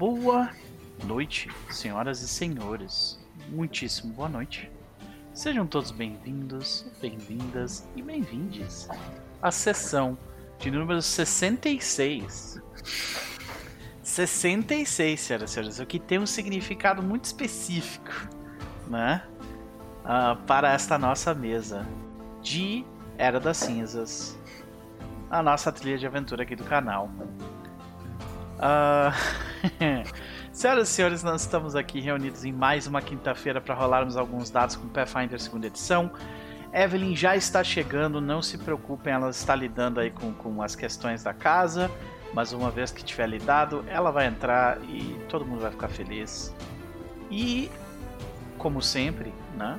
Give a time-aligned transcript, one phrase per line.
[0.00, 0.48] Boa
[1.04, 3.20] noite, senhoras e senhores.
[3.50, 4.72] Muitíssimo boa noite.
[5.34, 8.88] Sejam todos bem-vindos, bem-vindas e bem-vindes
[9.42, 10.16] à sessão
[10.58, 12.62] de número 66.
[14.02, 18.10] 66, senhoras e senhores, o que tem um significado muito específico,
[18.88, 19.22] né?
[20.02, 21.86] Uh, para esta nossa mesa
[22.40, 22.86] de
[23.18, 24.34] Era das Cinzas,
[25.30, 27.10] a nossa trilha de aventura aqui do canal.
[28.60, 30.20] Uh...
[30.52, 34.76] Senhoras e senhores, nós estamos aqui reunidos em mais uma quinta-feira para rolarmos alguns dados
[34.76, 36.10] com Pathfinder segunda edição.
[36.72, 41.22] Evelyn já está chegando, não se preocupem, ela está lidando aí com, com as questões
[41.22, 41.90] da casa,
[42.34, 46.54] mas uma vez que tiver lidado, ela vai entrar e todo mundo vai ficar feliz.
[47.30, 47.70] E,
[48.58, 49.78] como sempre, né?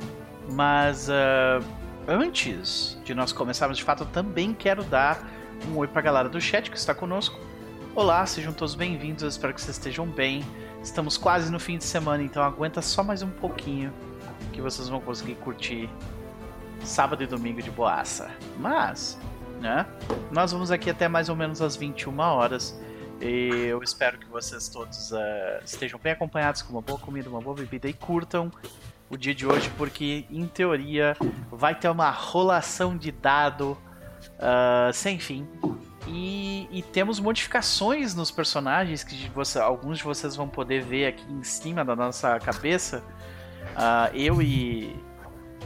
[0.52, 1.64] Mas uh,
[2.08, 5.22] antes de nós começarmos de fato, eu também quero dar
[5.70, 7.51] um oi para a galera do chat que está conosco.
[7.94, 10.46] Olá, sejam todos bem-vindos, espero que vocês estejam bem.
[10.82, 13.92] Estamos quase no fim de semana, então aguenta só mais um pouquinho
[14.54, 15.90] que vocês vão conseguir curtir
[16.86, 18.32] sábado e domingo de boaça.
[18.58, 19.20] Mas,
[19.60, 19.86] né?
[20.32, 22.80] Nós vamos aqui até mais ou menos às 21 horas.
[23.20, 25.18] E eu espero que vocês todos uh,
[25.66, 28.50] estejam bem acompanhados com uma boa comida, uma boa bebida e curtam
[29.10, 31.18] o dia de hoje, porque em teoria
[31.52, 33.78] vai ter uma rolação de dado
[34.40, 35.46] uh, sem fim.
[36.08, 41.24] E, e, temos modificações nos personagens que você, alguns de vocês vão poder ver aqui
[41.32, 43.04] em cima da nossa cabeça.
[43.76, 44.96] Uh, eu e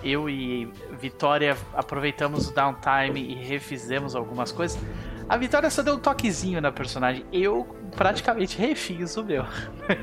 [0.03, 4.80] eu e Vitória aproveitamos o downtime e refizemos algumas coisas.
[5.28, 7.25] A Vitória só deu um toquezinho na personagem.
[7.31, 9.44] Eu praticamente refiz o meu.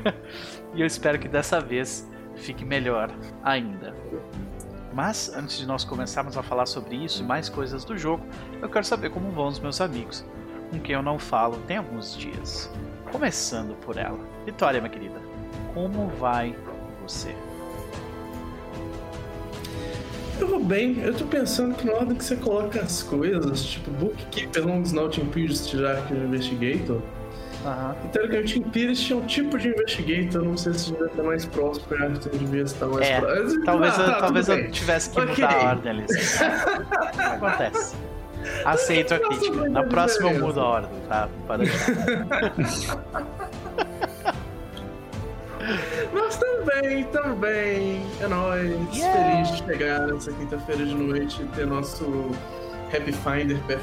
[0.75, 3.09] e eu espero que dessa vez fique melhor
[3.43, 3.95] ainda.
[4.93, 8.23] Mas antes de nós começarmos a falar sobre isso e mais coisas do jogo,
[8.61, 10.23] eu quero saber como vão os meus amigos,
[10.69, 12.69] com quem eu não falo tem alguns dias.
[13.11, 14.19] Começando por ela.
[14.45, 15.19] Vitória, minha querida,
[15.73, 16.55] como vai
[17.01, 17.35] você?
[20.39, 23.89] Eu vou bem, eu tô pensando que na hora que você coloca as coisas, tipo
[23.91, 27.01] Bookkeeper, Long Snout Imperious, Tirar Investigator,
[27.63, 27.95] Uhum.
[28.03, 31.85] E teoricamente Empires tinha um tipo de investigator, não sei se devia estar mais próximo,
[31.87, 33.65] porque acho que devia estar mais é, próximo.
[33.65, 35.45] Talvez, ah, eu, tá, talvez eu tivesse que okay.
[35.45, 36.05] mudar a ordem ali.
[37.35, 37.95] Acontece.
[38.65, 39.69] Aceito a crítica.
[39.69, 41.29] Na próxima eu mudo a ordem, tá?
[41.47, 41.63] Para
[46.11, 48.05] Mas também, também.
[48.19, 48.95] É nóis.
[48.95, 49.45] Yeah.
[49.45, 52.31] Feliz de chegar nessa quinta-feira de noite e ter nosso
[52.95, 53.81] Happy Finder, Path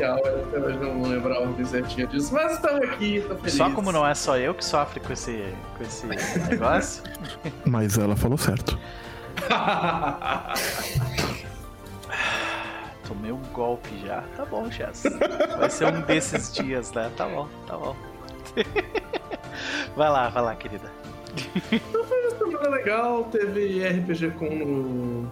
[0.00, 0.18] Hour,
[0.48, 1.02] até hoje não
[1.38, 3.54] ordem certinha disso, mas estamos aqui, tô feliz.
[3.54, 5.42] Só como não é só eu que sofre com esse,
[5.78, 6.06] com esse
[6.50, 7.02] negócio.
[7.64, 8.78] Mas ela falou certo.
[13.08, 14.22] Tomei um golpe já.
[14.36, 15.04] Tá bom, Chess.
[15.58, 17.10] Vai ser um desses dias, né?
[17.16, 17.96] Tá bom, tá bom.
[19.96, 20.90] Vai lá, vai lá, querida.
[21.70, 25.30] Então foi uma semana legal, teve RPG com no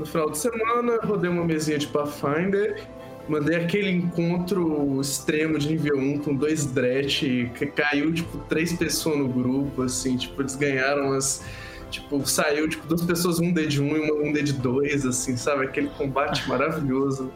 [0.00, 2.82] no final de semana, rodei uma mesinha de Pathfinder,
[3.28, 9.18] mandei aquele encontro extremo de nível 1 com dois Dret, que caiu, tipo, três pessoas
[9.18, 11.44] no grupo, assim, tipo, eles ganharam as...
[11.90, 15.04] Tipo, saiu, tipo, duas pessoas, um D de 1 e uma, um D de 2,
[15.06, 15.64] assim, sabe?
[15.64, 17.32] Aquele combate maravilhoso.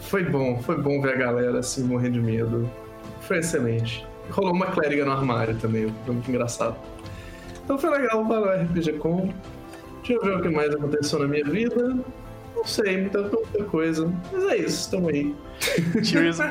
[0.00, 2.68] Foi bom, foi bom ver a galera, assim, morrer de medo.
[3.20, 4.04] Foi excelente.
[4.30, 6.76] Rolou uma clériga no armário também, foi muito engraçado.
[7.64, 9.32] Então foi legal para o RPG Com.
[10.06, 11.96] Deixa eu ver o que mais aconteceu na minha vida.
[12.54, 14.12] Não sei, muita, muita coisa.
[14.30, 15.34] Mas é isso, estamos aí.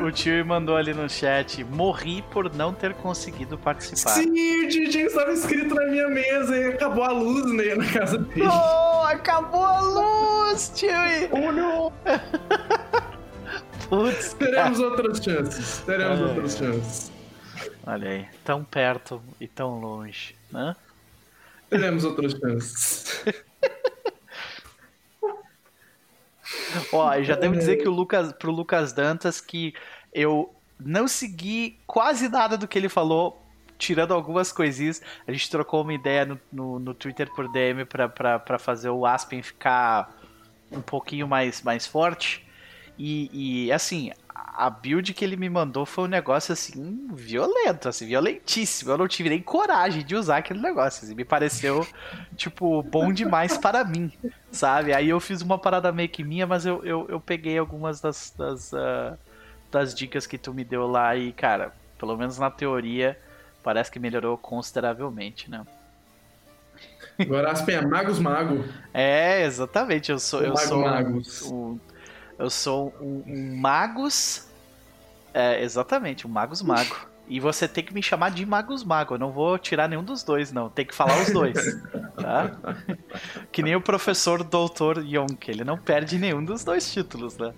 [0.04, 4.10] o tio mandou ali no chat: morri por não ter conseguido participar.
[4.10, 8.18] Sim, o DJ estava escrito na minha mesa e acabou a luz né, na casa
[8.18, 8.48] dele.
[8.48, 10.90] Oh, acabou a luz, tio!
[11.32, 11.94] Oh, não!
[13.88, 15.84] Putz, Teremos outras chances.
[15.86, 16.24] Teremos é.
[16.24, 17.12] outras chances.
[17.86, 20.76] Olha aí, tão perto e tão longe, né?
[21.74, 23.24] Teremos outras chances.
[26.94, 29.74] Ó, já devo dizer que o Lucas, pro Lucas Dantas que
[30.14, 33.44] eu não segui quase nada do que ele falou,
[33.78, 35.02] tirando algumas coisinhas.
[35.28, 39.42] A gente trocou uma ideia no, no, no Twitter por DM para fazer o Aspen
[39.42, 40.16] ficar
[40.72, 42.48] um pouquinho mais, mais forte.
[42.98, 44.12] E, e assim,
[44.46, 48.92] a build que ele me mandou foi um negócio assim, violento, assim, violentíssimo.
[48.92, 51.06] Eu não tive nem coragem de usar aquele negócio.
[51.06, 51.88] Assim, me pareceu,
[52.36, 54.12] tipo, bom demais para mim,
[54.52, 54.94] sabe?
[54.94, 58.34] Aí eu fiz uma parada meio que minha, mas eu, eu, eu peguei algumas das,
[58.38, 59.18] das, uh,
[59.72, 63.18] das dicas que tu me deu lá e, cara, pelo menos na teoria,
[63.64, 65.66] parece que melhorou consideravelmente, né?
[67.18, 68.64] Agora Aspen é Magos Mago.
[68.94, 70.12] É, exatamente.
[70.12, 70.42] Eu sou.
[70.42, 71.42] O eu Mago sou Magos.
[71.44, 71.80] Um,
[72.38, 74.48] eu sou um, um magos.
[75.34, 77.14] É, exatamente, um magos mago.
[77.28, 79.16] E você tem que me chamar de Magus Mago.
[79.16, 80.70] Eu não vou tirar nenhum dos dois, não.
[80.70, 81.58] Tem que falar os dois.
[82.18, 82.52] tá?
[83.50, 85.50] Que nem o professor doutor Yonk.
[85.50, 87.54] Ele não perde nenhum dos dois títulos, né?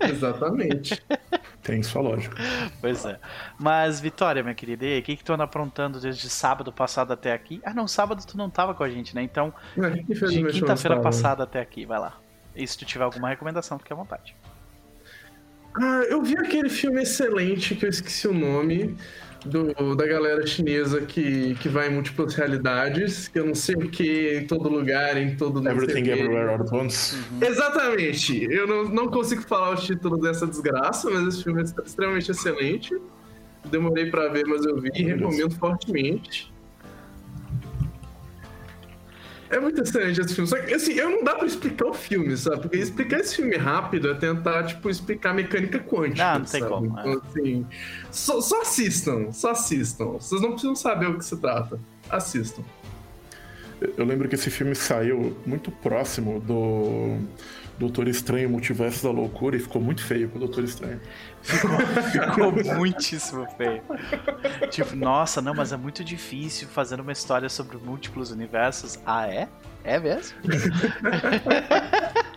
[0.00, 1.02] Exatamente.
[1.62, 2.34] Tem sua lógica.
[2.80, 3.18] Pois é.
[3.58, 7.12] Mas, Vitória, minha querida, e aí, o que, que tu anda aprontando desde sábado passado
[7.12, 7.60] até aqui?
[7.64, 9.22] Ah, não, sábado tu não tava com a gente, né?
[9.22, 11.02] Então, É, de quinta-feira estava.
[11.02, 12.16] passada até aqui, vai lá.
[12.54, 14.34] E se tu tiver alguma recomendação, fique à vontade.
[15.74, 18.96] Ah, eu vi aquele filme excelente que eu esqueci o nome.
[19.42, 23.88] Do, da galera chinesa que, que vai em múltiplas realidades, que eu não sei o
[23.88, 26.10] que, em todo lugar, em todo Everything.
[26.10, 27.16] Everywhere All at Once.
[27.40, 28.44] Exatamente.
[28.44, 32.94] Eu não, não consigo falar o título dessa desgraça, mas esse filme é extremamente excelente.
[33.64, 36.52] Demorei pra ver, mas eu vi e recomendo fortemente.
[39.50, 40.48] É muito excelente esse filme.
[40.48, 42.62] Só que, assim, eu não dá pra explicar o filme, sabe?
[42.62, 46.32] Porque explicar esse filme rápido é tentar, tipo, explicar mecânica quântica.
[46.32, 46.72] Não, não tem sabe?
[46.72, 47.02] como, é.
[47.02, 47.66] Então, assim,
[48.12, 50.06] só, só assistam, só assistam.
[50.12, 51.80] Vocês não precisam saber o que se trata.
[52.08, 52.62] Assistam.
[53.96, 57.18] Eu lembro que esse filme saiu muito próximo do
[57.78, 61.00] Doutor Estranho Multiverso da Loucura e ficou muito feio com o Doutor Estranho.
[61.42, 63.82] Ficou muitíssimo feio.
[64.70, 68.98] Tipo, nossa, não, mas é muito difícil fazer uma história sobre múltiplos universos.
[69.06, 69.48] Ah, é?
[69.84, 70.38] É mesmo?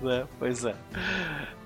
[0.00, 0.74] É, pois é.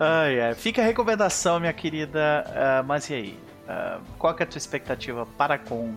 [0.01, 0.55] Ai, ai.
[0.55, 2.45] Fica a recomendação, minha querida.
[2.49, 3.39] Ah, mas e aí?
[3.69, 5.95] Ah, qual é a tua expectativa para com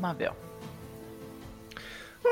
[0.00, 0.34] Mabel?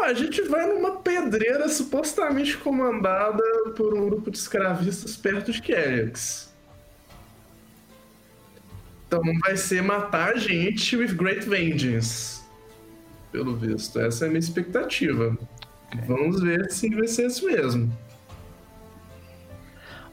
[0.02, 3.43] A gente vai numa pedreira supostamente comandada
[3.76, 6.45] por um grupo de escravistas perto de Kellogg's.
[9.06, 12.43] Então vai ser matar a gente with great vengeance.
[13.31, 14.00] Pelo visto.
[14.00, 15.37] Essa é a minha expectativa.
[16.06, 17.93] Vamos ver se vai ser isso mesmo.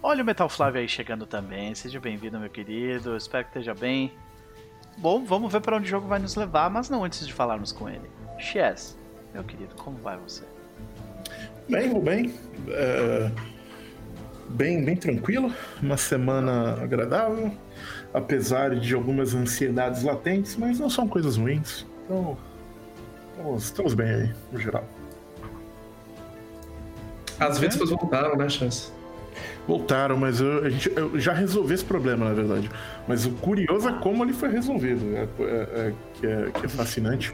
[0.01, 1.73] Olha o Metal Flávio aí chegando também.
[1.73, 3.15] Seja bem-vindo, meu querido.
[3.15, 4.11] Espero que esteja bem.
[4.97, 7.71] Bom, vamos ver para onde o jogo vai nos levar, mas não antes de falarmos
[7.71, 8.09] com ele.
[8.37, 8.97] Chess,
[9.33, 10.43] meu querido, como vai você?
[11.69, 12.33] Bem, vou bem.
[12.67, 13.31] É,
[14.49, 15.53] bem, bem tranquilo.
[15.81, 17.51] Uma semana agradável.
[18.13, 21.85] Apesar de algumas ansiedades latentes, mas não são coisas ruins.
[22.05, 22.37] Então,
[23.31, 24.83] estamos, estamos bem aí, no geral.
[27.39, 28.91] As vespas voltaram, né, Chance?
[29.67, 32.69] Voltaram, mas eu, a gente, eu já resolvi esse problema, na verdade.
[33.07, 36.69] Mas o curioso é como ele foi resolvido, é, é- é- que, é, que é
[36.69, 37.33] fascinante.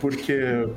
[0.00, 0.68] Porque,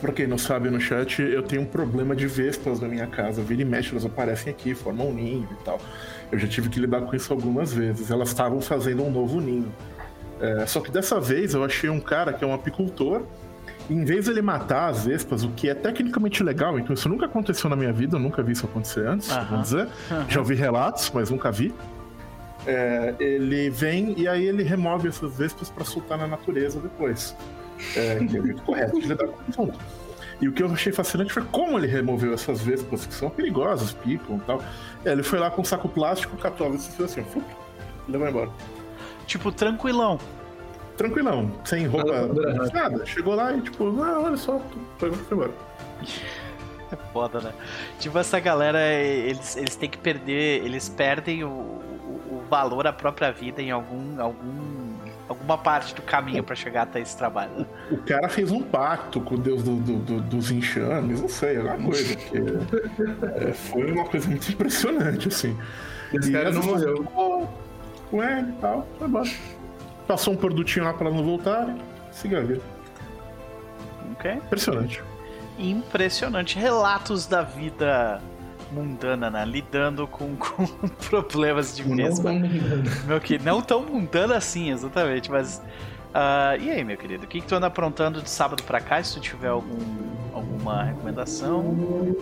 [0.00, 3.42] pra quem não sabe no chat, eu tenho um problema de vespas na minha casa.
[3.42, 5.78] Vira e mexe, elas aparecem aqui, formam um ninho e tal.
[6.30, 8.10] Eu já tive que lidar com isso algumas vezes.
[8.10, 9.72] Elas estavam fazendo um novo ninho.
[10.40, 13.22] É, só que dessa vez eu achei um cara que é um apicultor.
[13.88, 17.08] E em vez de ele matar as vespas, o que é tecnicamente legal, então isso
[17.08, 19.88] nunca aconteceu na minha vida, eu nunca vi isso acontecer antes, vou dizer.
[20.28, 21.72] Já ouvi relatos, mas nunca vi.
[22.66, 27.36] É, ele vem e aí ele remove essas vespas para soltar na natureza depois.
[27.94, 29.78] É, que é o jeito correto de lidar com o assunto.
[30.40, 33.92] E o que eu achei fascinante foi como ele removeu essas vespas, que são perigosas,
[33.92, 34.62] picam e tal.
[35.04, 37.46] É, ele foi lá com um saco plástico, catou a vespa e fez assim, fup,
[38.06, 38.50] e levou embora.
[39.26, 40.18] Tipo, tranquilão.
[40.96, 42.70] Tranquilão, sem roupa, Nada.
[42.72, 43.06] nada.
[43.06, 44.60] Chegou lá e tipo, ah, olha só,
[44.98, 45.52] foi, foi embora.
[46.92, 47.52] É foda, né?
[47.98, 52.92] Tipo, essa galera, eles, eles têm que perder, eles perdem o, o, o valor à
[52.92, 54.95] própria vida em algum, algum,
[55.28, 57.50] alguma parte do caminho pra chegar até esse trabalho.
[57.58, 57.66] né?
[57.90, 61.56] O cara fez um pacto com o deus do- do- do- dos enxames, não sei,
[61.56, 62.16] alguma coisa.
[63.48, 65.56] é, foi uma coisa muito impressionante, assim.
[66.14, 66.96] Esse E cara não morreu.
[67.02, 67.66] ficou
[68.10, 69.28] Com ele e tal, foi embora.
[70.06, 71.76] Passou um produtinho lá pra não voltarem,
[72.12, 72.60] siga a vida.
[74.12, 74.30] Ok?
[74.32, 75.02] Impressionante.
[75.58, 76.56] Impressionante.
[76.58, 78.20] Relatos da vida
[78.72, 79.44] mundana, né?
[79.44, 80.66] Lidando com, com
[81.08, 82.32] problemas de mesma.
[83.06, 85.62] Meu que não tão mundana assim, exatamente, mas.
[86.14, 89.02] ah, e aí, meu querido, o que, que tu anda aprontando de sábado pra cá?
[89.02, 89.76] Se tu tiver algum,
[90.32, 92.16] alguma recomendação,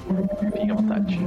[0.53, 1.19] fique à vontade.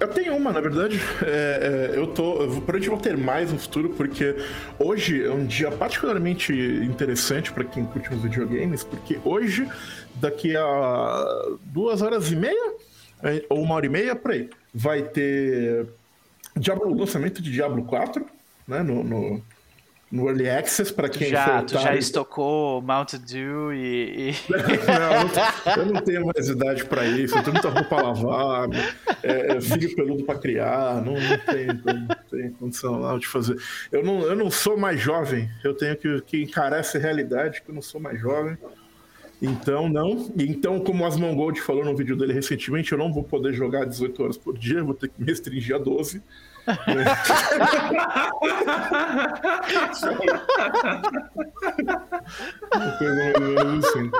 [0.00, 1.00] Eu tenho uma, na verdade.
[1.24, 2.34] É, é, eu tô.
[2.34, 4.36] Eu vou- provavelmente vou ter mais no futuro, porque
[4.78, 6.52] hoje é um dia particularmente
[6.84, 9.68] interessante pra quem curte os videogames, porque hoje,
[10.14, 11.24] daqui a
[11.64, 12.72] duas horas e meia, é,
[13.48, 15.86] ou uma hora e meia, por aí, vai ter
[16.56, 18.24] Diablo, lançamento de Diablo 4,
[18.66, 18.82] né?
[18.82, 19.42] No, no,
[20.10, 24.30] no Early Access, Tu quem já, for já estocou Mountain Dew e.
[24.30, 24.34] e-
[24.88, 27.96] Não, eu não tô- eu não tenho mais idade pra isso, eu tenho muita roupa
[27.96, 28.68] a lavar,
[29.22, 33.56] é, é filho peludo pra criar, não, não tenho, não tenho condição lá de fazer.
[33.92, 37.70] Eu não, eu não sou mais jovem, eu tenho que, que encarar essa realidade que
[37.70, 38.56] eu não sou mais jovem.
[39.40, 40.30] Então, não.
[40.36, 44.22] Então, como o Asmongold falou no vídeo dele recentemente, eu não vou poder jogar 18
[44.22, 46.22] horas por dia, vou ter que me restringir a 12.
[52.74, 54.10] Uma coisa mais ou menos assim.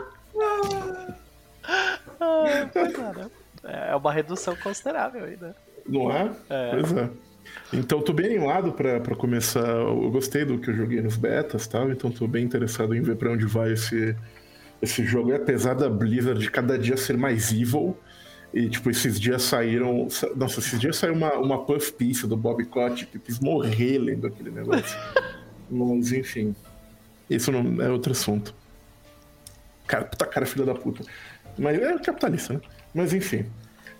[2.20, 2.68] Ah,
[3.90, 5.54] é uma redução considerável aí, né?
[5.86, 6.30] Não é?
[6.48, 6.70] é?
[6.70, 7.10] Pois é.
[7.72, 9.66] Então tô bem animado para começar.
[9.66, 13.16] Eu gostei do que eu joguei nos betas, tal, então tô bem interessado em ver
[13.16, 14.16] para onde vai esse,
[14.80, 15.30] esse jogo.
[15.30, 17.96] E apesar da Blizzard de cada dia ser mais evil,
[18.52, 20.08] e tipo, esses dias saíram.
[20.36, 24.26] Nossa, esses dias saiu uma, uma puff piece do Bob Kotick, que quis morrer lendo
[24.26, 24.98] aquele negócio.
[25.70, 26.54] Mas enfim.
[27.28, 28.54] Isso não é outro assunto.
[29.86, 31.04] Cara, puta cara, filha da puta.
[31.58, 32.60] Mas é capitalista, né?
[32.94, 33.44] Mas enfim.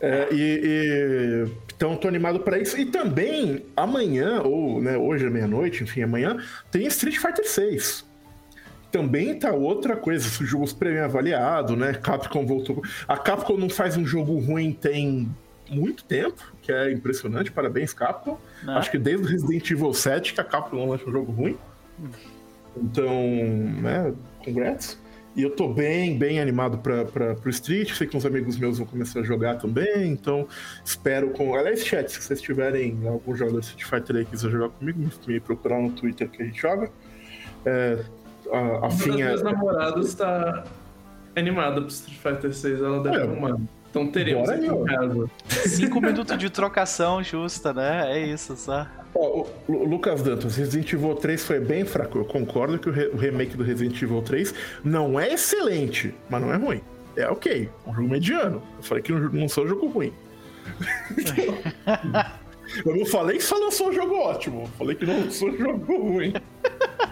[0.00, 2.78] É, e, e, então tô animado para isso.
[2.78, 6.38] E também amanhã, ou né, hoje à meia-noite, enfim, amanhã,
[6.70, 8.08] tem Street Fighter 6.
[8.90, 11.92] Também tá outra coisa, esse jogo prêmio avaliado, né?
[11.92, 12.83] Capcom voltou.
[13.07, 15.28] A Capcom não faz um jogo ruim tem
[15.71, 17.52] muito tempo, que é impressionante.
[17.52, 18.38] Parabéns, Capcom.
[18.62, 18.78] Não.
[18.78, 21.57] Acho que desde o Resident Evil 7 que a Capcom não lança um jogo ruim.
[22.76, 23.12] Então,
[23.83, 24.14] né,
[24.45, 24.99] congrats.
[25.37, 27.92] E eu tô bem, bem animado para pro Street.
[27.92, 30.09] Sei que uns amigos meus vão começar a jogar também.
[30.09, 30.49] Então,
[30.85, 31.54] espero com.
[31.54, 34.99] Aliás, chat, se vocês tiverem algum jogador de Street Fighter aí que quiser jogar comigo,
[35.28, 36.90] me procurar no Twitter que a gente joga.
[37.64, 38.04] É,
[38.52, 39.09] a, a Uma Finha...
[39.09, 40.64] das minhas namoradas tá
[41.37, 42.81] animada pro Street Fighter 6.
[42.81, 43.59] Ela deve é, arrumar.
[43.90, 45.31] Então teremos aqui em casa.
[45.49, 48.12] Cinco minutos de trocação justa, né?
[48.12, 48.87] É isso, só.
[49.14, 52.19] Oh, o Lucas Dantas, Resident Evil 3 foi bem fraco.
[52.19, 56.43] Eu concordo que o, re o, remake do Resident Evil 3 não é excelente, mas
[56.43, 56.81] não é ruim.
[57.17, 58.62] É ok, um jogo mediano.
[58.76, 60.12] Eu falei que não, não sou um jogo ruim.
[62.85, 64.62] eu não falei que só lançou um jogo ótimo.
[64.62, 66.35] Eu falei que não lançou um jogo ruim.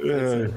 [0.00, 0.50] é.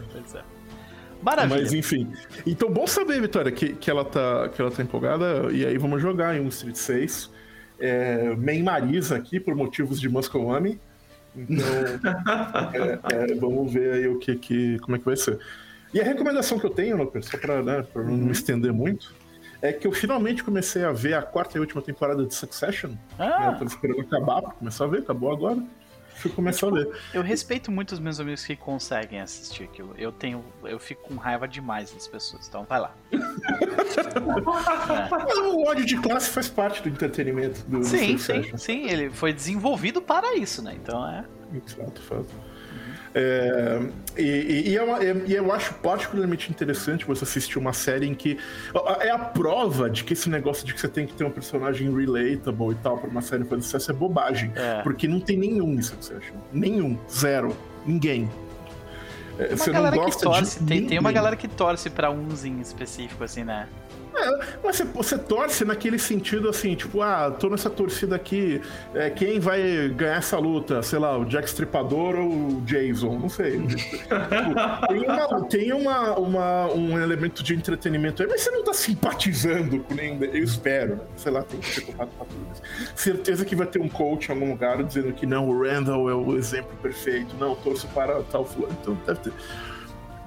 [1.23, 1.61] Maravilha.
[1.61, 2.11] Mas enfim.
[2.45, 5.49] Então, bom saber, Vitória, que, que, ela tá, que ela tá empolgada.
[5.51, 7.31] E aí vamos jogar em um Street 6.
[7.79, 10.79] É, main Marisa aqui, por motivos de Muscowami.
[11.35, 11.65] Então,
[13.09, 15.39] é, é, vamos ver aí o que, que, como é que vai ser.
[15.93, 18.31] E a recomendação que eu tenho, Lucas, só pra, né, pra não me uhum.
[18.31, 19.15] estender muito,
[19.61, 22.91] é que eu finalmente comecei a ver a quarta e última temporada de Succession.
[23.17, 23.45] Ah.
[23.45, 25.63] Eu tava esperando acabar pra começar a ver, acabou agora
[26.15, 26.89] fui começar tipo, a ler.
[27.13, 29.93] Eu respeito muito os meus amigos que conseguem assistir aquilo.
[29.97, 30.43] Eu tenho.
[30.63, 32.95] Eu fico com raiva demais das pessoas, então vai lá.
[33.11, 33.19] é.
[35.41, 38.89] O ódio de classe faz parte do entretenimento do Sim, sim, sim.
[38.89, 40.73] Ele foi desenvolvido para isso, né?
[40.75, 41.25] Então é.
[41.53, 42.52] Exato, fato.
[43.15, 43.79] É,
[44.17, 48.15] e, e, é uma, é, e, eu acho particularmente interessante você assistir uma série em
[48.15, 48.37] que.
[49.01, 51.93] É a prova de que esse negócio de que você tem que ter um personagem
[51.95, 54.51] relatable e tal pra uma série fazer sucesso é bobagem.
[54.55, 54.81] É.
[54.81, 56.35] Porque não tem nenhum em Succession.
[56.51, 56.97] Nenhum.
[57.09, 57.55] Zero.
[57.85, 58.29] Ninguém.
[59.37, 60.65] É, você não gosta torce, de.
[60.65, 63.67] Tem, tem uma galera que torce pra uns em específico, assim, né?
[64.15, 68.61] É, mas você, você, torce naquele sentido assim, tipo, ah, tô nessa torcida aqui,
[68.93, 70.81] é, quem vai ganhar essa luta?
[70.83, 73.17] Sei lá, o Jack Stripador ou o Jason?
[73.17, 73.59] Não sei.
[73.65, 73.97] tipo,
[74.87, 79.79] tem uma, tem uma, uma, um elemento de entretenimento aí, mas você não tá simpatizando
[79.79, 80.23] com nenhum.
[80.23, 82.45] Eu espero, sei lá, tem que ser culpado pra tudo.
[82.95, 86.15] Certeza que vai ter um coach em algum lugar dizendo que não, o Randall é
[86.15, 88.77] o exemplo perfeito, não, torço para tal fulano.
[88.81, 89.33] Então deve ter.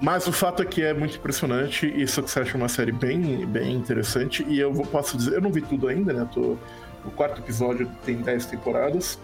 [0.00, 3.74] Mas o fato é que é muito impressionante e Succession é uma série bem, bem
[3.74, 4.44] interessante.
[4.46, 6.28] E eu posso dizer, eu não vi tudo ainda, né?
[6.32, 6.56] Tô,
[7.04, 9.18] o quarto episódio tem 10 temporadas.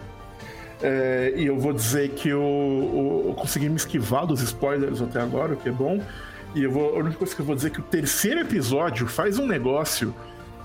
[0.81, 5.21] É, e eu vou dizer que eu, eu, eu, consegui me esquivar dos spoilers até
[5.21, 6.01] agora, o que é bom.
[6.55, 9.07] E eu vou, a única coisa que eu vou dizer é que o terceiro episódio
[9.07, 10.13] faz um negócio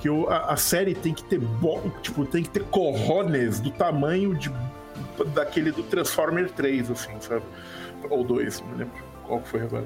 [0.00, 3.70] que eu, a, a, série tem que ter bom, tipo, tem que ter corrones do
[3.70, 4.50] tamanho de
[5.34, 7.42] daquele do Transformer 3, assim, sabe?
[8.08, 9.84] Ou 2, não lembro qual foi agora.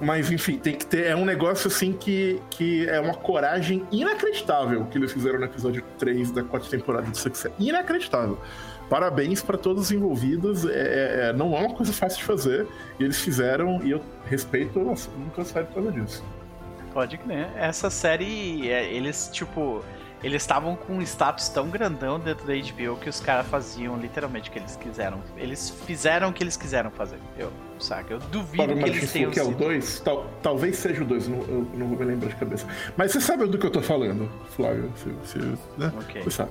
[0.00, 1.06] Mas enfim, tem que ter.
[1.06, 5.84] É um negócio assim que, que é uma coragem inacreditável que eles fizeram no episódio
[5.98, 7.52] 3 da quarta temporada de Success.
[7.58, 8.38] Inacreditável.
[8.88, 10.64] Parabéns para todos os envolvidos.
[10.64, 12.66] É, é, é, não é uma coisa fácil de fazer.
[12.98, 16.24] E eles fizeram, e eu respeito nunca série por causa disso.
[16.92, 17.48] Pode crer.
[17.56, 19.82] Essa série, é, eles, tipo
[20.22, 24.48] eles estavam com um status tão grandão dentro da HBO que os caras faziam literalmente
[24.48, 25.22] o que eles quiseram.
[25.36, 27.18] Eles fizeram o que eles quiseram fazer.
[27.36, 28.14] Eu, saca?
[28.14, 30.00] Eu duvido Para que eles tenham que é o 2?
[30.00, 32.66] Tal, talvez seja o 2, eu não vou me lembrar de cabeça.
[32.96, 34.90] Mas você sabe do que eu tô falando, Flávio.
[35.22, 35.38] Você,
[35.76, 35.92] né?
[36.00, 36.22] okay.
[36.22, 36.50] você sabe.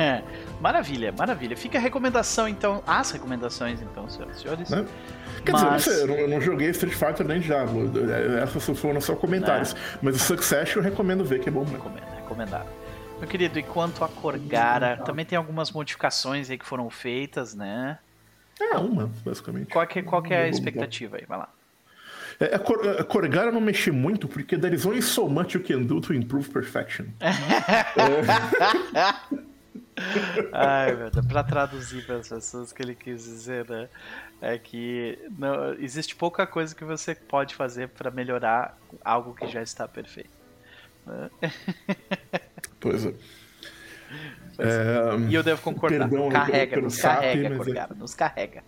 [0.60, 1.56] maravilha, maravilha.
[1.56, 2.82] Fica a recomendação, então.
[2.86, 4.70] As recomendações, então, senhoras e senhores.
[4.70, 4.84] Né?
[5.44, 5.84] Quer Mas...
[5.84, 7.90] dizer, eu não, eu não, joguei Street Fighter nem Diablo.
[8.42, 9.74] Essas foram só comentários.
[9.74, 9.98] É.
[10.02, 11.64] Mas o Succession eu recomendo ver, que é bom.
[11.64, 12.19] Recomendo,
[13.18, 17.98] Meu querido, e quanto a Corgara, também tem algumas modificações aí que foram feitas, né?
[18.60, 19.70] É, uma, basicamente.
[19.70, 21.24] Qual que, qual que é a expectativa aí?
[21.26, 21.48] Vai lá.
[22.38, 25.62] É, a, Cor, a Corgara não mexi muito, porque there is only so much you
[25.62, 27.06] can do to improve perfection.
[27.20, 27.30] é.
[30.52, 31.26] Ai, meu Deus.
[31.26, 33.88] Pra traduzir para as pessoas, o que ele quis dizer, né?
[34.40, 39.62] É que não, existe pouca coisa que você pode fazer para melhorar algo que já
[39.62, 40.39] está perfeito.
[41.10, 41.30] Né?
[42.78, 43.14] Pois é.
[44.58, 46.08] É, e eu devo concordar.
[46.08, 48.64] Perdão, carrega, pelo nos SAP, carrega, mas é- Corgara, nos carrega.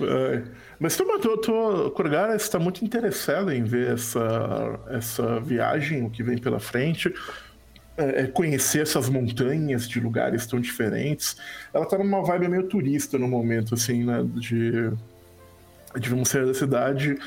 [0.00, 0.42] É.
[0.78, 6.22] Mas tu, tu, tu Corgara está muito interessado em ver essa, essa viagem, o que
[6.22, 7.12] vem pela frente,
[7.96, 11.36] é, é conhecer essas montanhas de lugares tão diferentes.
[11.74, 14.24] Ela tá numa vibe meio turista no momento, assim, né?
[14.34, 14.90] De,
[15.98, 17.18] de vamos sair da cidade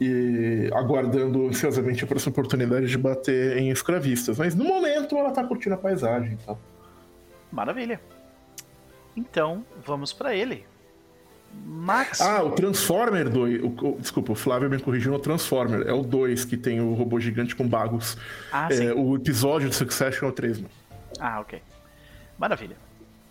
[0.00, 4.38] e aguardando ansiosamente por essa oportunidade de bater em escravistas.
[4.38, 6.58] Mas no momento ela tá curtindo a paisagem e tal.
[7.52, 8.00] Maravilha.
[9.16, 10.64] Então, vamos pra ele.
[11.66, 12.20] Max.
[12.20, 13.62] Ah, o Transformer 2.
[13.62, 15.86] O, o- desculpa, o Flávio me corrigiu no Transformer.
[15.86, 18.16] É o 2 que tem o robô gigante com bagos.
[18.52, 18.90] Ah, É, sim.
[18.92, 20.60] o episódio de Succession é o 3.
[20.60, 20.68] né?
[21.18, 21.60] Ah, ok.
[22.38, 22.76] Maravilha.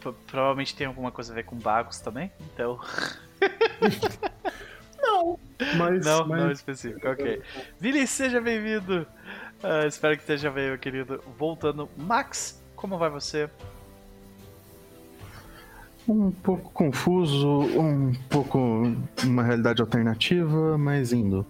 [0.01, 2.77] Pro- provavelmente tem alguma coisa a ver com bagos também, então.
[5.77, 7.41] Mas, Não, mas- não específico, ok.
[7.79, 9.05] Vili, seja bem-vindo.
[9.61, 11.21] Ah, espero que esteja bem, meu querido.
[11.37, 13.49] Voltando, Max, como vai você?
[16.07, 18.57] Um pouco confuso, um pouco
[19.23, 21.45] uma realidade alternativa, mas indo.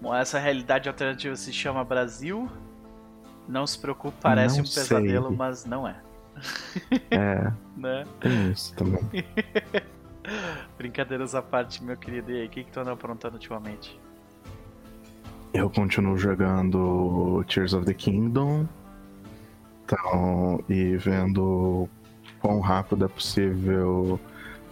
[0.00, 2.48] Bom, essa realidade alternativa se chama Brasil.
[3.48, 5.36] Não se preocupe, parece Não um pesadelo, sei.
[5.36, 5.96] mas não é.
[7.10, 8.04] É, Né?
[8.20, 9.00] tem isso também.
[10.78, 12.32] Brincadeiras à parte, meu querido.
[12.32, 13.98] E aí, o que, que tu anda aprontando ultimamente?
[15.52, 18.66] Eu continuo jogando Tears of the Kingdom.
[19.84, 21.88] Então, e vendo
[22.40, 24.18] quão rápido é possível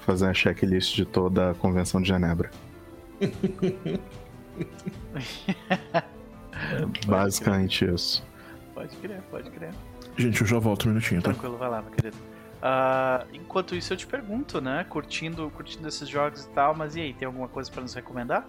[0.01, 2.51] fazer a checklist de toda a Convenção de Genebra.
[3.21, 3.31] É
[7.07, 8.25] basicamente isso.
[8.75, 9.71] Pode crer, pode crer.
[10.17, 11.31] Gente, eu já volto um minutinho, tá?
[11.31, 12.17] Tranquilo, vai lá, meu querido.
[12.63, 14.87] Ah, enquanto isso, eu te pergunto, né?
[14.89, 18.49] Curtindo, curtindo esses jogos e tal, mas e aí, tem alguma coisa pra nos recomendar?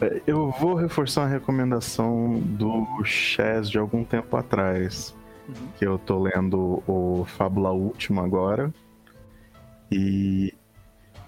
[0.00, 5.16] É, Eu vou reforçar uma recomendação do Chess de algum tempo atrás.
[5.48, 5.68] Uhum.
[5.78, 8.72] Que eu tô lendo o Fábula Última agora.
[9.90, 10.52] E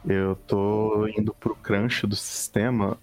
[0.06, 2.98] eu tô indo pro crunch do sistema.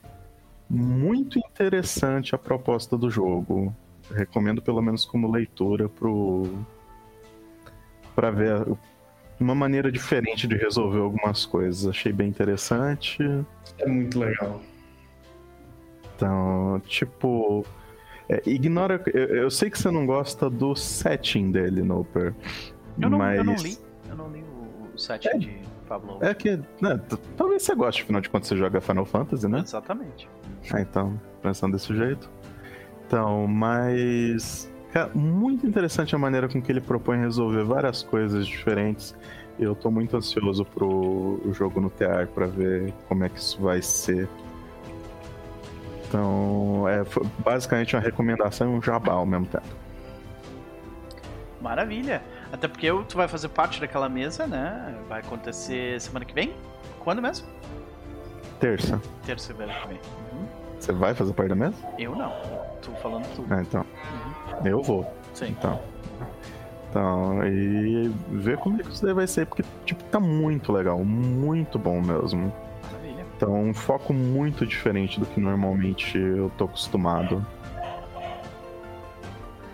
[0.69, 3.75] Muito interessante a proposta do jogo.
[4.11, 6.47] Recomendo pelo menos como leitura pro.
[8.15, 8.65] Pra ver
[9.39, 11.87] uma maneira diferente de resolver algumas coisas.
[11.87, 13.17] Achei bem interessante.
[13.79, 14.61] É muito legal.
[16.15, 17.65] Então, tipo.
[18.29, 19.01] é, ignora.
[19.13, 22.33] Eu, eu sei que você não gosta do setting dele, Noper.
[22.99, 23.37] Eu não, mas.
[23.37, 23.77] eu não li.
[24.09, 25.37] Eu não li o, o set É.
[25.37, 26.19] de Pablo.
[26.21, 26.57] É que.
[26.79, 26.99] né,
[27.35, 29.59] talvez você goste, afinal de contas você joga Final Fantasy, né?
[29.59, 30.29] Exatamente.
[30.71, 32.29] Ah, então, pensando desse jeito.
[33.07, 34.71] Então, mas.
[34.93, 39.15] Cara, muito interessante a maneira com que ele propõe resolver várias coisas diferentes.
[39.59, 43.81] Eu tô muito ansioso pro jogo no TR pra ver como é que isso vai
[43.81, 44.29] ser.
[46.07, 47.03] Então, é
[47.39, 49.65] basicamente uma recomendação e um jabá ao mesmo tempo.
[51.59, 52.21] Maravilha.
[52.51, 54.95] Até porque tu vai fazer parte daquela mesa, né?
[55.09, 56.53] Vai acontecer semana que vem?
[56.99, 57.47] Quando mesmo?
[58.59, 59.99] Terça, Terça-feira que vem.
[60.33, 60.45] Uhum.
[60.79, 61.75] você vai fazer parte da mesa?
[61.97, 62.62] Eu não.
[62.83, 63.53] Tu falando tudo.
[63.53, 63.81] Ah, então.
[63.81, 64.67] Uhum.
[64.67, 65.11] Eu vou.
[65.33, 65.47] Sim.
[65.57, 65.79] Então.
[66.89, 71.03] Então, e ver como é que isso daí vai ser, porque, tipo, tá muito legal,
[71.03, 72.53] muito bom mesmo.
[72.91, 73.25] Maravilha.
[73.35, 77.43] Então, um foco muito diferente do que normalmente eu tô acostumado.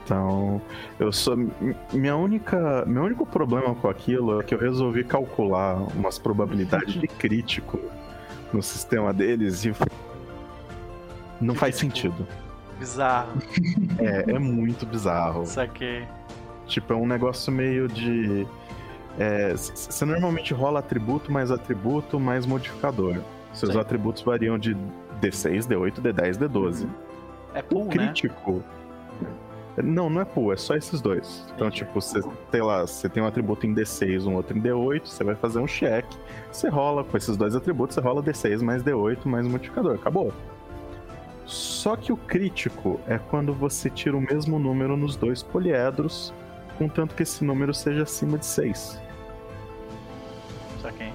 [0.06, 0.62] Então,
[0.98, 1.36] eu sou.
[1.92, 2.86] Minha única.
[2.88, 7.80] Meu único problema com aquilo é que eu resolvi calcular umas probabilidades de crítico
[8.54, 9.74] no sistema deles e.
[11.42, 12.26] Não faz sentido.
[12.80, 13.34] Bizarro.
[14.00, 15.46] É, é muito bizarro.
[15.46, 16.08] Saquei.
[16.66, 18.48] Tipo, é um negócio meio de.
[19.18, 23.18] é, Você normalmente rola atributo mais atributo mais modificador.
[23.54, 23.80] Seus Sim.
[23.80, 24.74] atributos variam de
[25.22, 26.88] D6, D8, D10, D12.
[27.54, 27.92] É O pool, né?
[27.92, 28.64] crítico.
[29.84, 31.46] Não, não é pool, é só esses dois.
[31.56, 31.84] Então, Entendi.
[31.86, 35.24] tipo, você tem lá, você tem um atributo em D6, um outro em D8, você
[35.24, 36.06] vai fazer um check,
[36.52, 40.34] você rola com esses dois atributos, você rola D6 mais D8 mais modificador, acabou.
[41.50, 46.32] Só que o crítico é quando você tira o mesmo número nos dois poliedros,
[46.78, 49.02] contanto que esse número seja acima de 6.
[50.80, 51.12] Saquei.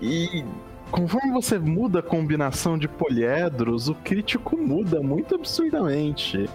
[0.00, 0.44] E
[0.92, 6.48] conforme você muda a combinação de poliedros, o crítico muda muito absurdamente.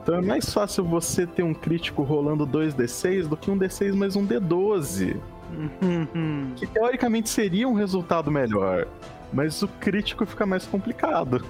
[0.00, 4.14] Então é mais fácil você ter um crítico rolando 2d6 do que um d6 mais
[4.14, 5.16] um d12.
[5.82, 6.52] Uhum.
[6.54, 8.86] Que teoricamente seria um resultado melhor.
[9.32, 11.44] Mas o crítico fica mais complicado.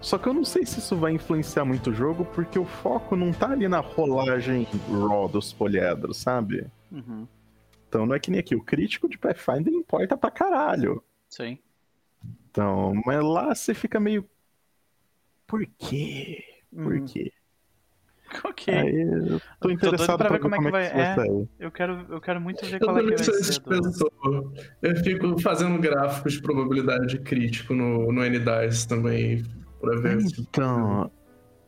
[0.00, 3.14] Só que eu não sei se isso vai influenciar muito o jogo, porque o foco
[3.14, 6.66] não tá ali na rolagem raw dos poliedros, sabe?
[6.90, 7.26] Uhum.
[7.88, 11.02] Então não é que nem aqui, o crítico de Pathfinder importa pra caralho.
[11.28, 11.56] Sim.
[12.50, 14.28] Então, mas lá você fica meio.
[15.46, 16.42] Por quê?
[16.74, 17.04] Por Uhum.
[17.04, 17.32] quê?
[18.44, 18.72] Ok.
[18.74, 21.14] Aí eu tô interessado pra pra ver como é que vai- isso vai é.
[21.14, 21.48] sair.
[21.60, 23.60] Eu quero, eu quero muito ver Eu qual é que também vai ser.
[23.60, 24.52] Do...
[24.82, 29.44] Eu fico fazendo gráficos de probabilidade crítico no, no NDICE também,
[29.80, 30.40] pra ver se.
[30.40, 31.10] Então.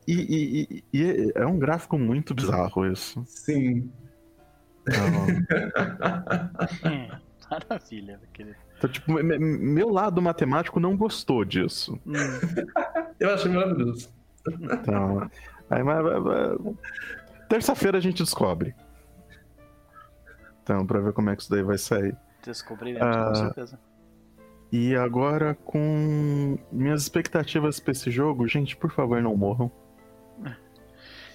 [0.06, 3.22] E, e- e- e é um gráfico muito bizarro isso.
[3.26, 3.90] Sim.
[4.86, 5.26] Então,
[6.84, 7.08] É,
[7.50, 8.56] Maravilha, meu querido.
[8.78, 11.98] então, tipo, me- me- meu lado matemático não gostou disso.
[12.06, 12.12] Hum,
[13.20, 14.08] Eu achei maravilhoso.
[14.60, 15.30] Então,
[15.70, 16.76] aí, mas- mas-
[17.48, 18.74] terça-feira a gente descobre.
[20.62, 22.16] Então, pra ver como é que isso daí vai sair.
[22.42, 23.24] descobriremos, Ah.
[23.28, 23.78] com certeza.
[24.70, 29.70] E agora, com minhas expectativas pra esse jogo, gente, por favor, não morram.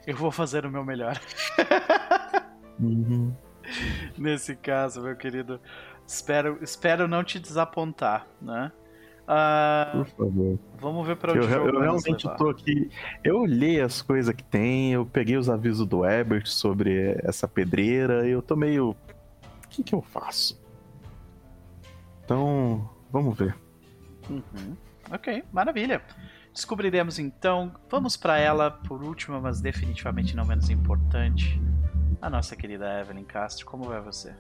[0.06, 1.20] Eu vou fazer o meu melhor.
[2.80, 3.36] Uhum.
[4.18, 5.60] Nesse caso, meu querido.
[6.08, 8.72] Espero, espero não te desapontar, né?
[9.32, 10.60] Ah, Por favor.
[10.80, 12.90] vamos ver pra Eu, onde o re- jogo eu realmente tô aqui.
[13.24, 18.28] Eu olhei as coisas que tem, eu peguei os avisos do Ebert sobre essa pedreira,
[18.28, 18.90] e eu tô meio.
[18.92, 20.60] O que, que eu faço?
[22.26, 23.56] Então, vamos ver.
[24.28, 24.76] Uhum.
[25.12, 26.02] Ok, maravilha.
[26.52, 27.72] Descobriremos então.
[27.88, 31.62] Vamos pra ela, por última, mas definitivamente não menos importante.
[32.20, 33.66] A nossa querida Evelyn Castro.
[33.68, 34.34] Como vai você?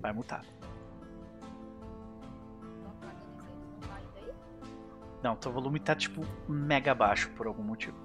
[0.00, 0.42] Vai mutar.
[5.22, 7.96] Não, teu volume tá tipo mega baixo por algum motivo.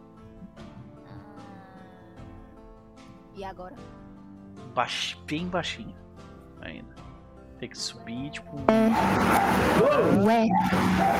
[3.36, 3.76] E agora?
[4.74, 5.96] Baix, bem baixinho
[6.62, 6.94] ainda.
[7.60, 8.56] Tem que subir, tipo.
[10.26, 10.48] Ué,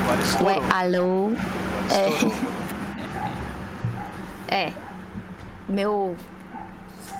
[0.02, 0.62] Agora ué, estourou.
[0.72, 1.26] alô?
[1.90, 2.34] Agora estourou.
[4.48, 4.72] É.
[5.68, 6.16] Meu.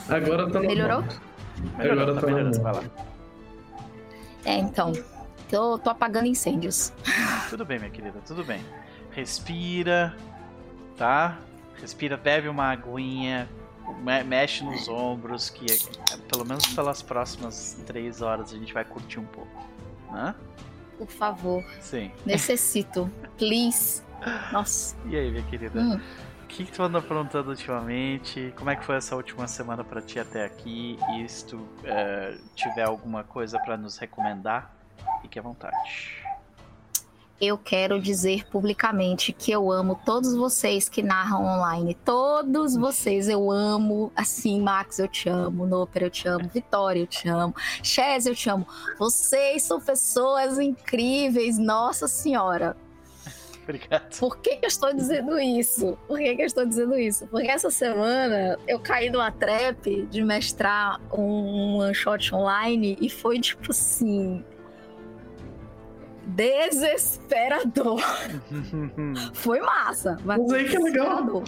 [0.09, 1.03] Agora tá Melhorou?
[1.79, 2.83] Melhorou, Agora tá tá melhorando, vai lá.
[4.45, 4.93] É, então.
[5.55, 6.93] Tô, tô apagando incêndios.
[7.49, 8.61] Tudo bem, minha querida, tudo bem.
[9.13, 10.13] Respira,
[10.97, 11.39] tá?
[11.81, 13.49] Respira, bebe uma aguinha,
[14.03, 18.85] me- mexe nos ombros, que é- pelo menos pelas próximas três horas a gente vai
[18.85, 19.63] curtir um pouco,
[20.11, 20.35] né?
[20.99, 21.63] Por favor.
[21.81, 22.11] Sim.
[22.27, 23.09] Necessito.
[23.39, 24.03] Please.
[24.51, 24.97] Nossa.
[25.07, 25.79] E aí, minha querida?
[25.79, 26.01] Hum.
[26.43, 28.53] O que, que tu anda aprontando ultimamente?
[28.57, 30.99] Como é que foi essa última semana pra ti até aqui?
[31.17, 34.75] E se tu eh, tiver alguma coisa pra nos recomendar,
[35.25, 36.23] fique à vontade.
[37.41, 41.95] Eu quero dizer publicamente que eu amo todos vocês que narram online.
[42.05, 44.13] Todos vocês eu amo.
[44.15, 45.67] Assim, Max, eu te amo.
[45.67, 46.49] Noper, eu te amo.
[46.49, 47.55] Vitória, eu te amo.
[47.83, 48.67] Chaz, eu te amo.
[48.99, 51.59] Vocês são pessoas incríveis.
[51.59, 52.77] Nossa Senhora.
[53.65, 54.17] Obrigado.
[54.19, 55.99] Por que, que eu estou dizendo isso?
[56.07, 57.27] Por que, que eu estou dizendo isso?
[57.27, 63.41] Porque essa semana eu caí numa trap de mestrar um one shot online e foi
[63.41, 64.45] tipo assim.
[66.27, 68.01] Desesperador.
[69.35, 71.43] Foi massa, mas, Mas aí que é legal.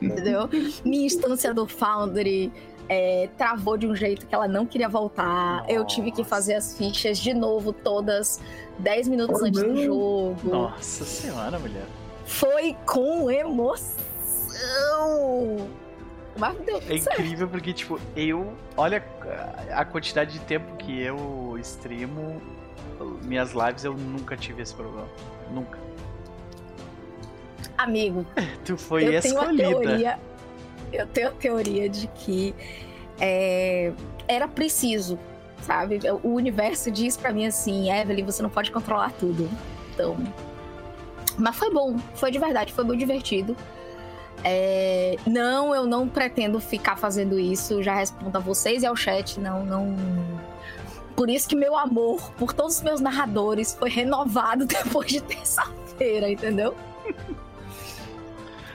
[0.00, 0.48] Entendeu?
[0.84, 2.52] Minha instância do Foundry
[2.88, 5.64] é, travou de um jeito que ela não queria voltar.
[5.68, 6.28] Eu tive que Nossa.
[6.30, 8.40] fazer as fichas de novo, todas
[8.78, 9.82] 10 minutos Oh, antes do não.
[9.84, 10.36] jogo.
[10.50, 11.86] Nossa senhora, mulher.
[12.26, 14.04] Foi com emoção.
[16.36, 17.20] Mas deu tudo É certo.
[17.22, 18.52] incrível porque, tipo, eu.
[18.76, 19.04] Olha
[19.72, 22.42] a quantidade de tempo que eu streamo.
[23.22, 25.08] Minhas lives eu nunca tive esse problema.
[25.52, 25.78] Nunca.
[27.76, 28.24] Amigo,
[28.64, 29.68] Tu foi eu tenho a escolhida.
[29.68, 30.18] teoria.
[30.92, 32.54] Eu tenho a teoria de que
[33.20, 33.92] é,
[34.28, 35.18] era preciso,
[35.62, 35.98] sabe?
[36.22, 39.50] O universo diz pra mim assim, Evelyn, você não pode controlar tudo.
[39.92, 40.16] Então.
[41.36, 43.56] Mas foi bom, foi de verdade, foi muito divertido.
[44.44, 47.82] É, não, eu não pretendo ficar fazendo isso.
[47.82, 49.40] Já respondo a vocês e ao chat.
[49.40, 49.96] Não, não.
[51.16, 56.28] Por isso que meu amor por todos os meus narradores foi renovado depois de terça-feira,
[56.30, 56.74] entendeu?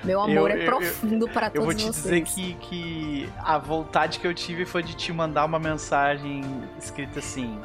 [0.03, 2.03] Meu amor Eu- é eu- profundo para Eu todos vou te vocês.
[2.03, 6.41] dizer que, que a vontade que eu tive foi de te mandar uma mensagem
[6.81, 7.59] escrita assim.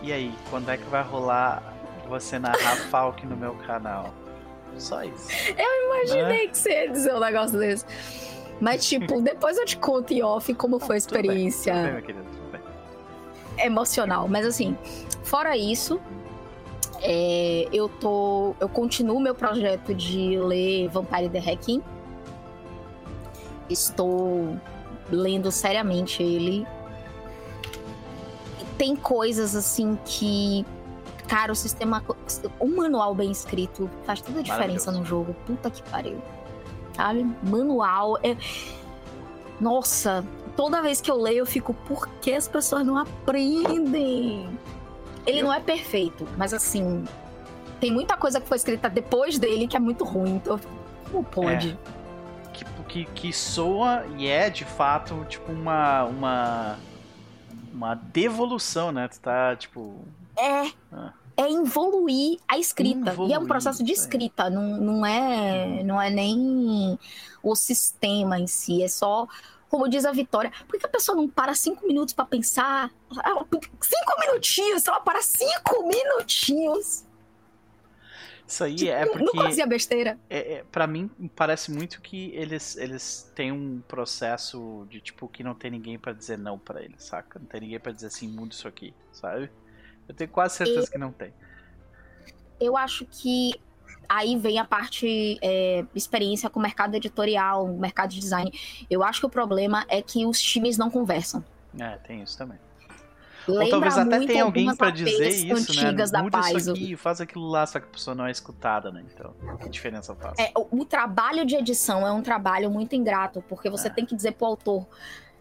[0.00, 1.62] E aí, quando é que vai rolar
[2.08, 4.14] você narrar Falk no meu canal?
[4.78, 5.28] Só isso.
[5.86, 7.84] Imaginei que você ia dizer um negócio desse.
[8.60, 11.72] Mas, tipo, depois eu te conto em off como foi a Tudo bem, experiência.
[11.74, 12.31] Tudo bem, meu querido.
[13.64, 14.28] Emocional.
[14.28, 14.76] Mas assim,
[15.22, 16.00] fora isso,
[17.00, 18.54] é, eu tô.
[18.60, 21.82] Eu continuo meu projeto de ler Vampire the Hacking.
[23.68, 24.56] Estou
[25.10, 26.66] lendo seriamente ele.
[28.76, 30.64] Tem coisas assim que
[31.32, 32.04] Cara, o sistema.
[32.60, 35.34] Um manual bem escrito faz toda a diferença no jogo.
[35.46, 36.20] Puta que pariu.
[36.94, 37.24] Sabe?
[37.42, 38.18] Manual.
[38.22, 38.36] É...
[39.58, 40.22] Nossa,
[40.56, 44.48] toda vez que eu leio, eu fico, por que as pessoas não aprendem?
[45.26, 47.04] Ele Eu- não é perfeito, mas assim.
[47.80, 50.36] Tem muita coisa que foi escrita depois dele que é muito ruim.
[50.36, 50.58] Então,
[51.10, 51.76] como pode?
[52.52, 56.04] Que, que, que soa e é de fato tipo uma.
[56.04, 56.78] uma.
[57.72, 59.08] uma devolução, né?
[59.08, 59.96] Tu tá, tipo.
[60.36, 60.70] É.
[60.92, 61.12] Ah.
[61.36, 63.14] É evoluir a escrita.
[63.26, 64.50] e é um processo de escrita.
[64.50, 66.98] Não, não, é, não é nem
[67.42, 68.82] o sistema em si.
[68.82, 69.26] É só,
[69.72, 72.90] como diz a Vitória, por que a pessoa não para cinco minutos pra pensar?
[73.80, 74.86] Cinco minutinhos!
[74.86, 77.06] Ela para cinco minutinhos!
[78.46, 79.38] Isso aí tipo, é não- Não porque.
[79.38, 80.18] fazia besteira.
[80.28, 85.42] É, é, para mim, parece muito que eles, eles têm um processo de tipo que
[85.42, 87.38] não tem ninguém pra dizer não pra eles, saca?
[87.38, 89.50] Não tem ninguém pra dizer assim, muda isso aqui, sabe?
[90.06, 91.32] Eu tenho quase certeza que não tem.
[92.60, 93.58] Eu acho que
[94.16, 98.52] aí vem a parte é, experiência com o mercado editorial, o mercado de design.
[98.90, 101.42] Eu acho que o problema é que os times não conversam.
[101.78, 102.58] É, tem isso também.
[103.48, 105.90] Lembra Ou talvez até tenha alguém pra dizer isso, né?
[105.90, 106.72] Muda isso Paizo.
[106.72, 109.02] aqui, faz aquilo lá, só que a pessoa não é escutada, né?
[109.12, 110.38] Então, que diferença faz?
[110.38, 113.90] É, o, o trabalho de edição é um trabalho muito ingrato, porque você É.
[113.90, 114.86] tem que dizer pro autor: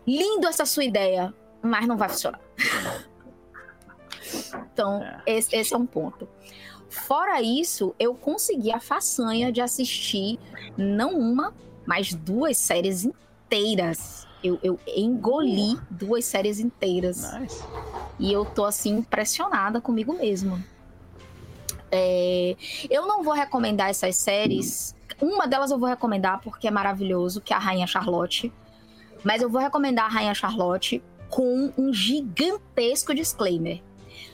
[0.08, 1.32] lindo essa sua ideia,
[1.62, 2.40] mas não vai funcionar.
[4.74, 5.22] Então, É.
[5.28, 6.28] esse, esse é um ponto.
[6.92, 10.38] Fora isso, eu consegui a façanha de assistir
[10.78, 14.28] não uma, mas duas séries inteiras.
[14.44, 17.32] Eu, eu engoli duas séries inteiras.
[17.40, 17.64] Nice.
[18.20, 20.62] E eu tô assim impressionada comigo mesma.
[21.90, 22.58] É,
[22.90, 24.94] eu não vou recomendar essas séries.
[25.22, 28.52] Uma delas eu vou recomendar porque é maravilhoso, que é a Rainha Charlotte.
[29.24, 33.82] Mas eu vou recomendar a Rainha Charlotte com um gigantesco disclaimer.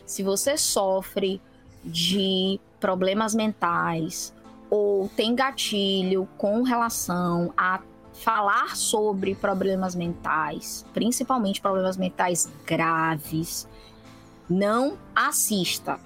[0.07, 1.39] Se você sofre
[1.87, 4.33] de problemas mentais
[4.69, 7.81] ou tem gatilho com relação a
[8.13, 13.67] falar sobre problemas mentais, principalmente problemas mentais graves,
[14.49, 15.99] não assista.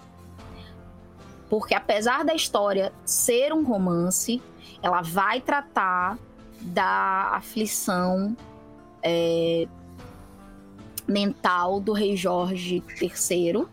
[1.50, 4.42] Porque apesar da história ser um romance,
[4.82, 6.18] ela vai tratar
[6.62, 8.36] da aflição
[9.02, 9.68] é,
[11.08, 13.66] mental do rei Jorge III.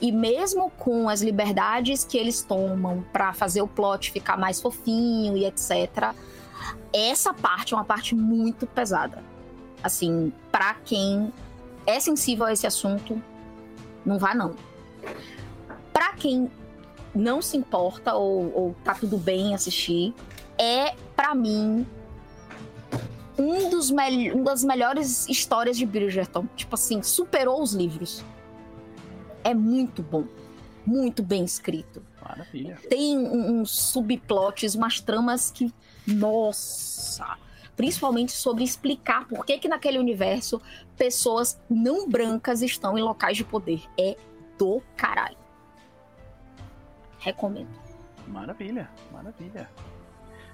[0.00, 5.36] E mesmo com as liberdades que eles tomam para fazer o plot ficar mais fofinho
[5.36, 6.14] e etc.,
[6.92, 9.22] essa parte é uma parte muito pesada.
[9.82, 11.32] Assim, para quem
[11.86, 13.20] é sensível a esse assunto,
[14.04, 14.54] não vá não.
[15.92, 16.50] Para quem
[17.14, 20.14] não se importa ou, ou tá tudo bem assistir,
[20.58, 21.86] é para mim
[23.38, 26.46] um dos uma das melhores histórias de Bridgerton.
[26.54, 28.22] Tipo assim, superou os livros.
[29.44, 30.24] É muito bom,
[30.86, 32.78] muito bem escrito Maravilha.
[32.88, 35.72] tem um- uns subplots, umas tramas que.
[36.06, 37.36] Nossa!
[37.76, 40.60] Principalmente sobre explicar por que, que naquele universo
[40.96, 43.82] pessoas não brancas estão em locais de poder.
[43.98, 44.16] É
[44.58, 45.36] do caralho.
[47.18, 47.68] Recomendo.
[48.26, 49.68] Maravilha, maravilha.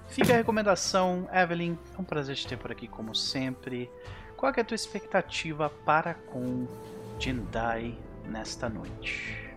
[0.07, 1.77] Fica a recomendação, Evelyn.
[1.97, 3.89] É um prazer te ter por aqui, como sempre.
[4.37, 6.65] Qual é a tua expectativa para com
[7.19, 9.49] Jendai nesta noite?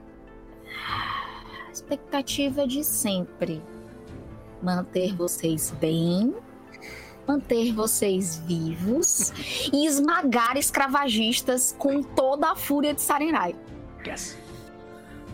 [0.86, 3.62] A expectativa de sempre:
[4.62, 6.34] manter vocês bem,
[7.26, 9.32] manter vocês vivos
[9.72, 13.54] e esmagar escravagistas com toda a fúria de Sarenrai.
[14.06, 14.38] Yes!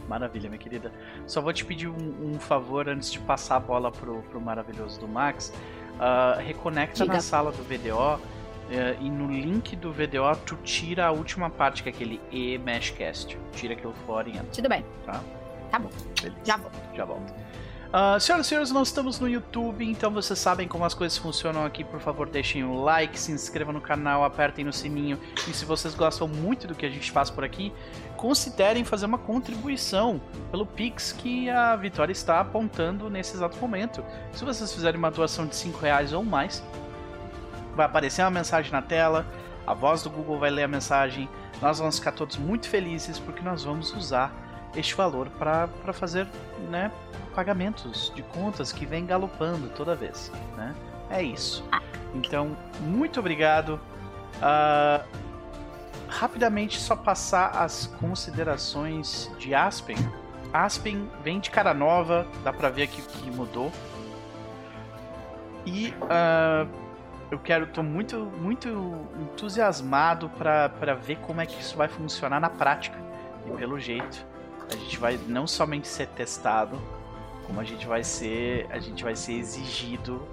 [0.09, 0.93] Maravilha, minha querida.
[1.27, 5.01] Só vou te pedir um, um favor antes de passar a bola pro, pro maravilhoso
[5.01, 5.53] do Max.
[5.99, 7.15] Ah, reconecta Diga.
[7.15, 8.21] na sala do VDO
[8.71, 12.59] eh, e no link do VDO tu tira a última parte, que é aquele E
[12.59, 13.39] Meshcast.
[13.53, 15.21] Tira aquilo fora e entra, Tudo bem, tá?
[15.71, 16.37] tá bom, Beleza.
[16.45, 16.71] já vou.
[16.95, 17.35] Já volto.
[17.93, 21.65] Ah, senhoras e senhores, nós estamos no YouTube, então vocês sabem como as coisas funcionam
[21.65, 21.85] aqui.
[21.85, 25.19] Por favor, deixem o like, se inscrevam no canal, apertem no sininho.
[25.49, 27.73] E se vocês gostam muito do que a gente faz por aqui,
[28.17, 34.05] considerem fazer uma contribuição pelo Pix que a Vitória está apontando nesse exato momento.
[34.33, 36.63] Se vocês fizerem uma doação de 5 reais ou mais,
[37.77, 39.27] vai aparecer uma mensagem na tela,
[39.67, 41.29] a voz do Google vai ler a mensagem.
[41.61, 44.33] Nós vamos ficar todos muito felizes porque nós vamos usar
[44.75, 46.27] este valor para fazer
[46.71, 46.91] né,
[47.35, 50.31] pagamentos de contas que vem galopando toda vez.
[50.57, 50.75] Né?
[51.11, 51.65] É isso.
[52.15, 53.81] Então, muito obrigado.
[54.41, 55.03] Ah,
[56.09, 59.97] rapidamente, só passar as considerações de Aspen.
[60.53, 63.73] Aspen vem de cara nova, dá pra ver aqui que mudou.
[65.65, 66.67] E ah,
[67.31, 68.69] eu quero, tô muito, muito
[69.21, 72.97] entusiasmado pra ver como é que isso vai funcionar na prática.
[73.47, 74.25] E pelo jeito,
[74.71, 76.79] a gente vai não somente ser testado,
[77.47, 80.27] como a gente vai ser, a gente vai ser exigido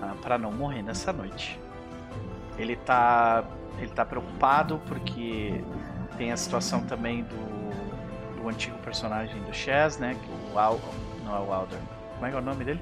[0.00, 1.58] ah, para não morrer nessa noite.
[2.58, 3.44] Ele tá,
[3.78, 5.62] ele tá preocupado porque
[6.16, 10.14] tem a situação também do, do antigo personagem do Chaz, né?
[10.14, 10.80] Que o Al,
[11.24, 11.78] não é o Alder.
[12.14, 12.80] Como é que é o nome dele?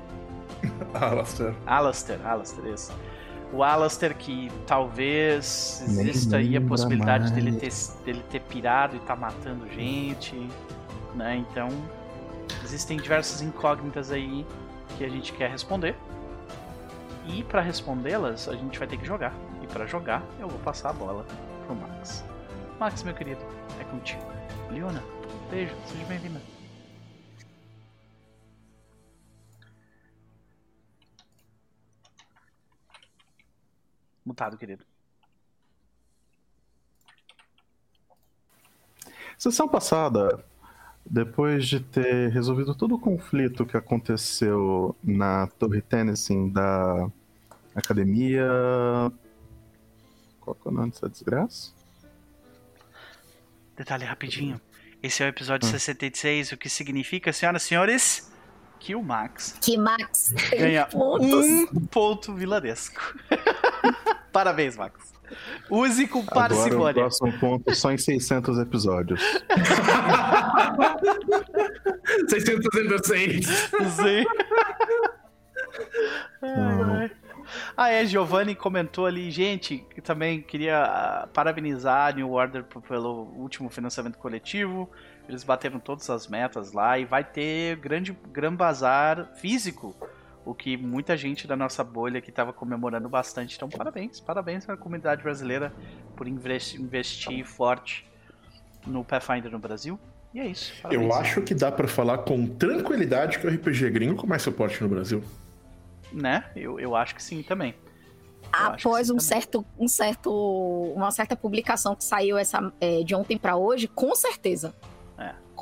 [0.94, 1.54] Alastair.
[1.66, 2.92] Alastair, Alastair, isso.
[3.52, 7.32] O Alastair que talvez exista aí a possibilidade mais.
[7.32, 10.34] dele ter, dele ter pirado e tá matando gente,
[11.14, 11.36] né?
[11.36, 11.68] Então,
[12.64, 14.46] existem diversas incógnitas aí
[14.96, 15.94] que a gente quer responder.
[17.26, 19.34] E para respondê-las, a gente vai ter que jogar.
[19.62, 21.24] E para jogar, eu vou passar a bola
[21.66, 22.24] pro Max.
[22.80, 23.40] Max, meu querido,
[23.78, 24.22] é contigo.
[24.70, 25.02] Leona,
[25.50, 26.40] beijo, seja bem-vinda.
[34.24, 34.84] Mutado, querido.
[39.36, 40.44] Sessão passada,
[41.04, 47.10] depois de ter resolvido todo o conflito que aconteceu na Torre Tennessee da
[47.74, 48.46] academia.
[50.40, 51.72] Qual é o nome dessa desgraça?
[53.76, 54.60] Detalhe rapidinho.
[55.02, 55.72] Esse é o episódio Hum.
[55.72, 58.31] 66, o que significa, senhoras e senhores,
[58.82, 61.46] que o Max Que Max ganha pontos.
[61.72, 63.00] um ponto vilaresco.
[64.32, 65.12] Parabéns, Max.
[65.70, 66.94] Use com Agora o parcimônia.
[66.94, 69.20] próximo ponto só em 600 episódios.
[72.28, 73.46] 666.
[73.46, 74.24] Sim.
[76.42, 77.10] Ai, ai.
[77.76, 83.24] Ah, é, Giovanni comentou ali, gente, que também queria ah, parabenizar a New Order pelo
[83.36, 84.90] último financiamento coletivo.
[85.32, 89.96] Eles bateram todas as metas lá e vai ter grande Gran Bazar físico,
[90.44, 93.56] o que muita gente da nossa bolha que estava comemorando bastante.
[93.56, 95.72] Então, parabéns, parabéns à comunidade brasileira
[96.14, 98.06] por investi- investir forte
[98.86, 99.98] no Pathfinder no Brasil.
[100.34, 100.74] E é isso.
[100.84, 101.14] Eu parabéns.
[101.16, 104.88] acho que dá pra falar com tranquilidade que o RPG gringo com mais suporte no
[104.90, 105.24] Brasil.
[106.12, 106.44] Né?
[106.54, 107.74] Eu, eu acho que sim também.
[108.42, 109.20] Eu Após sim um também.
[109.20, 110.30] certo, um certo,
[110.94, 114.74] uma certa publicação que saiu essa, é, de ontem pra hoje, com certeza.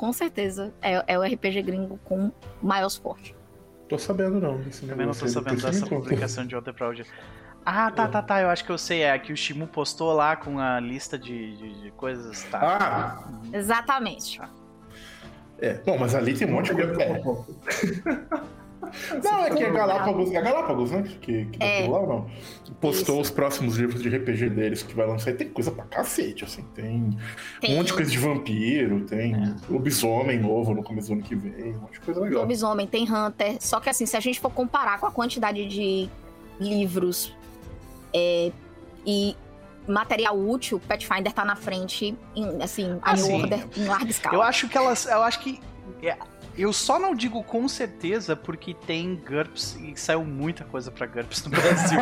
[0.01, 0.05] É.
[0.05, 3.35] Com certeza é, é o RPG gringo com maior suporte.
[3.87, 4.59] Tô sabendo não.
[4.87, 7.05] Também não tô sabendo dessa publicação de ontem pra hoje.
[7.63, 8.41] Ah, tá, tá, tá.
[8.41, 9.03] Eu acho que eu sei.
[9.03, 12.43] É que o Shimu postou lá com a lista de, de, de coisas.
[12.45, 12.59] Tá.
[12.63, 14.41] Ah, Exatamente.
[15.59, 15.75] é.
[15.85, 18.41] Bom, mas ali tem um monte de coisa.
[19.11, 19.17] É.
[19.23, 21.03] Não, é que é Galápagos, é Galápagos, né?
[21.21, 21.77] Que, que É.
[21.77, 22.31] daquilo lá ou não?
[22.79, 23.21] Postou Isso.
[23.21, 26.63] os próximos livros de RPG deles que vai lançar e tem coisa pra cacete, assim.
[26.73, 27.17] Tem,
[27.59, 29.55] Tem um monte de coisa de vampiro, tem É.
[29.69, 32.41] lobisomem novo no começo do ano que vem, um monte de coisa legal.
[32.41, 33.57] Lobisomem, tem Hunter.
[33.59, 36.09] Só que assim, se a gente for comparar com a quantidade de
[36.59, 37.35] livros
[38.13, 38.51] é,
[39.05, 39.35] e
[39.87, 43.35] material útil, Pathfinder tá na frente, em, assim, a Ah, New.
[43.35, 44.35] Order em larga escala.
[44.35, 45.05] Eu acho que elas.
[45.05, 45.59] Eu acho que.
[46.61, 51.05] É, eu só não digo com certeza porque tem GURPS e saiu muita coisa pra
[51.07, 51.99] GURPS no Brasil.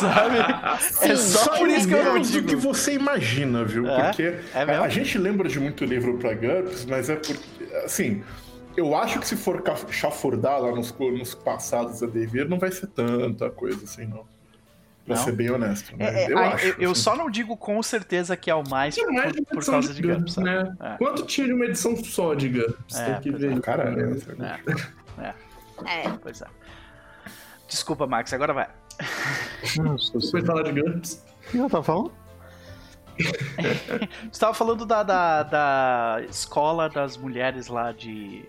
[0.00, 0.36] sabe?
[1.02, 1.16] É Sim.
[1.16, 2.48] só por isso que eu não digo.
[2.48, 3.88] que você imagina, viu?
[3.88, 4.04] É?
[4.06, 4.84] Porque É mesmo?
[4.84, 7.34] a gente lembra de muito livro pra GURPS, mas é porque,
[7.84, 8.22] assim,
[8.76, 12.86] eu acho que se for chafurdar lá nos, nos passados a dever, não vai ser
[12.88, 14.24] tanta coisa assim, não.
[15.06, 15.22] Pra Não?
[15.24, 15.94] ser bem honesto.
[15.98, 16.24] É, Né?
[16.24, 16.66] é, eu ah, acho.
[16.66, 17.00] eu, eu assim.
[17.02, 19.56] só não digo com certeza que é o mais Tinha mais de por, uma por
[19.56, 20.76] edição causa de de GURPS, né?
[20.80, 20.96] É.
[20.98, 22.98] Quanto tinha de uma edição só de GURPS?
[23.00, 23.56] É, Tem que ver.
[23.56, 24.58] Ah, caralho, né?
[25.18, 25.32] É,
[26.08, 26.08] É.
[26.20, 26.46] pois é.
[27.68, 28.68] Desculpa, Max, agora vai.
[29.76, 31.24] Nossa, Depois de falar de GURPS.
[31.46, 32.12] O que eu tava falando?
[34.30, 38.44] Você tava falando da, da, da escola das mulheres lá de.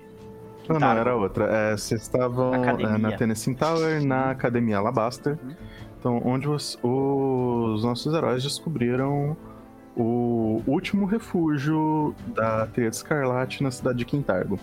[0.68, 1.00] Não, não, Quintargo.
[1.00, 1.46] era outra.
[1.46, 2.96] É, vocês estavam Academia.
[2.96, 5.38] é, na Tennessee Tower, na Academia Alabaster.
[5.42, 5.56] Uhum.
[6.00, 9.36] Então, onde os, os nossos heróis descobriram
[9.96, 14.60] o último refúgio da Tríade Escarlate na cidade de Quintargo.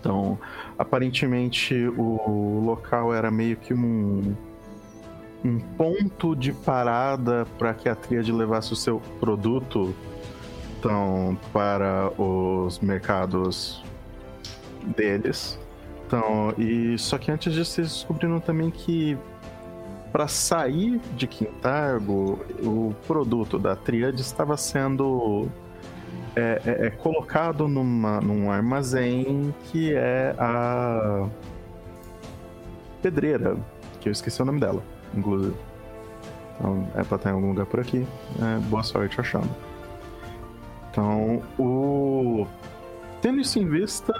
[0.00, 0.36] Então,
[0.76, 4.34] aparentemente, o local era meio que um,
[5.44, 9.94] um ponto de parada para que a Tríade levasse o seu produto
[10.82, 13.84] então, para os mercados
[14.96, 15.56] deles.
[16.04, 19.16] Então, e só que antes disso eles descobriram também que
[20.12, 25.48] para sair de Quintargo, o produto da Tríade estava sendo
[26.36, 31.26] é, é- é colocado numa, num armazém que é a
[33.00, 33.56] pedreira,
[34.00, 34.82] que eu esqueci o nome dela,
[35.14, 35.56] inclusive.
[36.58, 38.06] Então, é pra estar em algum lugar por aqui.
[38.40, 39.48] É, boa sorte achando.
[40.90, 42.46] Então, o...
[43.20, 44.12] tendo isso em vista,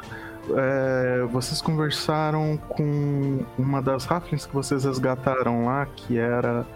[0.50, 6.66] é, vocês conversaram com uma das Raflins que vocês resgataram lá, que era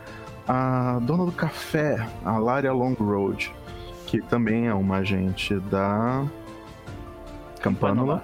[0.46, 3.52] a dona do café, a Laria Long Road,
[4.06, 6.24] que também é uma agente da
[7.60, 8.22] Campanula.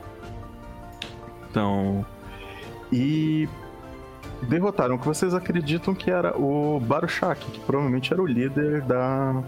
[1.50, 2.06] Então.
[2.92, 3.48] E
[4.42, 9.42] derrotaram o que vocês acreditam que era o Baruchak, que provavelmente era o líder da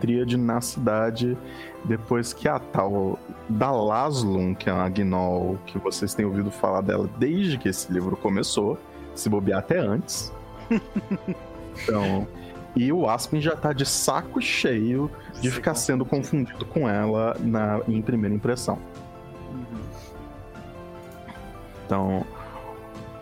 [0.00, 1.36] tríade na cidade,
[1.84, 3.18] depois que a tal
[3.48, 7.92] da Laslun, que é uma Gnol que vocês têm ouvido falar dela desde que esse
[7.92, 8.78] livro começou,
[9.14, 10.32] se bobear até antes.
[11.82, 12.26] então,
[12.76, 17.80] e o Aspen já tá de saco cheio de ficar sendo confundido com ela na,
[17.86, 18.78] em primeira impressão.
[19.52, 19.80] Uhum.
[21.86, 22.26] Então,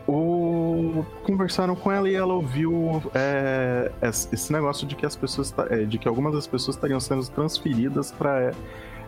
[0.07, 1.05] o...
[1.23, 5.99] conversaram com ela e ela ouviu é, esse negócio de que as pessoas é, de
[5.99, 8.53] que algumas das pessoas estariam sendo transferidas para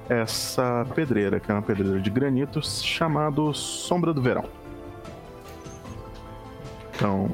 [0.09, 4.45] essa pedreira, que é uma pedreira de granito chamado Sombra do Verão.
[6.95, 7.29] Então,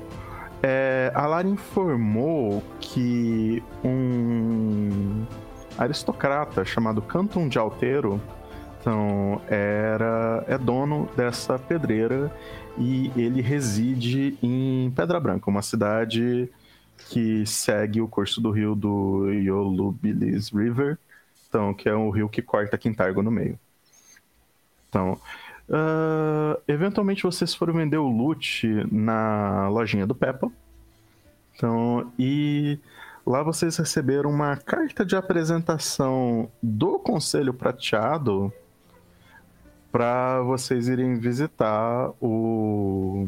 [0.63, 5.25] é, a Lara informou que um
[5.77, 8.21] aristocrata chamado Canton de Alteiro
[8.81, 12.33] então, era, é dono dessa pedreira
[12.79, 16.49] e ele reside em Pedra Branca, uma cidade
[17.09, 20.99] que segue o curso do rio do Yolubilis River,
[21.49, 23.59] então, que é um rio que corta Quintargo no meio.
[24.89, 25.19] Então,
[25.69, 30.51] uh, eventualmente vocês foram vender o loot na lojinha do Peppa.
[31.55, 32.79] Então, e
[33.27, 38.53] lá vocês receberam uma carta de apresentação do Conselho Prateado
[39.91, 43.27] para vocês irem visitar o.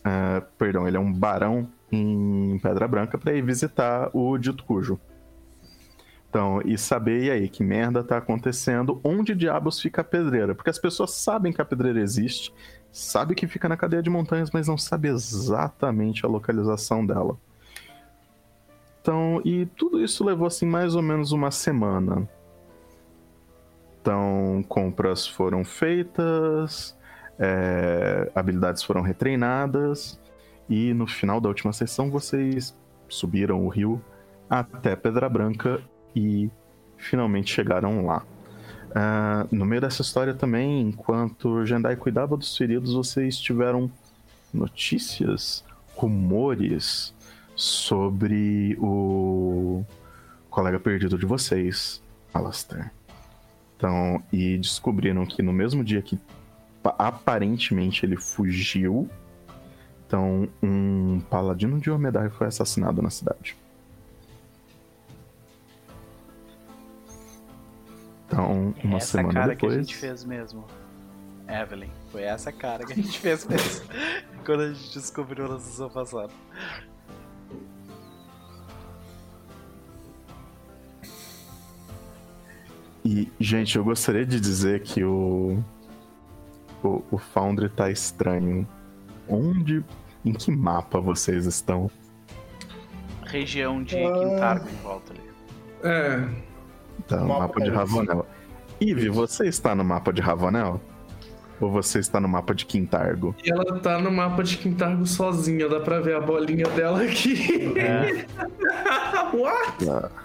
[0.00, 4.98] Uh, perdão, ele é um barão em Pedra Branca para ir visitar o Dito Cujo.
[6.28, 10.52] Então, e saber e aí que merda tá acontecendo, onde diabos fica a pedreira?
[10.52, 12.52] Porque as pessoas sabem que a pedreira existe,
[12.90, 17.38] sabem que fica na cadeia de montanhas, mas não sabem exatamente a localização dela.
[19.00, 22.28] Então, e tudo isso levou assim mais ou menos uma semana.
[24.04, 26.94] Então, compras foram feitas,
[27.38, 30.20] é, habilidades foram retreinadas,
[30.68, 32.76] e no final da última sessão vocês
[33.08, 34.04] subiram o rio
[34.50, 35.80] até Pedra Branca
[36.14, 36.50] e
[36.98, 38.22] finalmente chegaram lá.
[38.90, 43.90] Uh, no meio dessa história também, enquanto Jendai cuidava dos feridos, vocês tiveram
[44.52, 45.64] notícias,
[45.96, 47.14] rumores
[47.56, 49.82] sobre o
[50.50, 52.02] colega perdido de vocês,
[52.34, 52.92] Alastair.
[53.84, 56.18] Então, e descobriram que no mesmo dia que
[56.82, 59.10] aparentemente ele fugiu,
[60.06, 63.54] então um paladino de Omedai foi assassinado na cidade.
[68.26, 69.74] Então, uma essa semana cara depois.
[69.74, 70.64] que a gente fez mesmo.
[71.46, 73.84] Evelyn, foi essa cara que a gente fez mesmo.
[74.46, 76.32] quando a gente descobriu na sessão passada.
[83.04, 85.62] E, gente, eu gostaria de dizer que o.
[86.82, 88.66] O, o Foundry tá estranho.
[89.28, 89.84] Onde.
[90.24, 91.90] Em que mapa vocês estão?
[93.26, 94.12] Região de ah...
[94.12, 95.22] Quintargo em volta ali.
[95.82, 96.28] É.
[97.06, 98.26] Tá no mapa, mapa de Ravanel.
[98.80, 100.80] Ive, você está no mapa de Ravanel?
[101.60, 103.34] Ou você está no mapa de Quintargo?
[103.44, 107.78] E ela tá no mapa de Quintargo sozinha, dá pra ver a bolinha dela aqui.
[107.78, 108.26] É.
[109.36, 109.88] What?
[109.90, 110.23] Ah.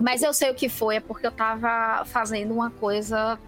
[0.00, 3.38] Mas eu sei o que foi, é porque eu tava fazendo uma coisa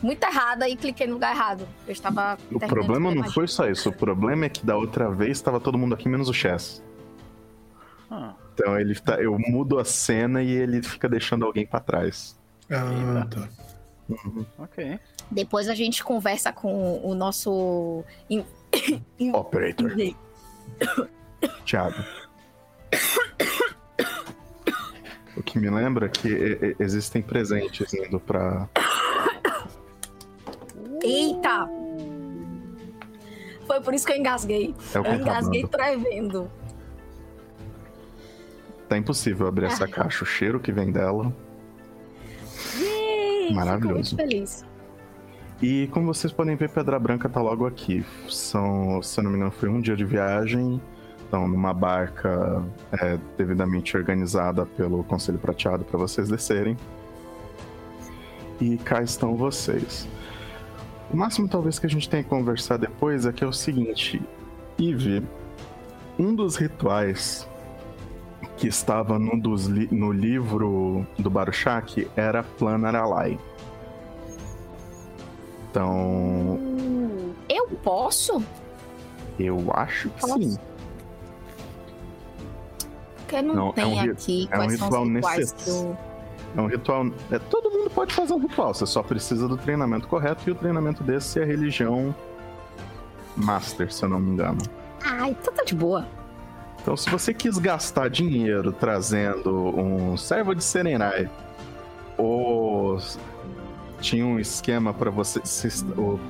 [0.00, 1.66] muito errada e cliquei no lugar errado.
[1.86, 2.38] Eu estava.
[2.52, 3.88] O problema não foi só isso.
[3.88, 6.82] O problema é que da outra vez estava todo mundo aqui menos o Chess.
[8.10, 8.34] Ah.
[8.52, 12.38] Então ele tá, eu mudo a cena e ele fica deixando alguém para trás.
[12.70, 13.48] Ah, tá.
[14.08, 14.44] Uhum.
[14.58, 15.00] Ok.
[15.30, 18.04] Depois a gente conversa com o nosso.
[19.32, 19.90] Operator.
[21.64, 22.04] Thiago.
[25.36, 28.68] O que me lembra que existem presentes indo pra.
[31.02, 31.68] Eita!
[33.66, 34.74] Foi por isso que eu engasguei.
[34.94, 36.50] É eu engasguei prevendo.
[38.88, 40.22] Tá impossível abrir essa caixa.
[40.22, 41.34] O cheiro que vem dela.
[42.78, 44.14] Yay, Maravilhoso.
[44.14, 44.64] Muito feliz.
[45.62, 48.04] E como vocês podem ver, Pedra Branca tá logo aqui.
[48.28, 50.80] São, se eu não me engano, foi um dia de viagem
[51.34, 56.76] estão numa barca é, devidamente organizada pelo Conselho Prateado para vocês descerem.
[58.60, 60.08] E cá estão vocês.
[61.12, 64.22] O máximo talvez que a gente tenha que conversar depois é que é o seguinte,
[64.78, 65.24] Eve,
[66.16, 67.48] um dos rituais
[68.56, 73.40] que estava no, li no livro do Baruchak era Planaralai.
[75.68, 76.60] Então.
[77.48, 78.40] Eu posso?
[79.36, 80.40] Eu acho que posso.
[80.40, 80.73] sim.
[83.34, 85.98] Porque não, não tem é um, aqui é um ritual necessário.
[86.56, 87.06] É um ritual.
[87.32, 90.54] É, todo mundo pode fazer um ritual, você só precisa do treinamento correto e o
[90.54, 92.14] treinamento desse é a religião
[93.36, 94.58] Master, se eu não me engano.
[95.02, 96.06] Ai, então tá de boa.
[96.80, 101.28] Então, se você quis gastar dinheiro trazendo um servo de Serenai,
[102.16, 103.00] ou
[104.00, 105.40] tinha um esquema para você.
[105.44, 106.20] Se, o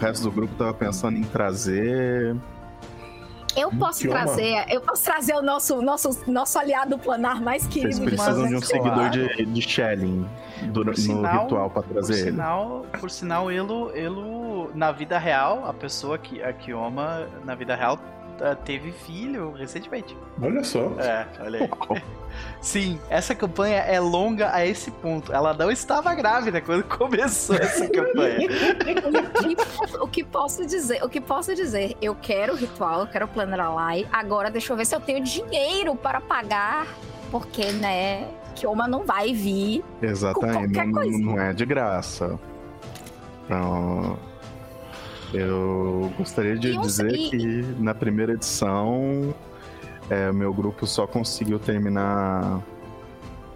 [0.00, 2.34] resto do grupo tava pensando em trazer.
[3.58, 4.20] Eu posso Kioma.
[4.24, 8.46] trazer, eu posso trazer o nosso, nosso, nosso aliado planar mais querido Vocês de precisam
[8.46, 8.68] de um todos.
[8.68, 10.26] seguidor de, de Shelling
[10.72, 12.30] do- no sinal- ritual pra Por trazer ele.
[12.30, 17.74] sinal, por sinal Elo, Elo, na vida real, a pessoa que, a Kioma, na vida
[17.74, 17.98] real,
[18.64, 20.16] teve filho recentemente.
[20.40, 20.92] Olha só.
[20.98, 22.02] É, olha aí.
[22.60, 25.32] Sim, essa campanha é longa a esse ponto.
[25.32, 28.48] Ela não estava grávida quando começou essa campanha.
[30.00, 31.02] O que, posso dizer?
[31.02, 31.96] O que posso dizer?
[32.00, 34.06] Eu quero o ritual, eu quero o Planner Ally.
[34.12, 36.86] Agora deixa eu ver se eu tenho dinheiro para pagar,
[37.30, 39.84] porque né, Kioma não vai vir.
[40.02, 42.38] Exatamente, qualquer não, não é de graça.
[43.44, 44.18] Então,
[45.32, 49.34] eu gostaria de E dizer e- que na primeira edição,
[50.08, 52.62] é, meu grupo só conseguiu terminar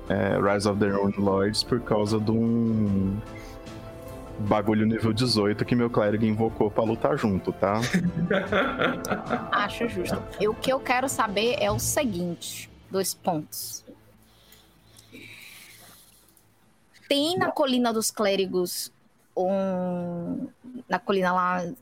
[0.09, 3.16] é, Rise of the Rune Lords por causa de um
[4.41, 7.81] bagulho nível 18 que meu clérigo invocou pra lutar junto, tá?
[9.53, 10.20] Acho justo.
[10.41, 13.85] E o que eu quero saber é o seguinte: dois pontos.
[17.09, 18.91] Tem na colina dos clérigos
[19.37, 20.49] um.
[20.89, 21.73] Na colina lá.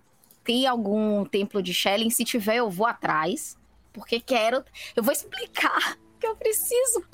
[0.45, 2.11] Tem algum templo de Shelling?
[2.11, 3.59] Se tiver, eu vou atrás.
[3.93, 4.64] Porque quero.
[4.97, 7.05] Eu vou explicar que eu preciso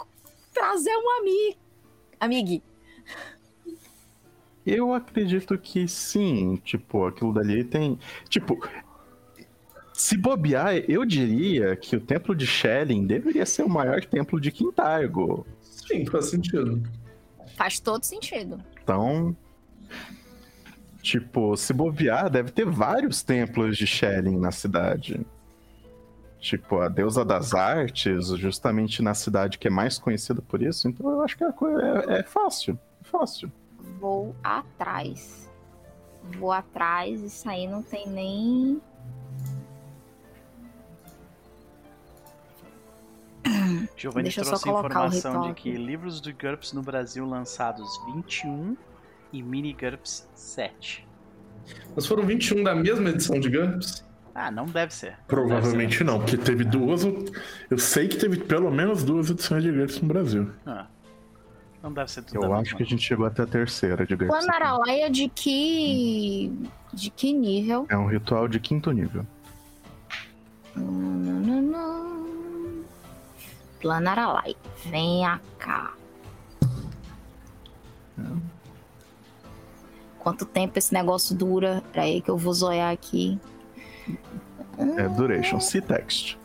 [0.53, 1.59] trazer um amigo.
[2.18, 2.62] Amigue.
[4.64, 7.99] Eu acredito que sim, tipo, aquilo dali tem.
[8.29, 8.59] Tipo,
[9.93, 14.51] se bobear, eu diria que o templo de Shelling deveria ser o maior templo de
[14.51, 15.47] Quintargo.
[15.62, 16.83] Sim, faz sentido.
[17.57, 18.62] Faz todo sentido.
[18.83, 19.37] Então.
[21.07, 25.25] Tipo, se bobear, deve ter vários templos de Shelling na cidade.
[26.41, 30.89] Tipo, a deusa das artes, justamente na cidade que é mais conhecida por isso.
[30.89, 32.77] Então eu acho que a coisa é, é fácil.
[33.01, 33.53] É fácil.
[34.01, 35.49] Vou atrás.
[36.41, 38.83] Vou atrás, isso aí não tem nem.
[43.97, 47.89] Giovanni Deixa eu só trouxe a informação de que livros de GURPS no Brasil lançados
[48.07, 48.77] 21
[49.39, 51.07] e mini GURPS 7.
[51.95, 54.05] Mas foram 21 da mesma edição de GURPS?
[54.34, 55.16] Ah, não deve ser.
[55.26, 57.05] Provavelmente não, porque teve duas.
[57.70, 60.51] Eu sei que teve pelo menos duas edições de GURPS no Brasil.
[60.66, 60.87] Ah,
[61.82, 62.76] não deve ser tudo Eu acho mesma.
[62.76, 64.45] que a gente chegou até a terceira de GURPS.
[64.45, 66.53] Planaralai é de que.
[66.93, 67.87] de que nível?
[67.89, 69.26] É um ritual de quinto nível.
[73.80, 74.55] Planaralai.
[74.84, 75.93] Venha cá.
[80.27, 81.85] Quanto tempo esse negócio dura?
[81.93, 83.39] Peraí que eu vou zoiar aqui.
[84.97, 86.37] É duration, see text.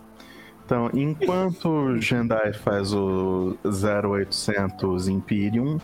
[0.64, 5.80] Então, enquanto o Jendai faz o 0800 Imperium,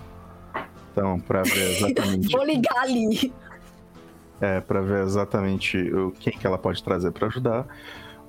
[0.92, 3.34] então, pra ver exatamente, Vou ligar ali.
[4.40, 7.66] é, pra ver exatamente o, quem que ela pode trazer pra ajudar,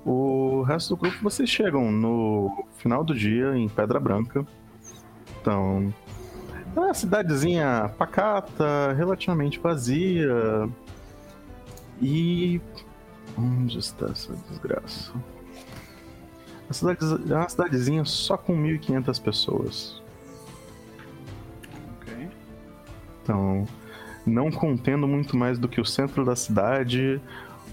[0.03, 4.43] o resto do grupo vocês chegam no final do dia em Pedra Branca.
[5.39, 5.93] Então,
[6.75, 10.69] é uma cidadezinha pacata, relativamente vazia.
[12.01, 12.61] E.
[13.37, 15.13] Onde está essa desgraça?
[16.69, 16.99] A cidade,
[17.31, 20.01] é uma cidadezinha só com 1.500 pessoas.
[21.97, 22.29] Ok.
[23.23, 23.65] Então,
[24.25, 27.21] não contendo muito mais do que o centro da cidade,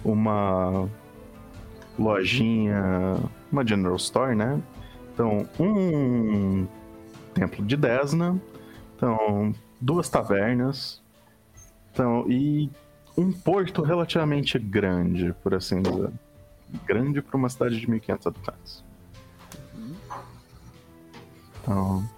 [0.05, 0.88] uma
[1.99, 3.16] lojinha,
[3.51, 4.61] uma general store, né?
[5.12, 6.66] Então, um
[7.34, 8.40] templo de Desna,
[8.97, 11.03] então, duas tavernas,
[11.92, 12.70] então, e
[13.16, 16.11] um porto relativamente grande, por assim dizer.
[16.84, 18.84] Grande para uma cidade de 1.500 habitantes.
[21.62, 22.09] Então,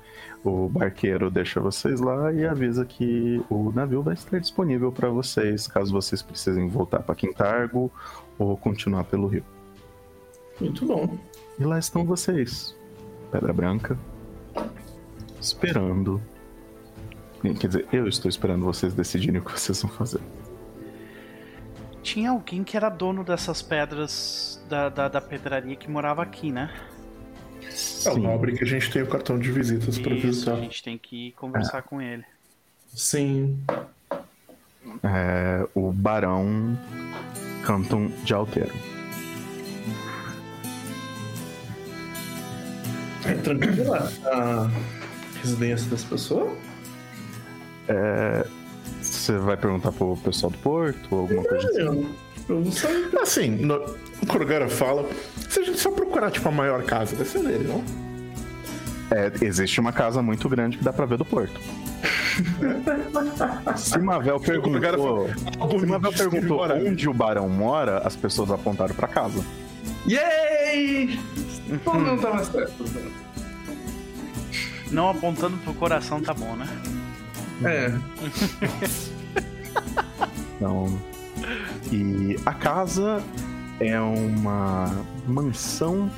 [0.44, 5.66] o barqueiro deixa vocês lá e avisa que o navio vai estar disponível para vocês,
[5.66, 7.90] caso vocês precisem voltar para Quintargo
[8.38, 9.44] ou continuar pelo rio.
[10.60, 11.18] Muito bom.
[11.58, 12.74] E lá estão vocês,
[13.30, 13.98] Pedra Branca,
[15.40, 16.20] esperando.
[17.42, 20.20] Quer dizer, eu estou esperando vocês decidirem o que vocês vão fazer.
[22.02, 26.72] Tinha alguém que era dono dessas pedras da, da, da pedraria que morava aqui, né?
[28.04, 30.54] É o nobre que a gente tem o cartão de visitas pra Isso, visitar.
[30.54, 32.24] a gente tem que conversar com ele.
[32.94, 33.58] Sim.
[35.02, 36.76] É, o Barão
[37.64, 38.72] Canton de Alteiro.
[43.26, 44.10] É tranquilo lá.
[44.24, 44.70] Ah,
[45.42, 46.56] Residência das pessoas?
[49.00, 51.80] Você vai perguntar pro pessoal do porto ou alguma coisa assim?
[51.80, 52.06] Eu,
[52.48, 53.08] eu não sei.
[53.20, 53.76] Assim, no,
[54.22, 55.08] o Korgara fala.
[55.48, 57.82] Se a gente só procurar, tipo, a maior casa, deve ser dele, não?
[59.10, 61.58] É, existe uma casa muito grande que dá pra ver do porto.
[63.76, 65.28] Se Mavel perguntou,
[65.80, 69.44] se Mavel perguntou onde o barão mora, as pessoas apontaram pra casa.
[70.06, 71.18] Yay!
[71.84, 72.84] Não tava certo.
[74.90, 76.66] Não apontando pro coração tá bom, né?
[77.64, 77.92] É.
[80.56, 80.98] Então,
[81.92, 83.22] e a casa
[83.80, 86.10] é uma mansão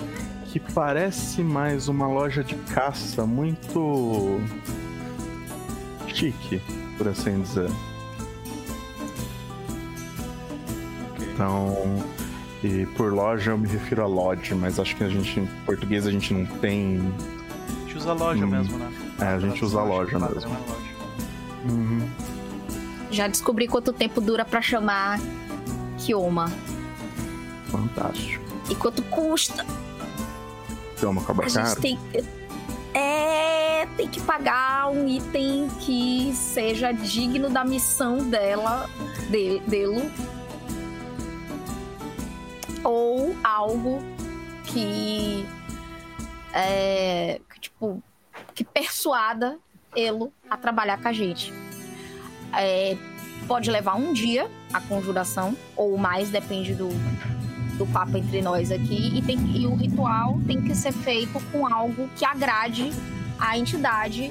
[0.46, 4.40] que parece mais uma loja de caça muito
[6.08, 6.60] chique,
[6.98, 7.70] por assim dizer.
[11.34, 12.02] Então,
[12.62, 16.06] e por loja eu me refiro a lodge, mas acho que a gente em português
[16.06, 17.00] a gente não tem.
[17.68, 18.48] A gente usa loja Hum.
[18.48, 18.92] mesmo, né?
[19.20, 20.34] É, a gente usa loja mesmo.
[20.54, 20.89] é loja.
[21.64, 22.08] Uhum.
[23.10, 25.18] Já descobri quanto tempo dura pra chamar
[25.98, 26.50] Kioma.
[27.66, 28.44] Fantástico.
[28.70, 29.66] E quanto custa.
[30.98, 31.80] Tem uma cobra A gente cara?
[31.80, 31.98] tem.
[32.94, 33.86] É.
[33.96, 38.88] Tem que pagar um item que seja digno da missão dela,
[39.28, 40.10] de, dele.
[42.84, 44.00] Ou algo
[44.64, 45.44] que.
[46.52, 47.40] É.
[47.52, 48.02] que, tipo.
[48.54, 49.58] que persuada
[49.94, 51.52] ele a trabalhar com a gente.
[52.52, 52.96] É,
[53.46, 56.88] pode levar um dia a conjuração, ou mais, depende do,
[57.76, 59.18] do papo entre nós aqui.
[59.18, 62.92] E, tem, e o ritual tem que ser feito com algo que agrade
[63.38, 64.30] a entidade,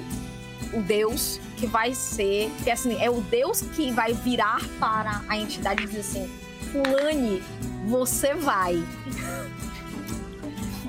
[0.73, 2.51] o Deus que vai ser.
[2.63, 6.29] Que assim, é o Deus que vai virar para a entidade e dizer assim:
[6.71, 7.43] Fulane,
[7.87, 8.81] você vai.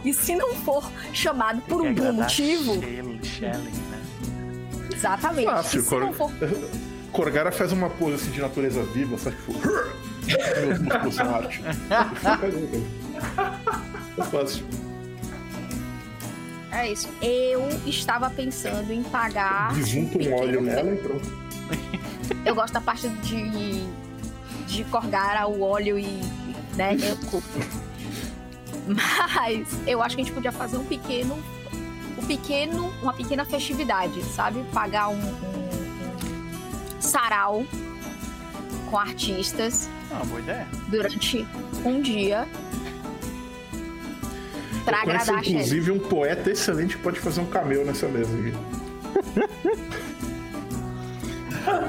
[0.03, 3.73] E se não for chamado por um bom agradar motivo, Shelley, Shelley?
[5.01, 5.47] Exatamente.
[5.47, 6.31] Fácil, se Cor- for
[7.13, 9.37] Korgara faz uma pose assim de natureza viva, sabe?
[9.37, 9.53] Tipo.
[10.67, 11.61] Meus músculos são arte.
[14.19, 14.65] É fácil.
[16.73, 17.09] É isso.
[17.21, 19.75] Eu estava pensando em pagar.
[19.75, 21.29] Desunta um pequeno óleo nela e pronto.
[22.45, 23.85] Eu gosto da parte de.
[24.69, 26.07] de corgar o óleo e.
[26.77, 26.97] né?
[27.03, 27.43] Eu.
[28.87, 31.37] Mas eu acho que a gente podia fazer um pequeno.
[32.21, 32.93] Um pequeno.
[33.03, 34.63] Uma pequena festividade, sabe?
[34.73, 35.15] Pagar um.
[35.15, 35.61] um-
[36.97, 37.65] um sarau
[38.91, 40.67] com artistas Ah, boa ideia.
[40.89, 41.47] durante
[41.85, 42.47] um dia.
[44.85, 45.57] Pra Eu conheço, agradar Shelly.
[45.57, 48.53] inclusive, um poeta excelente pode fazer um cameo nessa mesa aqui.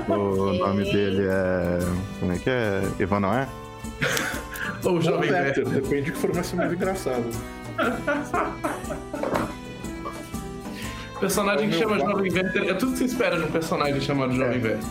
[0.08, 1.80] O nome dele é.
[2.20, 2.82] Como é que é?
[3.00, 3.48] Ivan Noé?
[4.84, 7.26] Ou o jovem depende de que for mais engraçado.
[11.22, 11.99] Personagem que É chama.
[11.99, 12.63] Jovem Werther.
[12.69, 14.63] É tudo que você espera de um personagem chamado Jovem É.
[14.63, 14.89] Werther.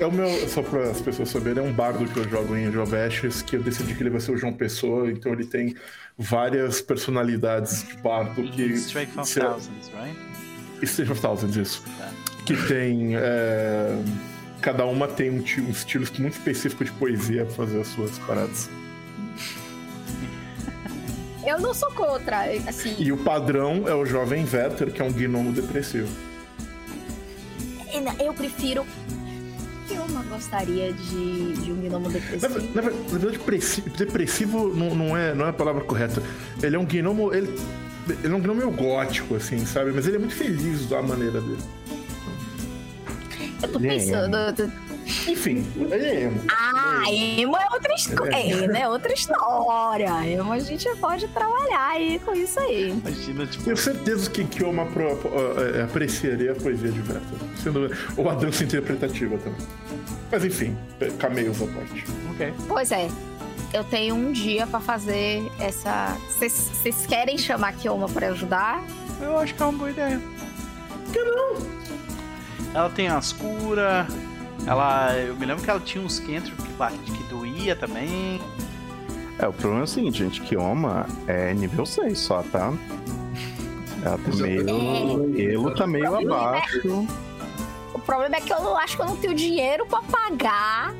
[0.00, 2.70] É o meu, só para as pessoas saberem, é um bardo que eu jogo em
[2.72, 5.76] Jovestes, que eu decidi que ele vai ser o João Pessoa, então ele tem
[6.18, 8.62] várias personalidades de bardo que.
[8.72, 10.18] Straight from se- Thousands, right?
[10.84, 11.84] Stage of Thousands, isso.
[11.98, 12.10] Tá.
[12.44, 13.14] Que tem.
[13.16, 13.96] é,
[14.60, 18.68] Cada uma tem um, um estilo muito específico de poesia pra fazer as suas paradas.
[21.52, 22.94] Eu não sou contra, assim.
[22.98, 26.08] E o padrão é o jovem Werther, que é um gnomo depressivo.
[28.18, 28.86] Eu prefiro.
[29.90, 32.58] Eu não gostaria de, de um gnomo depressivo.
[32.74, 36.22] na- na verdade, pressi- depressivo não, não é, não é a palavra correta.
[36.62, 37.34] Ele é um gnomo.
[37.34, 37.54] Ele,
[38.24, 39.92] ele é um gnomo meio gótico, assim, sabe?
[39.92, 41.58] Mas ele é muito feliz da maneira dele.
[43.62, 44.72] Eu tô pensando.
[45.28, 46.40] Enfim, ele é emo.
[46.50, 48.34] Ah, emo é outra história.
[48.36, 48.88] É, né?
[48.88, 50.26] Outra história.
[50.28, 52.90] Emo a gente pode trabalhar aí com isso aí.
[52.90, 55.30] Imagina, tipo, Tenho certeza que Kioma pro, pro-
[55.76, 57.38] é, apreciaria a poesia de Werther.
[57.62, 59.60] Sendo, ou a dança interpretativa também.
[60.30, 62.04] Mas enfim, é, cameios à parte.
[62.32, 62.54] ok.
[62.68, 63.08] Pois é.
[63.74, 66.16] Eu tenho um dia pra fazer essa.
[66.38, 68.84] Vocês querem chamar Kioma pra ajudar?
[69.20, 70.20] Eu acho que é uma boa ideia.
[71.06, 71.56] Por que não?
[72.74, 74.06] Ela tem as curas.
[74.66, 75.14] Ela.
[75.18, 78.40] Eu me lembro que ela tinha uns cantrips que, bate- que doía também.
[79.38, 82.72] É, o problema é o seguinte, gente, Kioma é nível 6 só, tá?
[84.04, 85.50] Ela tá meio.
[85.52, 87.06] Elo tá meio abaixo.
[87.94, 90.94] O problema é que eu acho que eu não tenho dinheiro pra pagar.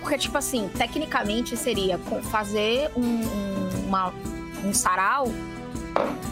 [0.00, 1.98] Porque, tipo assim, tecnicamente seria
[2.30, 4.12] fazer um, um, uma-
[4.64, 5.28] um sarau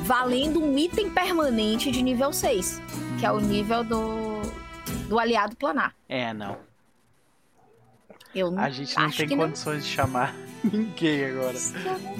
[0.04, 2.80] valendo um item permanente de nível 6,
[3.18, 4.35] que é o nível do,
[5.08, 5.94] do aliado planar.
[6.08, 6.56] É, não.
[8.34, 10.34] Eu não A gente não tem condições de chamar
[10.64, 11.56] ninguém agora.
[11.84, 12.16] Não.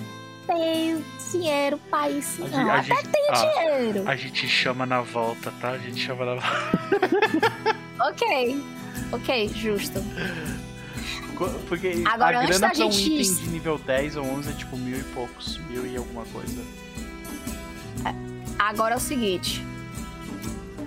[0.46, 2.70] tenho dinheiro pra isso, A não.
[2.70, 3.34] a Até gente- ah.
[3.34, 4.08] dinheiro.
[4.08, 5.70] A gente chama na volta, tá?
[5.70, 7.76] A gente chama na volta.
[7.98, 8.62] Ok.
[9.12, 10.00] Ok, justo.
[11.68, 14.50] Porque Agora, a antes grana da pra um gente- item de nível 10 ou 11
[14.50, 15.58] é tipo mil e poucos.
[15.68, 16.62] Mil e alguma coisa.
[18.58, 19.64] Agora é o seguinte.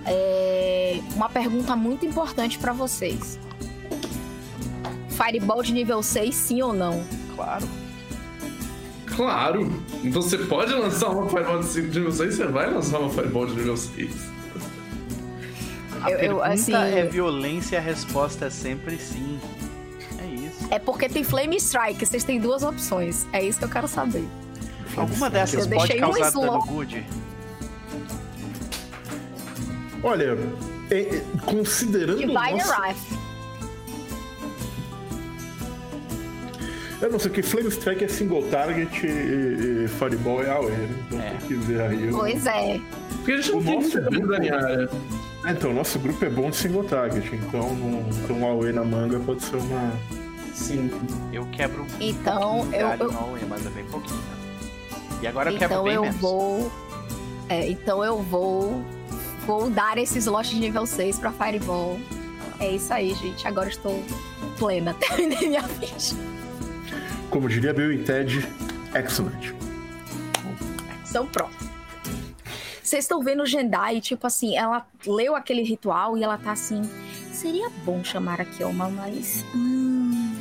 [0.06, 3.38] É uma pergunta muito importante pra vocês.
[5.10, 7.04] Fireball de nível 6, sim ou não?
[7.34, 7.68] Claro.
[9.06, 9.70] Claro!
[10.12, 13.76] Você pode lançar uma Fireball de nível 6, você vai lançar uma Fireball de nível
[13.76, 14.10] 6.
[16.02, 19.38] A Eu- eu, pergunta assim- é violência e a resposta é sempre sim.
[20.18, 20.66] É isso.
[20.70, 23.26] É porque tem Flame Strike, vocês têm duas opções.
[23.32, 24.26] É isso que eu quero saber.
[24.96, 26.46] Alguma dessas Eu pode deixei um causar slow.
[26.46, 27.04] dano good?
[30.02, 30.36] Olha,
[30.90, 32.18] é- é- considerando.
[32.18, 32.96] Divine nossa- Wrath.
[37.00, 40.88] Eu não sei que Flame Strike é single target e, e Fireball é AOE, né?
[41.06, 41.30] Então É.
[41.30, 42.10] tem que ver aí.
[42.10, 42.78] o- Pois é.
[43.16, 44.90] Porque a gente não O tem nosso grupo- em área.
[45.42, 48.84] Ah, Então, nosso grupo é bom de single target, então não, então um AOE na
[48.84, 49.90] manga pode ser uma.
[50.52, 50.90] Sim.
[51.32, 54.20] Eu quebro um Então, pouquinho eu- eu- no AOE, mas é bem pouquinho.
[55.22, 56.16] E agora eu quebro Então bem eu menos.
[56.20, 56.70] vou.
[57.48, 58.84] É, então eu vou.
[59.46, 61.98] Vou dar esse slot de nível 6 pra Fireball.
[62.58, 63.46] É isso aí, gente.
[63.46, 64.02] Agora estou
[64.58, 64.94] plena.
[65.00, 66.14] Terminei minha ficha.
[67.30, 68.46] Como diria Bill e Ted,
[68.94, 69.54] excellent.
[71.08, 71.70] Então pronto.
[72.82, 76.82] Vocês estão vendo o Jendai, tipo assim, ela leu aquele ritual e ela tá assim.
[77.32, 79.44] Seria bom chamar a Kioma, mas.
[79.54, 80.34] Hum,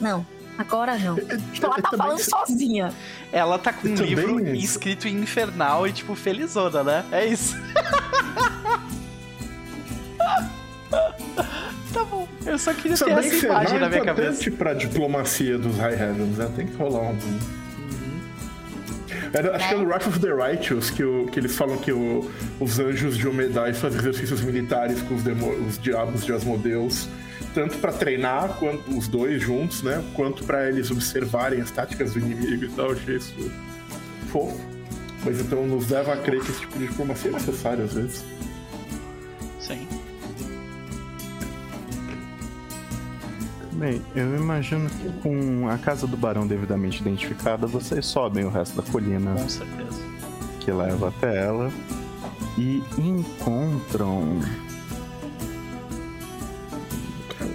[0.00, 0.26] não,
[0.58, 1.16] agora não.
[1.16, 2.92] Tipo, ela tá também falando sozinha.
[3.32, 7.04] Ela tá com um livro escrito em infernal e, tipo, felizona, né?
[7.12, 7.56] É isso.
[11.92, 12.28] tá bom.
[12.44, 14.50] Eu só queria ter Também essa Infernal imagem na é minha importante cabeça.
[14.52, 16.50] pra diplomacia dos High Heavens, né?
[16.56, 17.10] Tem que rolar um.
[17.10, 17.38] Uhum.
[19.32, 21.92] Era- acho que é no Wrath of the Righteous que, o- que eles falam que
[21.92, 22.30] o-
[22.60, 27.08] os anjos de Omedai fazem exercícios militares com os, demo- os diabos de Asmodeus,
[27.56, 30.04] tanto pra treinar quanto, os dois juntos, né?
[30.12, 32.90] Quanto pra eles observarem as táticas do inimigo e tal.
[32.90, 33.50] Eu achei isso
[34.30, 34.60] fofo.
[35.24, 38.24] Mas então nos leva a crer que esse tipo de diplomacia é necessário às vezes.
[39.58, 39.88] Sim.
[43.72, 48.76] Bem, eu imagino que com a casa do barão devidamente identificada, vocês sobem o resto
[48.76, 50.02] da colina Com certeza.
[50.60, 51.72] que leva até ela
[52.58, 54.40] e encontram.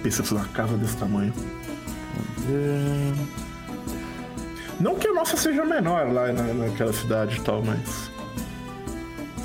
[0.02, 1.32] Pensa numa casa desse tamanho.
[2.48, 3.12] eh,
[4.80, 8.10] Não que a nossa seja menor lá na, naquela cidade e tal, mas.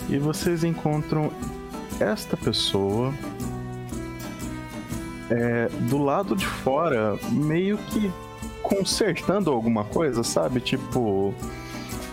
[0.09, 1.31] E vocês encontram
[1.99, 3.13] esta pessoa
[5.29, 8.11] é, do lado de fora, meio que
[8.63, 10.59] consertando alguma coisa, sabe?
[10.61, 11.33] Tipo,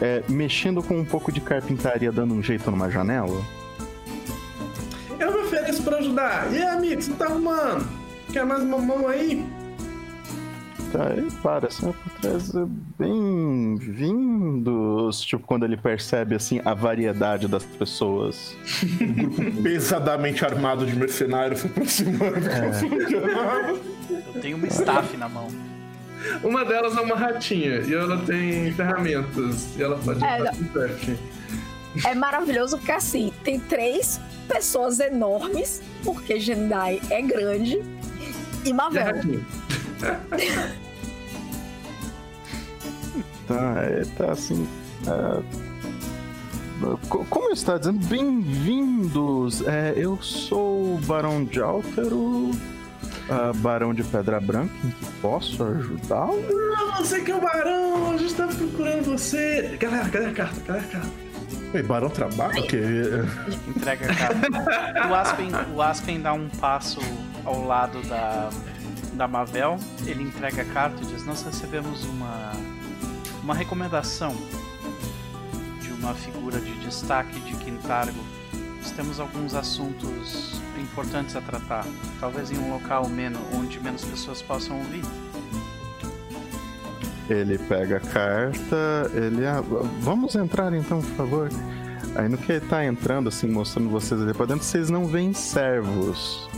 [0.02, 3.40] é, mexendo com um pouco de carpintaria, dando um jeito numa janela.
[5.18, 6.52] Eu me ofereço pra ajudar.
[6.52, 7.86] E aí, amigo, você tá arrumando?
[8.34, 9.46] Quer mais uma mão aí?
[10.90, 12.64] Tá, ele para assim por trás, é,
[12.98, 14.00] bem-vindos.
[15.20, 18.56] Tipo, quando ele percebe assim a variedade das pessoas.
[19.62, 22.34] pesadamente armado de mercenários se aproximando.
[24.34, 25.46] Eu tenho uma staff na mão.
[26.42, 29.76] Uma delas é uma ratinha e ela tem ferramentas.
[29.78, 31.16] E ela pode É, fazer.
[32.04, 37.80] É maravilhoso porque assim, tem três pessoas enormes, porque Jendai é grande,
[38.64, 39.04] e Mavel.
[43.46, 44.66] Tá, é, tá assim.
[45.06, 45.42] é,
[47.08, 49.62] co- como eu estava dizendo, bem-vindos!
[49.66, 52.50] É, eu sou o Barão de Áltero,
[53.28, 56.42] ah, Barão de Pedra Branca, em que posso ajudá-lo?
[56.76, 59.76] Ah, você que é o barão, a gente tá procurando você.
[59.78, 60.60] Galera, cadê a carta?
[60.66, 61.10] Cadê a carta?
[61.74, 62.60] Ei, Barão trabalha?
[62.62, 62.80] O quê?
[63.68, 65.08] Entrega a carta.
[65.10, 67.00] O Aspen, o Aspen dá um passo
[67.44, 68.50] ao lado da,
[69.14, 69.78] da Mavel.
[70.06, 72.52] Ele entrega a carta e diz: Nós recebemos uma,
[73.42, 74.34] uma recomendação
[75.80, 78.20] de uma figura de destaque de Quintargo.
[78.78, 81.86] Nós temos alguns assuntos importantes a tratar.
[82.20, 85.04] Talvez em um local menos, onde menos pessoas possam ouvir.
[87.28, 89.46] Ele pega a carta, ele.
[89.46, 89.62] ah,
[90.00, 91.48] vamos entrar então, por favor.
[92.14, 95.32] Aí no que ele tá entrando, assim, mostrando vocês ali pra dentro, vocês não veem
[95.32, 96.48] servos.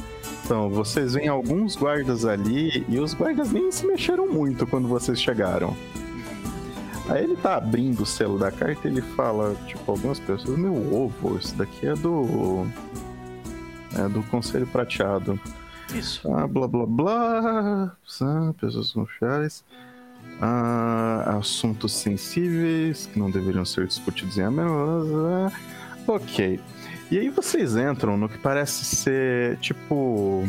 [0.46, 5.20] Então, vocês veem alguns guardas ali e os guardas nem se mexeram muito quando vocês
[5.20, 5.76] chegaram.
[7.08, 10.72] Aí ele tá abrindo o selo da carta e ele fala, tipo, algumas pessoas, meu
[10.94, 12.64] ovo, isso daqui é do.
[13.98, 15.40] É do Conselho Prateado.
[15.92, 16.32] Isso.
[16.32, 17.96] Ah, blá blá blá.
[18.22, 19.64] Ah, pessoas confiáveis.
[20.40, 25.52] Ah, assuntos sensíveis que não deveriam ser discutidos em amenos.
[26.06, 26.60] Ok.
[27.10, 30.44] E aí vocês entram no que parece ser tipo.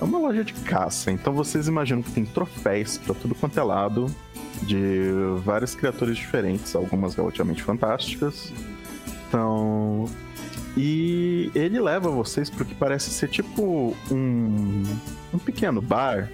[0.00, 1.10] É uma loja de caça.
[1.10, 4.06] Então vocês imaginam que tem troféus pra tudo quanto é lado.
[4.62, 5.10] De
[5.44, 8.52] várias criaturas diferentes, algumas relativamente fantásticas.
[9.28, 10.06] Então.
[10.76, 14.82] E ele leva vocês pro que parece ser tipo um.
[15.32, 16.30] um pequeno bar.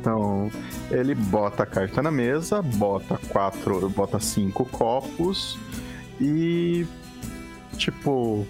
[0.00, 0.50] Então,
[0.90, 5.58] ele bota a carta na mesa, bota quatro, bota cinco copos
[6.18, 6.86] e
[7.80, 8.46] tipo,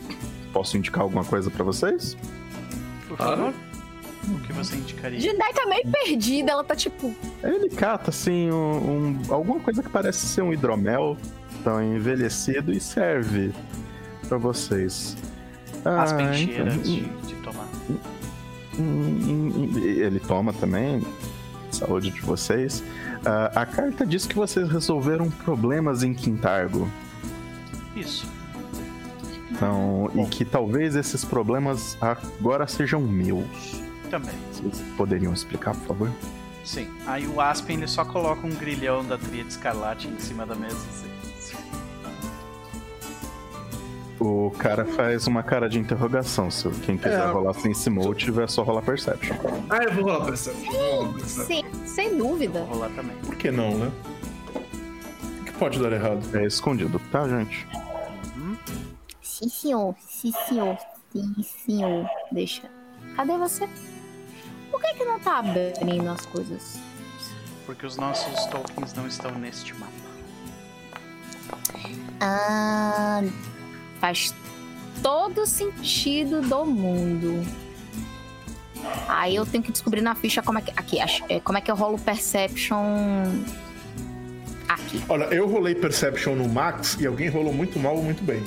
[0.53, 2.17] posso indicar alguma coisa pra vocês?
[3.09, 3.55] Por favor.
[4.29, 5.19] O que você indicaria?
[5.19, 7.15] Jindai tá meio perdida, ela tá tipo.
[7.43, 11.17] Ele cata assim um, um- alguma coisa que parece ser um hidromel,
[11.65, 13.53] tão envelhecido e serve
[14.29, 15.17] pra vocês.
[15.85, 17.67] As Ah, pencheiras então, de, de tomar.
[18.79, 21.03] Ele toma também.
[21.71, 22.83] Saúde de vocês.
[23.25, 26.89] Ah, a carta diz que vocês resolveram problemas em Quintargo.
[27.97, 28.27] Isso.
[29.61, 33.83] Então, e que talvez esses problemas agora sejam meus.
[34.11, 34.35] Também.
[34.55, 36.11] Vocês poderiam explicar, por favor?
[36.65, 36.89] Sim.
[37.07, 40.77] Aí o Aspen ele só coloca um grilhão da tríade escarlate em cima da mesa.
[40.77, 41.11] assim.
[44.19, 46.51] O cara faz uma cara de interrogação.
[46.51, 47.31] Se quem quiser É.
[47.31, 49.37] rolar sem emote, é só rolar Perception.
[49.69, 50.73] Ah, eu vou rolar Perception.
[50.73, 51.45] Vou rolar Perception.
[51.47, 52.61] Sim, sem dúvida.
[52.61, 53.17] Vou rolar também.
[53.19, 53.91] Por que não, né?
[55.41, 56.21] O que pode dar errado?
[56.35, 57.67] É escondido, tá, gente?
[59.41, 59.95] Sim, senhor.
[60.07, 60.79] Sim, senhor.
[61.11, 61.35] Sim,
[61.65, 62.07] senhor.
[62.31, 62.71] Deixa.
[63.17, 63.67] Cadê você?
[64.71, 66.79] Por que que não tá abrindo as coisas?
[67.65, 69.93] Porque os nossos tokens não estão neste mapa.
[72.21, 73.23] Ah,
[73.99, 74.35] faz
[75.03, 77.43] todo sentido do mundo.
[79.09, 80.71] Aí eu tenho que descobrir na ficha como é que.
[80.77, 80.99] Aqui,
[81.31, 83.25] é, como é que eu rolo Perception.
[84.69, 85.03] Aqui.
[85.09, 88.45] Olha, eu rolei Perception no Max e alguém rolou muito mal ou muito bem.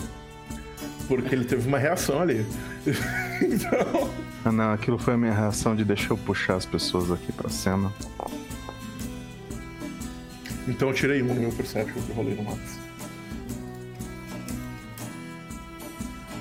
[1.07, 2.45] Porque ele teve uma reação ali.
[3.41, 4.09] então.
[4.45, 7.49] Ah, não, aquilo foi a minha reação de deixar eu puxar as pessoas aqui pra
[7.49, 7.91] cena.
[10.67, 12.79] Então eu tirei um no meu Perception que eu rolei no Max.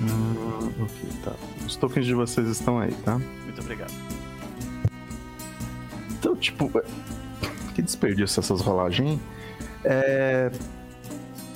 [0.01, 1.33] Ah, ok, tá.
[1.65, 3.19] Os tokens de vocês estão aí, tá?
[3.43, 3.93] Muito obrigado.
[6.11, 6.69] Então, tipo,
[7.75, 9.21] que desperdício essas rolagens, hein?
[9.83, 10.51] É.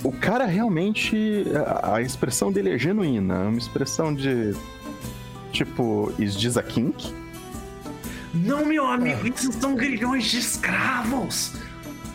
[0.04, 1.46] O cara realmente.
[1.82, 3.36] A, a expressão dele é genuína.
[3.36, 4.56] É uma expressão de.
[5.52, 7.14] Tipo, is this a kink?
[8.34, 11.54] Não, meu amigo, isso são grilhões de escravos!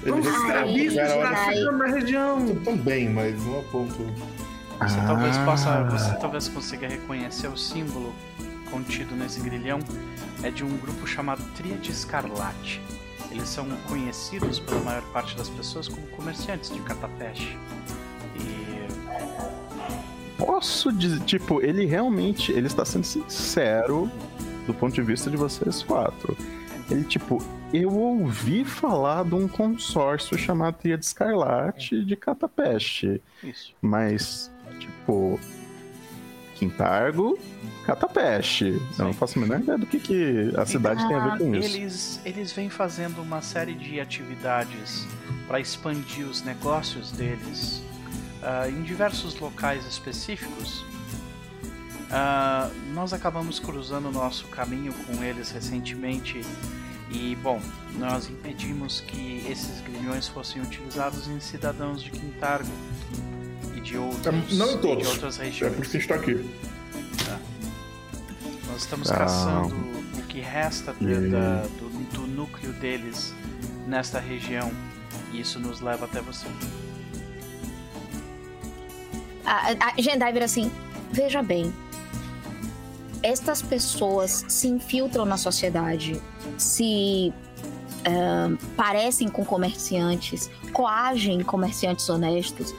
[0.04, 2.54] São escravistas na na região!
[2.64, 4.06] Também, mas não a ponto.
[4.80, 5.44] Você talvez Ah.
[5.44, 5.84] possa.
[5.84, 8.14] Você talvez consiga reconhecer o símbolo
[8.70, 9.80] contido nesse grilhão.
[10.42, 12.80] É de um grupo chamado Tríade Escarlate.
[13.32, 17.56] Eles são conhecidos pela maior parte das pessoas como comerciantes de catapeste.
[18.36, 18.62] E
[20.36, 21.20] Posso dizer.
[21.20, 22.52] Tipo, ele realmente.
[22.52, 24.10] Ele está sendo sincero
[24.66, 26.36] do ponto de vista de vocês quatro.
[26.90, 33.22] Ele, tipo, eu ouvi falar de um consórcio chamado Tríade Escarlate de Catapeste.
[33.42, 33.74] isso.
[33.80, 35.40] Mas, tipo,
[36.54, 37.38] Quintargo,
[37.84, 38.80] Catapeste.
[38.98, 41.54] Eu não faço a menor ideia do que, que a cidade tem a ver com
[41.54, 41.76] isso.
[41.76, 45.06] Eles, eles vêm fazendo uma série de atividades
[45.46, 47.82] para expandir os negócios deles
[48.42, 50.84] ah, em diversos locais específicos.
[52.10, 56.40] Ah, nós acabamos cruzando o nosso caminho com eles recentemente
[57.10, 57.60] e, bom,
[57.98, 62.70] nós impedimos que esses grilhões fossem utilizados em cidadãos de Quintargo
[63.76, 65.02] e de outros, É, não em e todos.
[65.04, 65.74] de outras É regiões.
[65.74, 66.50] por isso que a gente tá aqui.
[68.72, 69.16] Nós estamos Ah.
[69.16, 69.74] caçando
[70.18, 73.34] o que resta de- da- do, do núcleo deles
[73.86, 74.72] nesta região.
[75.30, 76.46] E isso nos leva até você.
[79.44, 80.70] A, a Jendai vira assim:
[81.10, 81.72] veja bem,
[83.22, 86.20] estas pessoas se infiltram na sociedade,
[86.56, 87.32] se
[88.06, 92.74] ahn, parecem com comerciantes, coagem comerciantes honestos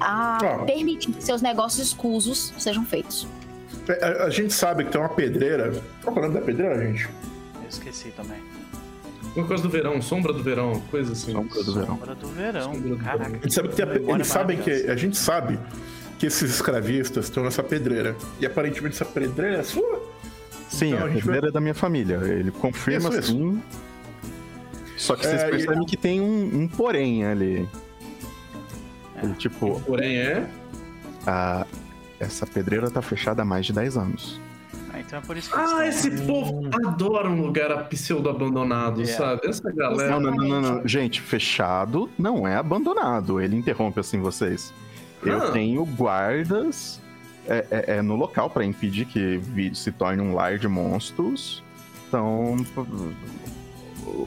[0.00, 0.64] a Ah.
[0.64, 3.26] permitir que seus negócios escusos sejam feitos.
[3.88, 5.72] É, A, a gente sabe que tem uma pedreira.
[6.02, 7.04] Qual que é o nome da pedreira, gente?
[7.06, 8.38] Eu esqueci também.
[9.34, 11.32] Uma coisa do verão, sombra do verão, coisa assim.
[11.32, 11.86] Sombra do verão.
[11.86, 12.62] Sombra do verão.
[12.74, 13.24] Sombra do Caraca.
[13.24, 13.38] verão.
[13.40, 15.58] A gente sabe que tem a, eles sabem que a gente sabe
[16.18, 18.14] que esses escravistas estão nessa pedreira.
[18.38, 20.02] E aparentemente essa pedreira é sua.
[20.68, 22.16] Sim, Então, a a gente pedreira é da minha família.
[22.24, 23.32] Ele confirma Isso, isso.
[23.32, 23.62] assim.
[24.98, 27.66] Só que vocês É, e- percebem que tem um, um porém ali.
[29.22, 30.46] Ele, tipo, Porém é.
[31.26, 31.66] a,
[32.22, 34.40] essa pedreira tá fechada há mais de 10 anos.
[34.92, 39.24] Aí então é por isso que Ah, estão- esse povo adora um lugar pseudo-abandonado, Yeah.
[39.24, 39.48] sabe?
[39.48, 40.10] Essa galera.
[40.10, 40.86] Não, não, não, não, não.
[40.88, 43.40] Gente, fechado não é abandonado.
[43.40, 44.72] Ele interrompe assim vocês.
[45.24, 45.50] Eu Ah.
[45.50, 47.00] tenho guardas
[47.46, 49.40] é, é- é no local pra impedir que
[49.74, 51.62] se torne um lar de monstros.
[52.06, 52.56] Então,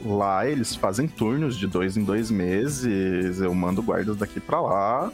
[0.04, 3.40] lá eles fazem turnos de dois em dois meses.
[3.40, 5.10] Eu mando guardas daqui pra lá.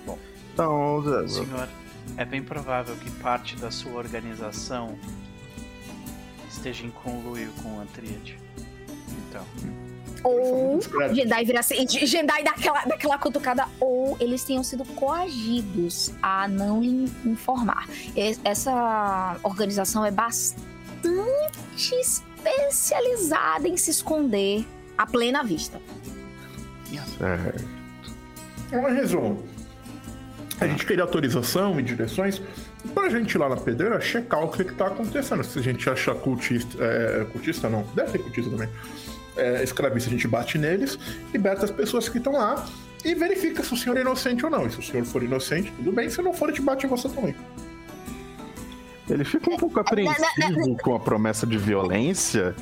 [0.52, 1.68] Então, Senhor,
[2.16, 4.98] é bem provável que parte da sua organização
[6.48, 8.38] esteja em conluio com a Tríade.
[9.28, 9.44] Então,
[10.22, 11.14] Ou Discreto.
[11.14, 16.46] Jedi vira assim, Jedi dá aquela, dá aquela cutucada, ou eles tenham sido coagidos a
[16.46, 17.88] não lhe informar.
[18.44, 20.62] Essa organização é bastante
[22.00, 25.80] especializada em se esconder à plena vista.
[27.18, 27.64] certo.
[28.66, 29.42] Então, em resumo,
[30.60, 32.40] a gente queria autorização e direções
[32.94, 35.42] pra gente ir lá na pedreira checar o que, que tá acontecendo.
[35.42, 38.68] Se a gente achar cultista, é, cultista não, deve ser cultista também,
[39.36, 40.98] é, escravista, a gente bate neles,
[41.32, 42.66] liberta as pessoas que estão lá
[43.04, 44.66] e verifica se o senhor é inocente ou não.
[44.66, 46.88] E se o senhor for inocente, tudo bem, se não for, a gente bate em
[46.88, 47.34] você também.
[49.10, 52.54] Ele fica um pouco apreensivo com a promessa de violência.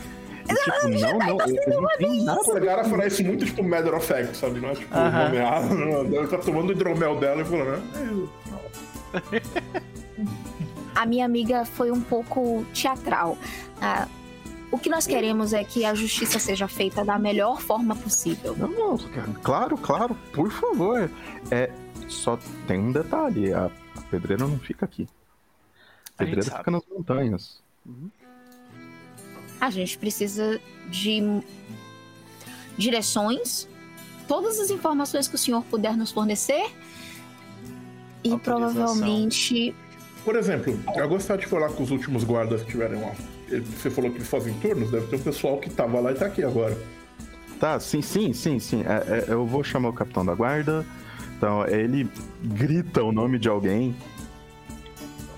[0.49, 2.41] E, tipo, não, não, eu, eu não tenho nada.
[2.41, 4.61] Essa cara fala isso muito tipo matter of fact, sabe?
[4.61, 5.24] Não é tipo Aham.
[5.26, 6.16] nomeado, não.
[6.16, 8.30] Ela tá tomando o hidromel dela e falando, né?
[10.95, 13.38] A minha amiga foi um pouco teatral.
[13.80, 14.07] Ah,
[14.70, 18.55] o que nós queremos é que a justiça seja feita da melhor forma possível.
[18.57, 18.97] Não, não,
[19.43, 21.11] claro, claro, por favor.
[21.51, 21.70] É,
[22.09, 23.70] só tem um detalhe: a
[24.11, 25.09] pedreira não fica aqui.
[26.18, 26.59] A A pedreira sabe.
[26.59, 27.61] fica nas montanhas.
[29.61, 31.43] A gente precisa de
[32.77, 33.69] direções,
[34.27, 36.71] todas as informações que o senhor puder nos fornecer.
[38.25, 39.75] E provavelmente.
[40.25, 43.13] Por exemplo, eu gostaria de falar com os últimos guardas que tiverem lá.
[43.49, 46.27] Você falou que eles fazem turnos, deve ter um pessoal que tava lá e tá
[46.27, 46.77] aqui agora.
[47.59, 48.83] Tá, sim, sim, sim, sim.
[48.83, 50.87] É, é, eu vou chamar o capitão da guarda.
[51.37, 52.09] Então, ele
[52.43, 53.95] grita o nome de alguém.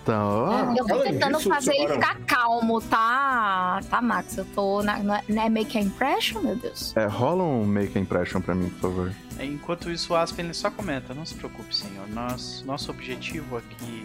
[0.03, 3.80] Então, ah, eu tô tentando disso, fazer ele ficar calmo, tá?
[3.88, 4.36] Tá, Max?
[4.36, 4.82] Eu tô.
[4.82, 6.96] Na, não é- não é make a impression, meu Deus?
[6.96, 9.12] é, rola um make a impression pra mim, por favor.
[9.40, 12.09] enquanto isso, o Aspen ele só comenta: Não se preocupe, senhor.
[12.09, 14.05] Nós, nosso objetivo aqui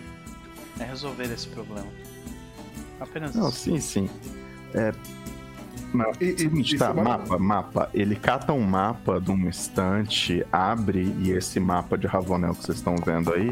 [0.79, 1.87] é resolver esse problema.
[2.99, 3.57] Apenas Não, isso.
[3.59, 4.09] sim, sim.
[4.75, 4.93] É.
[5.93, 7.89] Mas, E- e- e tá, mapa, mapa.
[7.93, 12.77] Ele cata um mapa de uma estante, abre, e esse mapa de Ravonel que vocês
[12.77, 13.51] estão vendo aí,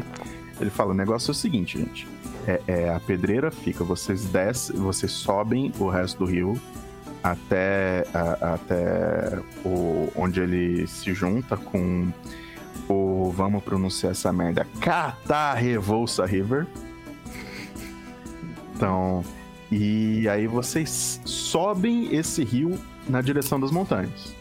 [0.60, 2.06] ele fala, o negócio é o seguinte, gente.
[2.46, 6.58] É, é, a pedreira fica, vocês descem, vocês sobem o resto do rio
[7.22, 12.06] até, a- até o, onde ele se junta com
[12.88, 16.66] o, vamos pronunciar essa merda, Catarrevolsa River.
[18.74, 19.24] Então,
[19.72, 22.78] e aí vocês sobem esse rio
[23.08, 24.34] na direção das montanhas.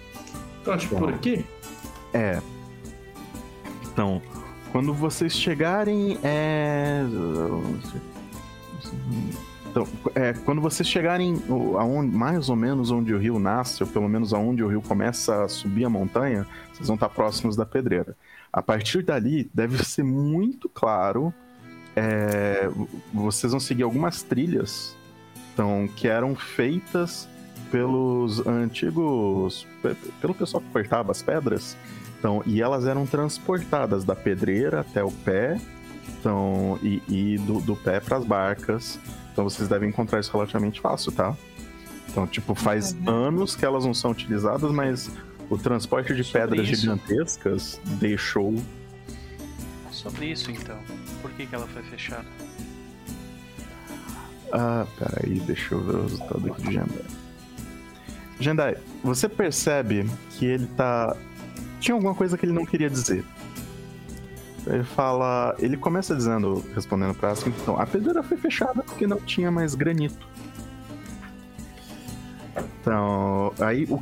[0.62, 1.46] Então, tipo, por aqui?
[2.14, 2.40] É.
[3.84, 4.22] Então,
[4.76, 6.20] quando vocês chegarem.
[6.22, 7.02] É.
[9.70, 11.42] Então, é, quando vocês chegarem
[11.80, 15.46] aonde, mais ou menos onde o rio nasce, ou pelo menos aonde o rio começa
[15.46, 18.18] a subir a montanha, vocês vão estar próximos da pedreira.
[18.52, 21.34] A partir dali, deve ser muito claro.
[21.96, 22.70] é,
[23.14, 24.94] vocês vão seguir algumas trilhas
[25.54, 27.30] então, que eram feitas
[27.72, 29.66] pelos antigos.
[29.82, 31.78] pe- pelo pessoal que cortava as pedras.
[32.20, 35.60] Então, e elas eram transportadas da pedreira até o pé.
[36.20, 39.00] Então, e, e do, do pé para as barcas.
[39.32, 41.36] Então vocês devem encontrar isso relativamente fácil, tá?
[42.10, 45.12] Então, tipo, faz anos que elas não são utilizadas, mas
[45.50, 46.82] o transporte de Sobre pedras isso.
[46.82, 48.56] gigantescas deixou.
[49.92, 50.78] Sobre isso, então.
[51.22, 52.26] Por que, que ela foi fechada?
[54.52, 57.06] Ah, peraí, deixa eu ver o resultado aqui de Jendai.
[58.40, 61.16] Jendai, você percebe que ele tá.
[61.80, 63.24] Tinha alguma coisa que ele não queria dizer.
[64.68, 65.56] Ele fala.
[65.60, 69.76] Ele começa dizendo, respondendo pra Askin, então, a pedreira foi fechada porque não tinha mais
[69.76, 70.28] granito.
[72.82, 74.00] Então, aí o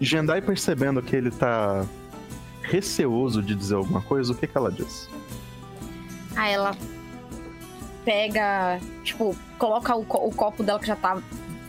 [0.00, 1.84] Jendai percebendo que ele tá
[2.62, 5.08] receoso de dizer alguma coisa, o que que ela diz?
[6.36, 6.76] Aí ela
[8.04, 11.20] pega, tipo, coloca o, co- o copo dela que já tá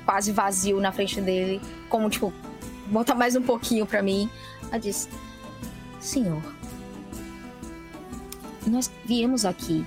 [0.06, 2.34] quase vazio na frente dele, como, tipo,
[2.88, 4.30] bota mais um pouquinho pra mim.
[4.70, 5.10] Ela diz:
[6.00, 6.42] Senhor,
[8.66, 9.86] nós viemos aqui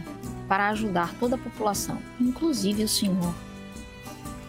[0.49, 3.35] para ajudar toda a população, inclusive o senhor.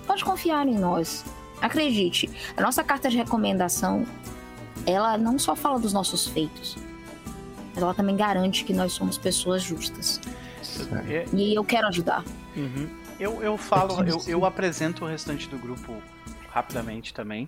[0.05, 1.23] Pode confiar em nós.
[1.61, 4.05] Acredite, a nossa carta de recomendação,
[4.85, 6.75] ela não só fala dos nossos feitos,
[7.73, 10.19] mas ela também garante que nós somos pessoas justas.
[11.07, 12.23] É, E eu quero ajudar.
[12.55, 12.89] uhum.
[13.19, 16.01] Eu, eu falo, eu, eu apresento o restante do grupo
[16.49, 17.47] rapidamente também.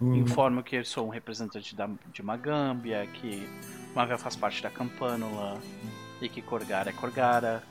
[0.00, 0.14] Hum.
[0.16, 3.48] Informo que eu sou um representante da, de Magâmbia, que
[3.94, 5.58] Mavel faz parte da Campânula
[6.20, 7.62] e que Corgara é Corgara.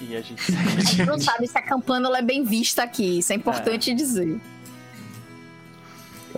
[0.00, 0.40] E a gente
[0.76, 4.40] A gente não sabe se a campânula é bem vista aqui, isso é importante dizer.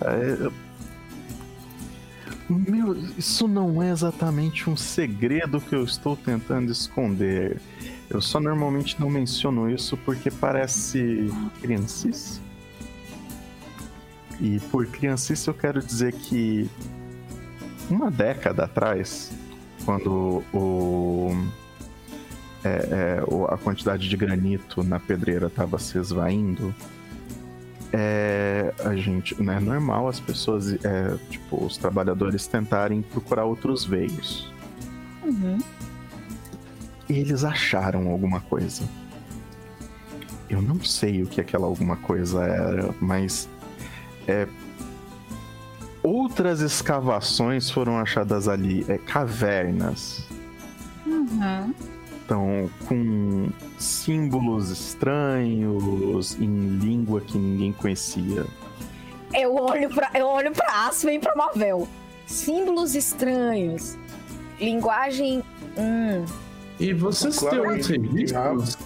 [0.01, 0.53] É, eu-
[2.49, 7.61] Meu, isso não é exatamente um segredo que eu estou tentando esconder.
[8.09, 11.29] Eu só normalmente não menciono isso porque parece
[11.61, 12.41] criancice.
[14.39, 16.69] E por criancice eu quero dizer que
[17.89, 19.31] uma década atrás,
[19.85, 21.31] quando o,
[22.63, 26.73] é, é, a quantidade de granito na pedreira estava se esvaindo,
[27.91, 33.85] é, a gente, não é normal as pessoas, é, tipo, os trabalhadores tentarem procurar outros
[33.85, 34.51] veios.
[35.23, 35.59] Uhum.
[37.07, 38.83] E eles acharam alguma coisa.
[40.49, 43.47] Eu não sei o que aquela alguma coisa era, mas
[44.27, 44.47] é,
[46.01, 50.27] outras escavações foram achadas ali, é, cavernas.
[51.05, 51.73] Uhum.
[52.25, 58.45] Então, com símbolos estranhos em língua que ninguém conhecia.
[59.33, 61.87] Eu olho pra, eu olho pra Aspen e pra Marvel.
[62.25, 63.97] Símbolos estranhos.
[64.59, 65.43] Linguagem.
[65.77, 66.23] Hum.
[66.79, 67.73] E vocês têm Claro.
[67.73, 68.77] uns registros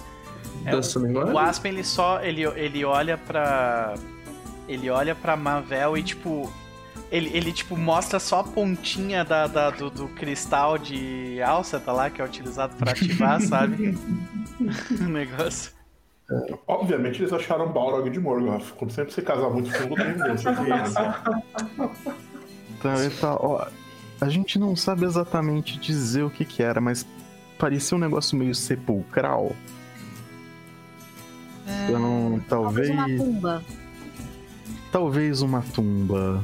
[0.64, 1.32] É, dessa linguagem?
[1.34, 3.94] O Aspen ele só ele, ele olha pra
[4.68, 6.52] ele olha para Mavel e tipo
[7.10, 12.10] ele, ele tipo mostra só a pontinha da, da- do, do cristal de Alceta lá
[12.10, 13.96] que é utilizado pra ativar, sabe?
[15.00, 15.72] o negócio.
[16.66, 18.72] Obviamente eles acharam Balrog de Morgoth.
[18.76, 20.94] Como sempre você casar muito fundo, tem um desses.
[22.78, 23.66] Então, ele tá, ó,
[24.20, 27.06] a gente não sabe exatamente dizer o que que era, mas
[27.58, 29.52] parecia um negócio meio sepulcral.
[31.66, 33.64] Então, Talvez talvez, uma tumba.
[34.90, 36.42] Talvez uma tumba.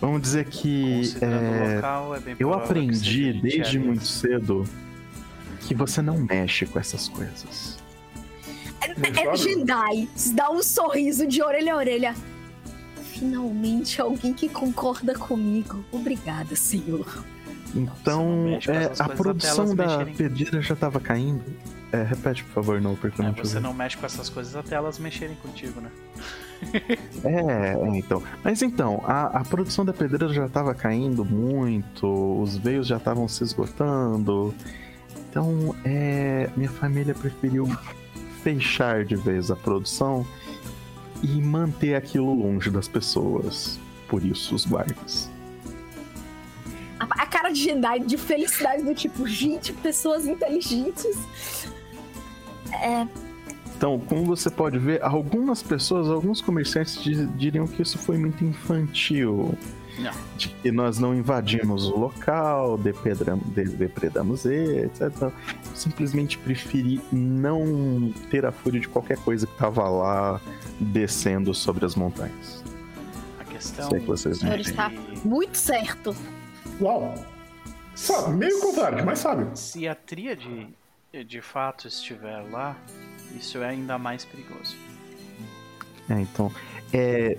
[0.00, 4.64] Vamos dizer que é, local, é eu aprendi desde muito cedo
[5.60, 7.78] que você não mexe com essas coisas.
[8.80, 10.08] É Jedi.
[10.34, 12.14] Dá um sorriso de orelha a orelha.
[13.12, 15.84] Finalmente alguém que concorda comigo.
[15.90, 17.24] Obrigada, senhor.
[17.74, 20.14] Então, é, a produção da mexerem.
[20.14, 21.42] pedreira já tava caindo.
[21.90, 24.54] É, repete, por favor, não, porque eu É, não você não mexe com essas coisas
[24.54, 25.90] até elas mexerem contigo, né?
[27.24, 28.22] É, é, então.
[28.42, 32.06] Mas então, a, a produção da pedreira já tava caindo muito,
[32.40, 34.54] os veios já estavam se esgotando.
[35.30, 37.66] Então, é, minha família preferiu
[38.42, 40.26] fechar de vez a produção
[41.22, 43.80] e manter aquilo longe das pessoas.
[44.06, 45.30] Por isso, os guardas.
[47.00, 51.66] A, a cara de Jedi de felicidade do tipo, gente, pessoas inteligentes.
[53.84, 58.42] Então, como você pode ver, algumas pessoas, alguns comerciantes di- diriam que isso foi muito
[58.42, 59.58] infantil.
[59.98, 60.10] Não.
[60.38, 65.02] De que nós não invadimos o local, depredam- de- depredamos ele, etc.
[65.24, 65.32] Eu
[65.74, 70.40] simplesmente preferi não ter a fúria de qualquer coisa que tava lá
[70.80, 72.64] descendo sobre as montanhas.
[73.38, 74.90] A questão Se é que vocês O senhor está
[75.22, 76.16] muito certo.
[76.80, 77.14] Uau!
[77.94, 79.46] Sabe, meio contrário, mas sabe.
[79.58, 80.68] Se a tríade
[81.28, 82.74] de fato estiver lá,
[83.38, 84.76] isso é ainda mais perigoso.
[86.08, 86.50] É, então,
[86.92, 87.38] é.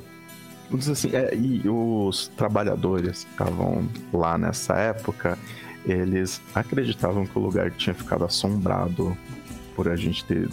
[0.69, 5.37] Vamos dizer assim, é, e os trabalhadores que estavam lá nessa época,
[5.85, 9.15] eles acreditavam que o lugar tinha ficado assombrado
[9.75, 10.49] por a gente ter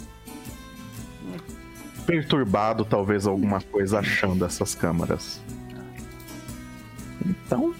[2.05, 5.41] perturbado talvez alguma coisa achando essas câmaras.
[7.25, 7.73] Então.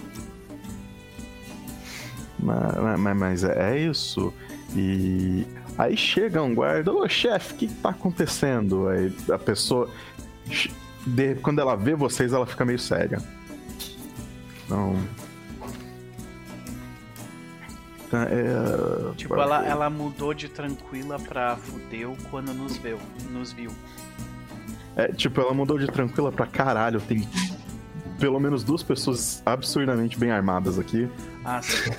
[2.40, 4.34] Mas, mas- mas é isso.
[4.76, 5.46] E
[5.78, 8.88] aí chega um guarda, ô chefe, o que, que tá acontecendo?
[8.88, 9.90] Aí a pessoa.
[11.06, 13.20] de- quando ela vê vocês, ela fica meio séria.
[14.66, 14.95] Então.
[18.08, 23.00] Então, é, Tipo, ela, ela mudou de tranquila pra fudeu quando nos viu.
[23.32, 23.72] Nos viu.
[24.95, 27.02] É, tipo, ela mudou de tranquila pra caralho.
[27.02, 27.28] Tem
[28.20, 31.10] pelo menos duas pessoas absurdamente bem armadas aqui.
[31.44, 31.90] Ah, sim.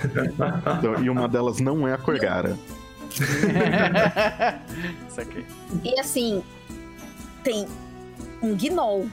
[0.79, 2.57] Então, e uma delas não é a Corgara.
[5.09, 5.45] Isso aqui.
[5.85, 6.43] E assim,
[7.43, 7.67] tem
[8.43, 9.09] um gnoll.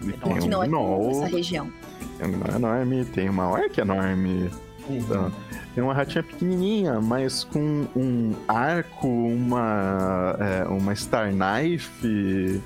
[0.00, 1.72] Tem que um é gnoll, nessa região.
[2.18, 4.50] tem um gnoll enorme, tem uma orc enorme.
[4.88, 5.32] Então,
[5.74, 12.62] tem uma ratinha pequenininha, mas com um arco, uma, é, uma Star Knife.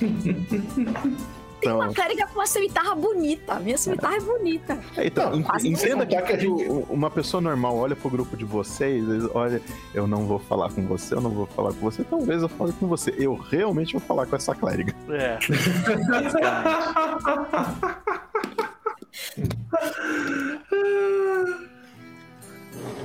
[1.64, 3.54] tem uma clériga com uma cimitarra bonita.
[3.60, 4.78] Minha cimitarra é bonita.
[4.96, 6.14] É, então, Não, entenda que.
[6.22, 9.60] Que gente- uma pessoa normal olha pro grupo de vocês, eles, olha,
[9.92, 12.72] eu não vou falar com você, eu não vou falar com você, talvez eu fale
[12.72, 13.14] com você.
[13.18, 14.94] Eu realmente vou falar com essa clériga.
[15.10, 15.38] É.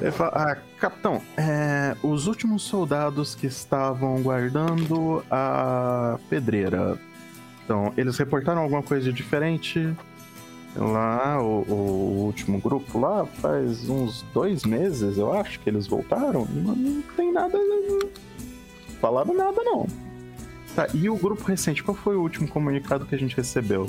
[0.01, 6.97] Ele fala, ah, capitão, é, os últimos soldados que estavam guardando a pedreira,
[7.69, 9.95] então, eles reportaram alguma coisa diferente?
[10.75, 16.45] Lá, o, o último grupo lá, faz uns dois meses, eu acho, que eles voltaram.
[16.45, 17.55] Não, não tem nada.
[17.55, 18.09] não
[18.99, 19.85] Falaram nada, não.
[20.75, 23.87] Tá, e o grupo recente, qual foi o último comunicado que a gente recebeu?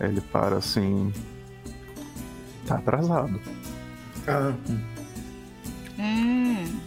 [0.00, 1.12] Ele para assim.
[2.66, 3.38] Tá atrasado.
[4.26, 4.54] Ah,
[5.98, 6.80] Hum.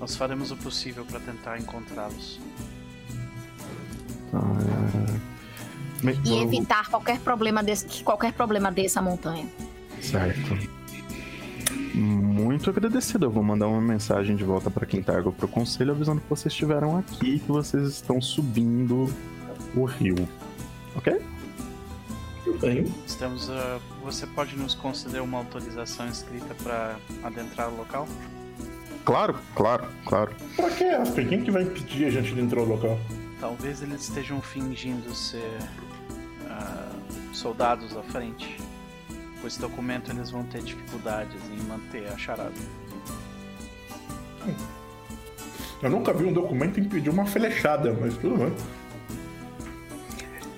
[0.00, 2.40] Nós faremos o possível para tentar encontrá-los.
[6.02, 9.46] E vamos- evitar qualquer problema desse, que qualquer problema dessa montanha.
[10.00, 10.56] Certo.
[11.94, 13.26] Muito agradecido.
[13.26, 16.96] Eu vou mandar uma mensagem de volta para Quintargo pro conselho avisando que vocês estiveram
[16.96, 19.12] aqui e que vocês estão subindo
[19.74, 20.28] o rio.
[20.96, 21.20] Ok?
[22.44, 22.84] Tudo bem.
[23.06, 23.50] Estamos.
[23.50, 28.08] ah, você pode nos conceder uma autorização escrita para adentrar o local?
[29.04, 30.32] Claro, claro, claro.
[30.56, 31.26] pra que, Aspen?
[31.26, 32.98] Quem que vai impedir a gente de entrar no local?
[33.40, 35.58] Talvez eles estejam fingindo ser
[36.48, 36.92] ah,
[37.32, 38.58] soldados à frente.
[39.40, 42.52] Com esse documento eles vão ter dificuldades em manter a charada.
[45.82, 48.54] Eu nunca vi um documento impedir uma flechada, mas tudo bem.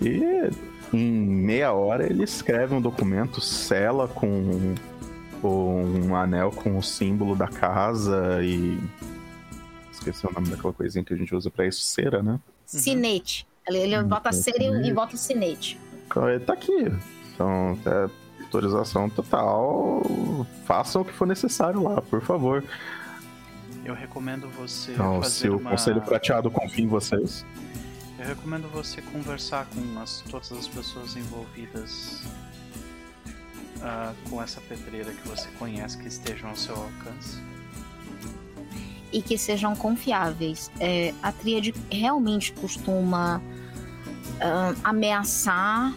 [0.00, 0.50] E
[0.92, 4.74] em meia hora ele escreve um documento, sela com
[5.42, 8.78] um anel com o símbolo da casa e.
[9.92, 12.40] Esqueci o nome daquela coisinha que a gente usa pra isso, cera, né?
[12.80, 13.46] Sinete.
[13.66, 15.78] Ele, ele bota cera e, e bota o sinete.
[16.06, 16.92] Então, Tá aqui.
[17.34, 18.10] Então, é
[18.42, 20.02] autorização total.
[20.66, 22.62] Façam o que for necessário lá, por favor.
[23.84, 25.70] Eu recomendo você Então, fazer se o uma...
[25.70, 27.44] Conselho Prateado confia em vocês.
[28.18, 32.22] Eu recomendo você conversar com as, todas as pessoas envolvidas
[33.80, 37.42] ah, com essa pedreira que você conhece que estejam ao seu alcance.
[39.12, 40.70] E que sejam confiáveis.
[40.80, 43.42] É, a tríade realmente costuma
[44.40, 45.94] ah, ameaçar,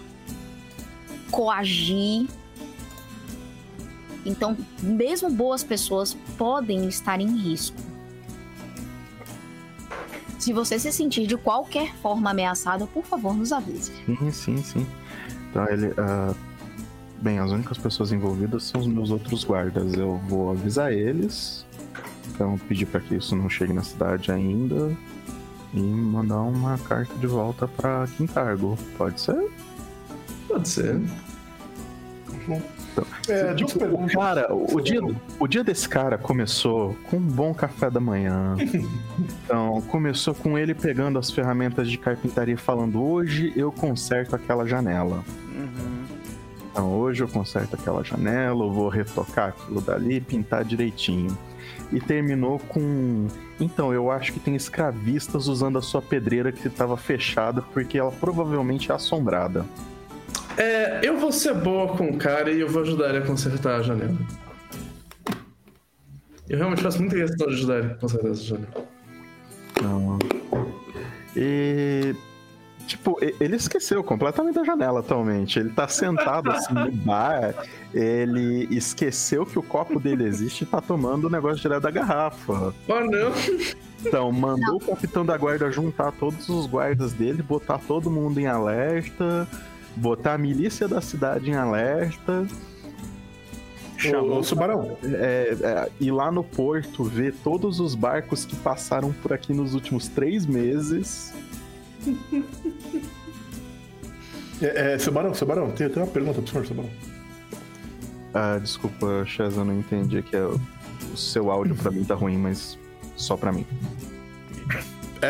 [1.32, 2.28] coagir.
[4.26, 7.78] Então, mesmo boas pessoas podem estar em risco.
[10.40, 13.92] Se você se sentir de qualquer forma ameaçado, por favor, nos avise.
[14.06, 14.88] Sim, sim, sim.
[15.50, 15.94] Então ele.
[15.98, 16.34] ah,
[17.22, 19.94] Bem, as únicas pessoas envolvidas são os meus outros guardas.
[19.94, 21.66] Eu vou avisar eles.
[22.34, 24.96] Então pedir para que isso não chegue na cidade ainda.
[25.74, 28.78] E mandar uma carta de volta pra Quintargo.
[28.98, 29.52] Pode ser?
[30.48, 31.02] Pode ser.
[33.28, 34.14] É, duas Tipo, o perguntas.
[34.16, 35.02] cara, o dia,
[35.40, 38.56] o dia desse cara começou com um bom café da manhã.
[39.46, 44.66] Então, começou com ele pegando as ferramentas de carpintaria e falando: Hoje eu conserto aquela
[44.66, 45.24] janela.
[45.54, 46.04] Uhum.
[46.72, 51.38] Então, hoje eu conserto aquela janela, eu vou retocar aquilo dali, pintar direitinho.
[51.92, 53.28] E terminou com.
[53.60, 58.12] Então, eu acho que tem escravistas usando a sua pedreira que estava fechada porque ela
[58.12, 59.66] provavelmente é assombrada.
[60.58, 63.80] É, eu vou ser boa com o cara e eu vou ajudar ele a consertar
[63.80, 64.18] a janela.
[66.48, 68.88] Eu realmente faço muita questão de ajudar ele a consertar essa janela.
[69.72, 70.20] Então,
[71.36, 72.16] e.
[72.86, 75.60] Tipo, ele esqueceu completamente da janela atualmente.
[75.60, 77.56] Ele tá sentado assim no bar,
[77.94, 82.74] ele esqueceu que o copo dele existe e tá tomando o negócio direto da garrafa.
[82.88, 83.32] Oh, não!
[84.06, 88.46] Então, mandou o capitão da guarda juntar todos os guardas dele, botar todo mundo em
[88.46, 89.48] alerta,
[89.96, 92.46] botar a milícia da cidade em alerta,
[94.14, 99.14] Ô, ô, Subarão, é, é, ir lá no porto ver todos os barcos que passaram
[99.14, 101.34] por aqui nos últimos três meses.
[104.62, 106.90] É, é, Subarão, Subarão, tem, tem uma pergunta pro senhor, Subarão.
[108.34, 110.60] Ah, desculpa, Chaz, eu não entendi que é o
[111.14, 112.78] o seu áudio pra mim tá ruim, mas
[113.16, 113.66] só pra mim.
[115.22, 115.28] É?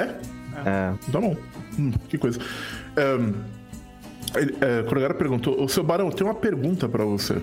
[0.65, 1.35] É, Tá bom.
[1.77, 2.39] Hum, que coisa.
[2.95, 7.39] É, Kurogara perguntou: Ô seu Barão, tem uma pergunta pra você.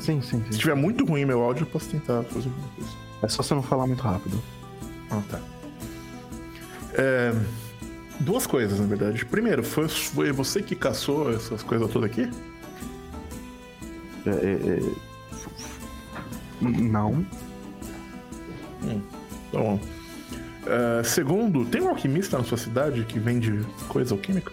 [0.00, 0.58] sim, sim, Se sim.
[0.58, 2.90] tiver muito ruim meu áudio, eu posso tentar fazer alguma coisa.
[3.22, 4.42] É só você não falar muito rápido.
[5.10, 5.40] Ah, tá.
[6.94, 7.32] É,
[8.20, 9.24] duas coisas, na verdade.
[9.24, 12.30] Primeiro, foi, foi você que caçou essas coisas todas aqui?
[14.26, 14.80] É, é, é,
[16.62, 17.24] Não.
[19.52, 19.80] Tá bom.
[20.66, 24.52] É, segundo, tem um alquimista na sua cidade que vende coisa alquímica?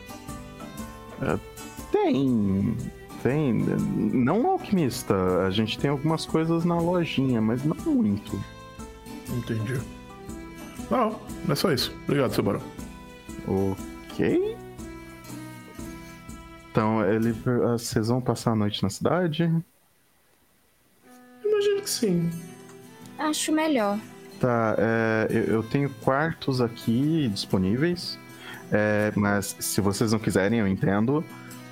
[1.91, 2.75] Tem.
[3.23, 3.53] Tem.
[3.53, 5.15] Não alquimista.
[5.45, 8.39] A gente tem algumas coisas na lojinha, mas não muito.
[9.29, 9.79] Entendi.
[10.89, 11.95] Não, é só isso.
[12.03, 12.61] Obrigado, seu barão.
[13.47, 14.57] Ok.
[16.71, 19.43] Então, ele, vocês vão passar a noite na cidade?
[21.43, 22.31] Imagino que sim.
[23.19, 23.99] Acho melhor.
[24.39, 28.17] Tá, é, eu, eu tenho quartos aqui disponíveis,
[28.71, 31.23] é, mas se vocês não quiserem, eu entendo.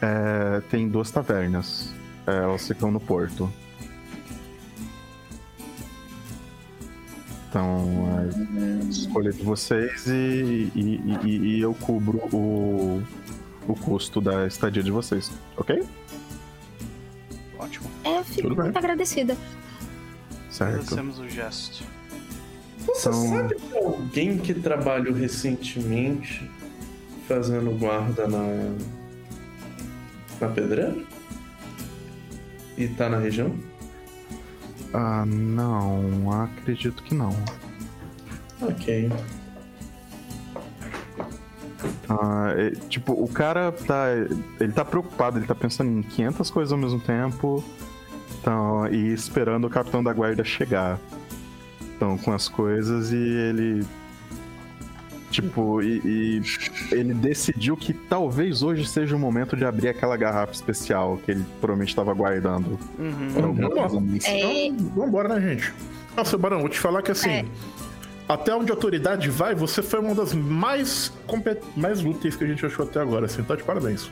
[0.02, 1.94] É, tem duas tavernas.
[2.28, 3.52] É, elas ficam no porto.
[7.50, 8.08] Então,
[8.86, 13.02] é escolha de vocês e, e, e, e eu cubro o,
[13.68, 15.84] o custo da estadia de vocês, ok?
[17.58, 17.90] Ótimo.
[18.04, 18.66] É, eu fico Tudo bem.
[18.66, 19.36] muito agradecida.
[20.52, 20.74] Certo.
[20.74, 21.84] Agradecemos o gesto.
[22.86, 26.50] Você Então- sabe de alguém que trabalhou recentemente
[27.28, 28.76] fazendo guarda na.
[30.40, 30.96] na pedreira?
[32.78, 33.56] E tá na região?
[34.94, 37.36] Ah, não, acredito que não.
[38.62, 39.12] Ok.
[42.10, 44.08] Ah, é, tipo, o cara tá.
[44.60, 47.64] Ele tá preocupado, ele tá pensando em 500 coisas ao mesmo tempo.
[48.40, 51.00] Então, e esperando o capitão da guarda chegar.
[51.96, 53.86] Então, com as coisas e ele.
[55.30, 56.42] Tipo, e, e
[56.92, 61.46] ele decidiu que talvez hoje seja o momento de abrir aquela garrafa especial que ele
[61.62, 62.80] provavelmente estava guardando.
[62.98, 63.32] Uhum.
[63.34, 64.28] Pra alguma coisa nisso.
[64.28, 65.72] É, Então, vambora, né, gente?
[66.18, 67.30] Ah, seu barão, vou te falar que assim.
[67.30, 67.46] É.
[68.28, 71.62] Até onde a autoridade vai, você foi uma das mais, compet...
[71.78, 74.10] mais úteis que a gente achou até agora, assim, tá de parabéns.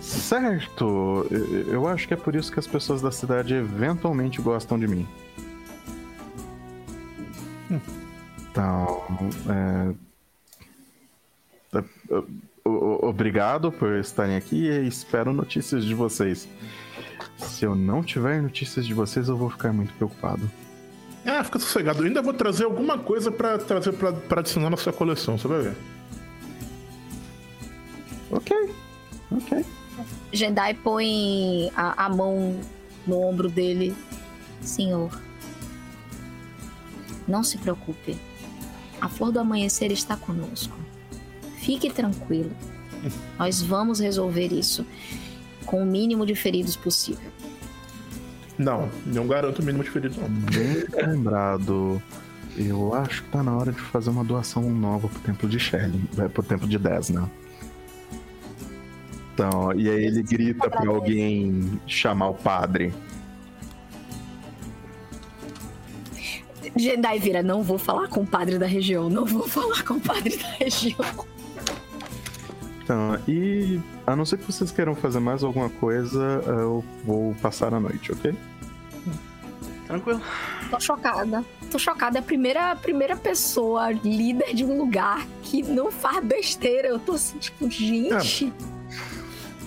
[0.00, 4.78] Certo, eu- eu acho que é por isso que as pessoas da cidade eventualmente gostam
[4.78, 5.06] de mim.
[8.56, 9.04] Então,
[11.74, 11.78] é...
[11.78, 11.84] é,
[12.64, 16.48] Obrigado por estarem aqui e espero notícias de vocês.
[17.36, 20.50] Se eu não tiver notícias de vocês, eu vou ficar muito preocupado.
[21.24, 22.00] Ah, fica sossegado.
[22.00, 25.46] Eu ainda vou trazer alguma coisa pra trazer pra, pra adicionar na sua coleção, você
[25.46, 25.76] vai ver.
[28.30, 28.74] Ok,
[29.30, 29.64] ok.
[30.32, 32.58] Jedi põe a, a mão
[33.06, 33.94] no ombro dele.
[34.62, 35.10] Senhor,
[37.28, 38.16] não se preocupe.
[39.06, 40.76] A flor do amanhecer está conosco.
[41.58, 42.50] Fique tranquilo.
[43.38, 44.84] Nós vamos resolver isso
[45.64, 47.30] com o mínimo de feridos possível.
[48.58, 50.28] Não, não garanto o mínimo de ferido, não.
[50.28, 52.02] Bem lembrado.
[52.56, 56.00] Eu acho que tá na hora de fazer uma doação nova pro templo de Shelley.
[56.18, 57.30] É, pro templo de Desna.
[59.34, 62.92] Então, e aí ele grita pra alguém chamar o padre.
[66.76, 70.00] Jedi vira, não vou falar com o padre da região, não vou falar com o
[70.00, 71.26] padre da região.
[72.82, 77.74] Então, e a não ser que vocês queiram fazer mais alguma coisa, eu vou passar
[77.74, 78.32] a noite, ok?
[79.86, 80.20] Tranquilo.
[80.70, 81.44] Tô chocada.
[81.70, 82.18] Tô chocada.
[82.18, 86.88] É a primeira, a primeira pessoa líder de um lugar que não faz besteira.
[86.88, 88.52] Eu tô assim, tipo, gente.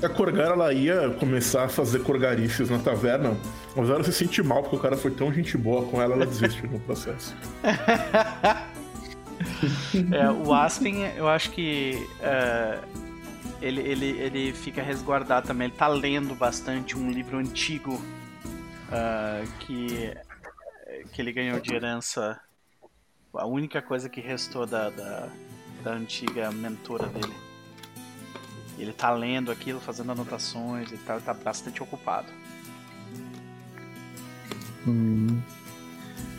[0.04, 3.36] A Corgara, ela ia começar a fazer corgarices na taverna,
[3.80, 6.26] mas ela se sente mal porque o cara foi tão gente boa com ela, ela
[6.26, 7.36] desiste no processo.
[10.12, 12.80] É, o Aspen, eu acho que é,
[13.62, 15.68] ele, ele, ele fica resguardado também.
[15.68, 18.02] Ele tá lendo bastante um livro antigo
[18.92, 20.14] ah, que,
[21.12, 22.40] que ele ganhou de herança.
[23.34, 25.30] A única coisa que restou da, da,
[25.84, 27.34] da antiga mentora dele.
[28.78, 32.28] Ele tá lendo aquilo, fazendo anotações e tal, tá bastante ocupado.
[34.90, 35.40] Hum.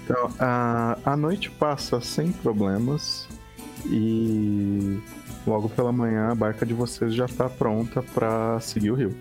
[0.04, 3.28] Então, a, a noite passa sem problemas
[3.86, 4.98] e
[5.46, 9.16] logo pela manhã a barca de vocês já tá pronta pra seguir o rio.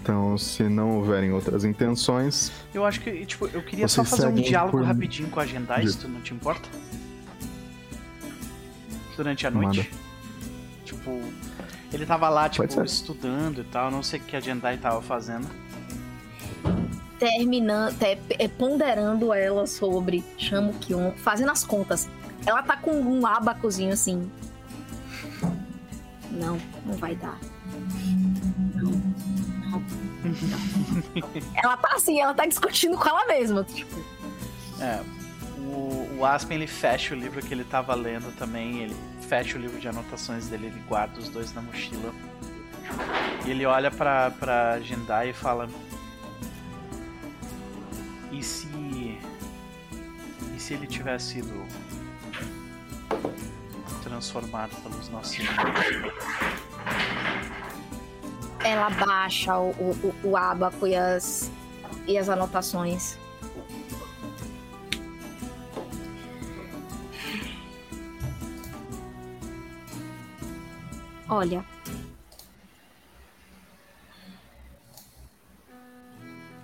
[0.00, 4.34] Então, se não houverem outras intenções, Eu acho que, tipo, eu queria só fazer um
[4.34, 6.68] diálogo por- rapidinho com a Jendai, se tu não te importa.
[9.16, 9.90] Durante a noite.
[10.84, 11.20] Tipo,
[11.92, 15.46] ele tava lá, tipo, estudando e tal, não sei o que a Jendai tava fazendo.
[17.22, 22.08] Terminando, é, ponderando ela sobre chama o Kion, fazendo as contas.
[22.44, 24.28] Ela tá com um abacozinho assim.
[26.32, 27.38] Não, não vai dar.
[28.74, 28.90] Não,
[29.70, 29.80] não,
[31.14, 31.30] não.
[31.62, 33.62] ela tá assim, ela tá discutindo com ela mesma.
[33.62, 34.04] Tipo,
[34.80, 35.00] É,
[35.58, 38.96] o, o Aspen ele fecha o livro que ele tava lendo também, ele
[39.28, 42.12] fecha o livro de anotações dele, ele guarda os dois na mochila.
[43.46, 45.68] E ele olha pra, pra Jendai e fala:
[48.32, 48.66] E se.
[50.56, 51.66] E se ele tivesse sido.
[54.02, 56.14] transformado pelos nossos inimigos.
[58.64, 61.50] Ela baixa o, o, o, abaco e as,
[62.06, 63.18] e as anotações.
[71.28, 71.64] Olha.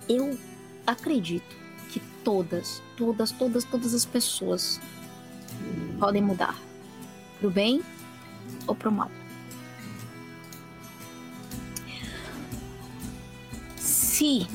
[0.07, 0.39] Eu
[0.87, 1.58] acredito
[2.23, 4.79] todas, todas, todas, todas as pessoas
[5.99, 6.57] podem mudar.
[7.39, 7.81] Pro bem
[8.67, 9.11] ou pro mal.
[13.77, 14.47] Se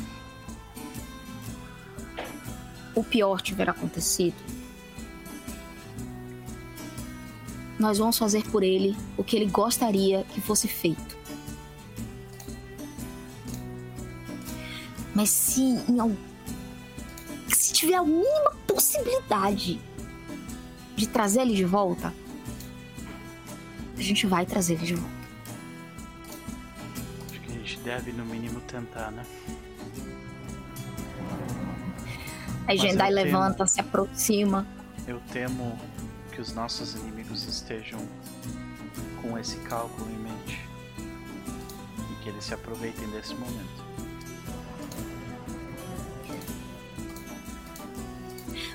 [2.95, 4.36] o pior tiver acontecido,
[7.78, 11.16] nós vamos fazer por ele o que ele gostaria que fosse feito.
[15.15, 16.34] Mas se em algum
[17.95, 19.81] a mínima possibilidade
[20.97, 22.12] de trazer ele de volta,
[23.97, 25.15] a gente vai trazer ele de volta.
[27.31, 29.25] Acho que a gente deve, no mínimo, tentar, né?
[32.66, 34.66] Aí Mas Jendai levanta, temo- se aproxima.
[35.07, 35.79] Eu temo
[36.33, 38.01] que os nossos inimigos estejam
[39.21, 40.61] com esse cálculo em mente.
[42.11, 43.84] E que eles se aproveitem desse momento.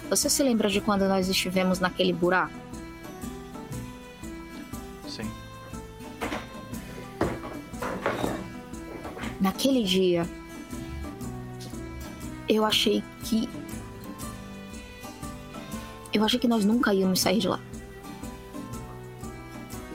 [0.09, 2.53] Você se lembra de quando nós estivemos naquele buraco?
[5.07, 5.29] Sim.
[9.39, 10.27] Naquele dia,
[12.47, 13.47] eu achei que.
[16.11, 17.59] Eu achei que nós nunca íamos sair de lá.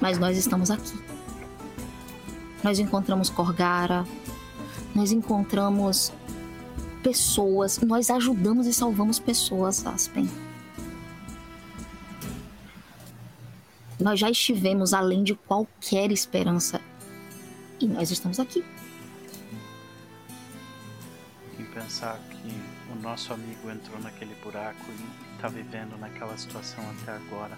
[0.00, 1.02] Mas nós estamos aqui.
[2.62, 4.06] Nós encontramos Corgara,
[4.94, 6.12] nós encontramos
[7.04, 10.26] pessoas, nós ajudamos e salvamos pessoas, Aspen.
[14.00, 16.80] Nós já estivemos além de qualquer esperança.
[17.78, 18.64] E nós estamos aqui.
[21.58, 27.12] Em pensar que o nosso amigo entrou naquele buraco e tá vivendo naquela situação até
[27.12, 27.56] agora.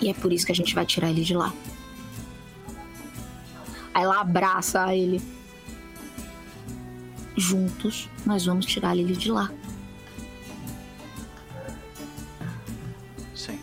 [0.00, 1.52] E é por isso que a gente vai tirar ele de lá.
[3.94, 5.39] Aí ela abraça ele.
[7.40, 9.50] Juntos, nós vamos tirar ele de lá.
[13.34, 13.58] Sim.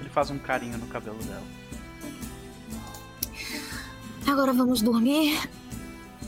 [0.00, 1.44] Ele faz um carinho no cabelo dela.
[4.26, 5.38] Agora vamos dormir,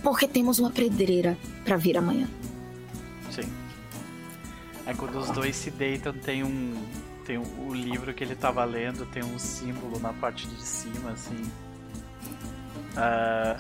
[0.03, 2.29] porque temos uma pedreira pra vir amanhã.
[3.31, 3.51] Sim.
[4.85, 6.77] Aí quando os dois se deitam, tem um.
[7.25, 11.43] Tem o livro que ele tava lendo, tem um símbolo na parte de cima, assim.
[12.97, 13.56] Ah,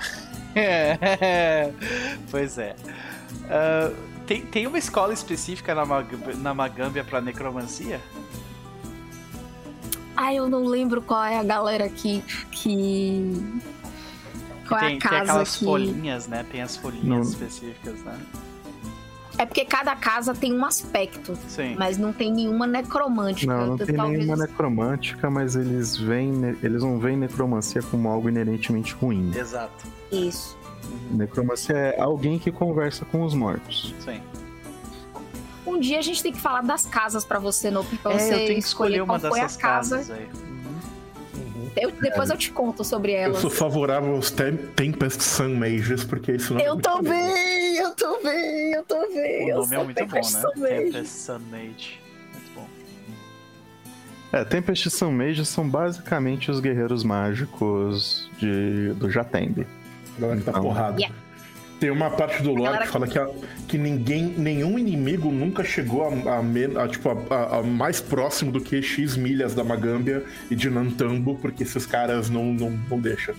[0.54, 1.72] é,
[2.30, 2.74] pois é.
[3.50, 3.92] Ah,
[4.26, 8.00] tem, tem uma escola específica na, Mag na Magâmbia pra necromancia?
[10.16, 12.22] Ah, eu não lembro qual é a galera que.
[12.50, 13.60] que...
[14.66, 15.64] Qual é tem, a tem casa aquelas que.
[15.64, 16.44] folhinhas, né?
[16.50, 17.20] Tem as folhinhas Não.
[17.20, 18.18] específicas, né?
[19.38, 21.74] É porque cada casa tem um aspecto, Sim.
[21.78, 23.52] mas não tem nenhuma necromântica.
[23.54, 28.28] Não, não tem Talvez- nenhuma necromântica, mas eles veem, eles não veem necromancia como algo
[28.28, 29.30] inerentemente ruim.
[29.36, 29.84] Exato.
[30.10, 30.56] Isso.
[31.10, 33.94] Necromancia é alguém que conversa com os mortos.
[34.00, 34.20] Sim.
[35.66, 38.32] Um dia a gente tem que falar das casas pra você, Nope, pra É, você
[38.34, 39.96] eu tenho que escolher qual uma foi a dessas casa.
[39.98, 40.28] casas aí.
[41.76, 43.38] Eu- depois eu te conto sobre Eu elas.
[43.40, 47.10] sou favorável aos Tem- Tempest Sun Mages, porque isso não é Eu muito tô comum.
[47.10, 49.44] bem, eu tô bem, eu tô bem.
[49.46, 50.40] O eu nome é muito bom, Tempest né?
[50.40, 50.84] Sunmage.
[50.84, 52.00] Tempest Sunmage.
[52.32, 52.66] Muito bom.
[54.32, 59.66] É, Tempest Sun Mages são basicamente os guerreiros mágicos de, do Jatembe.
[60.18, 60.62] Galera que tá Não.
[60.62, 60.98] porrada.
[60.98, 61.14] Yeah.
[61.78, 63.28] Tem uma parte do lore que fala que, a-
[63.68, 68.60] que ninguém, nenhum inimigo nunca chegou a, a men- a, tipo, a- mais próximo do
[68.62, 73.34] que X milhas da Magâmbia e de Nantambo, porque esses caras não, não, não deixam.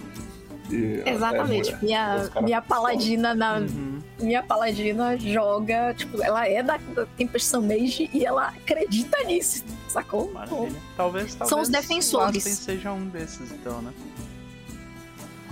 [0.69, 1.72] E, é, Exatamente.
[1.73, 3.59] é, minha, minha paladina na.
[3.59, 3.97] Uhum.
[4.19, 5.93] Minha paladina joga.
[5.95, 9.64] Tipo, ela é da, da Tempest Mage e ela acredita nisso.
[9.88, 10.31] Sacou?
[10.34, 10.73] Maravilha.
[10.97, 12.38] Talvez, talvez São os defensores.
[12.45, 13.91] Aspen seja um desses, então, né?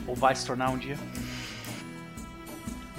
[0.08, 0.98] Ou vai se tornar um dia.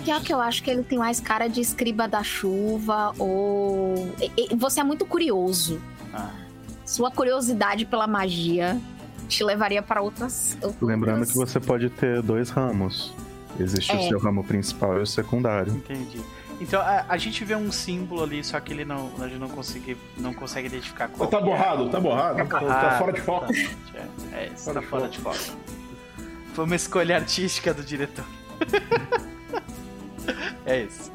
[0.06, 4.08] Pior que eu acho que ele tem mais cara de escriba da chuva ou.
[4.56, 5.82] Você é muito curioso.
[6.14, 6.30] Ah,
[6.84, 8.80] Sua curiosidade pela magia
[9.28, 10.56] te levaria para outras.
[10.62, 13.12] outras- Lembrando que você pode ter dois ramos.
[13.58, 13.96] Existe É.
[13.96, 15.72] o seu ramo principal e o secundário.
[15.72, 16.20] entendi.
[16.60, 19.48] Então a, a gente vê um símbolo ali, só que ele não, a gente não
[19.48, 21.28] consegue, não consegue identificar qual.
[21.28, 21.42] Tá é.
[21.42, 22.48] borrado, tá borrado.
[22.48, 23.52] Tá, tá fora de foco.
[23.52, 24.06] É,
[24.36, 25.56] é isso, Fora tá de fora de foco.
[26.54, 28.24] Foi uma escolha artística do diretor.
[30.64, 31.12] É isso.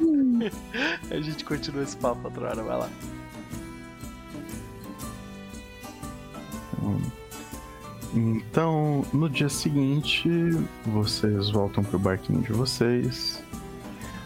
[1.09, 2.89] A gente continua esse papo outra hora, vai lá.
[8.13, 10.29] Então, no dia seguinte,
[10.85, 13.41] vocês voltam pro barquinho de vocês.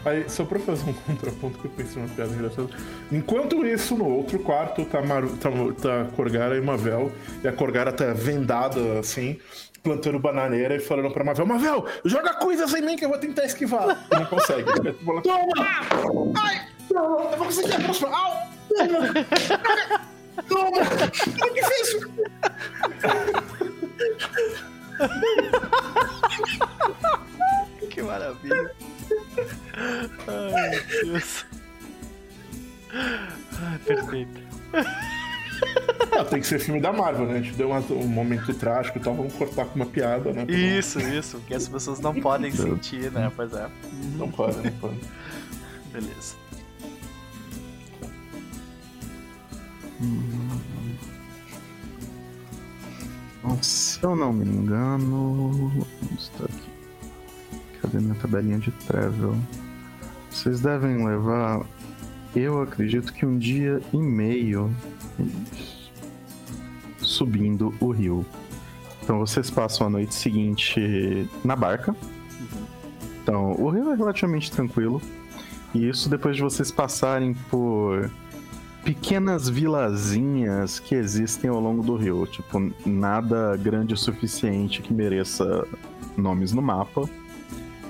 [0.04, 2.68] Aí, só pra fazer um contraponto que eu pensei uma piada engraçada.
[3.10, 5.50] Enquanto isso, no outro quarto, tá, Maru, tá,
[5.80, 7.10] tá Corgara e Mavel,
[7.42, 9.38] e a Corgara tá vendada assim,
[9.86, 13.44] plantando bananeira e falando pra Mavel: Mavel, joga coisas em mim que eu vou tentar
[13.44, 14.04] esquivar.
[14.10, 14.64] E não consegue.
[15.22, 16.34] Toma!
[16.36, 16.66] Ai!
[16.90, 18.12] Não, eu vou conseguir aproximar.
[18.14, 18.32] Au!
[18.68, 19.12] Toma!
[20.48, 20.78] Toma!
[21.20, 22.00] Que difícil!
[27.90, 28.74] Que maravilha.
[30.26, 31.46] Ai, meu Deus.
[32.92, 34.40] Ai, perfeito.
[36.18, 37.34] Ah, tem que ser filme da Marvel, né?
[37.38, 40.44] A gente deu uma- um momento trágico e tal, vamos cortar com uma piada, né?
[40.48, 41.38] Isso, isso.
[41.46, 43.30] Que as pessoas não podem sentir, né?
[43.36, 43.68] Pois é.
[44.16, 45.00] Não pode, não pode.
[45.92, 46.34] Beleza.
[53.62, 55.72] Se eu não me engano.
[56.02, 56.68] Onde está aqui?
[57.80, 59.36] Cadê minha tabelinha de travel?
[60.30, 61.64] Vocês devem levar.
[62.34, 64.70] Eu acredito que um dia e meio
[65.54, 65.65] isso,
[67.16, 68.24] subindo o rio.
[69.02, 71.94] Então vocês passam a noite seguinte na barca.
[73.22, 75.00] Então o rio é relativamente tranquilo.
[75.74, 78.10] E isso depois de vocês passarem por
[78.84, 82.26] pequenas vilazinhas que existem ao longo do rio.
[82.26, 85.66] Tipo, nada grande o suficiente que mereça
[86.16, 87.08] nomes no mapa.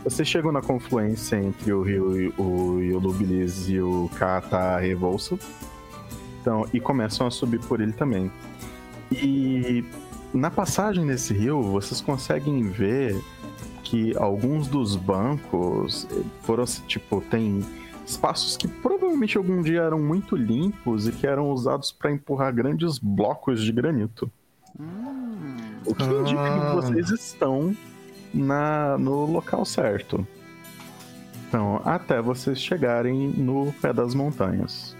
[0.05, 5.39] Vocês chegam na confluência entre o rio e o Yolubilis e o Kata Revolso.
[6.41, 8.31] Então, e começam a subir por ele também.
[9.11, 9.85] E
[10.35, 13.21] na passagem nesse rio, vocês conseguem ver
[13.83, 17.65] que alguns dos bancos eh, foram, tipo, tem
[18.05, 22.99] espaços que provavelmente algum dia eram muito limpos e que eram usados para empurrar grandes
[22.99, 24.31] blocos de granito.
[25.85, 26.71] O que indica Ah.
[26.71, 27.77] que vocês estão
[28.35, 30.27] na, no local certo.
[31.49, 34.96] Então, até vocês chegarem no pé das montanhas.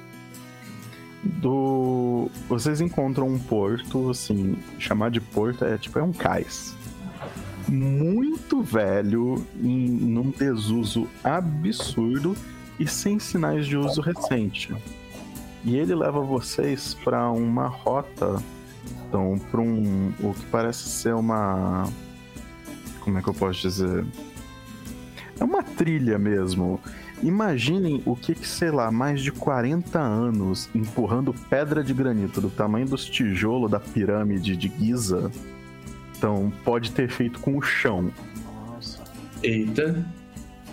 [1.27, 2.31] Do...
[2.49, 6.75] Vocês encontram um porto, assim, chamar de porto é tipo é um cais.
[7.69, 12.37] Muito velho, em, num desuso absurdo
[12.79, 14.75] e sem sinais de uso recente.
[15.65, 18.37] E ele leva vocês para uma rota,
[19.09, 21.85] então, para um o que parece ser uma
[23.07, 24.05] como é que eu posso dizer?
[25.39, 26.81] É uma trilha mesmo.
[27.23, 32.51] Imaginem o que, que, sei lá, mais de 40 anos empurrando pedra de granito do
[32.51, 35.31] tamanho dos tijolos da pirâmide de Giza.
[36.17, 38.11] Então, pode ter feito com o chão.
[38.69, 39.03] Nossa.
[39.43, 40.05] Eita.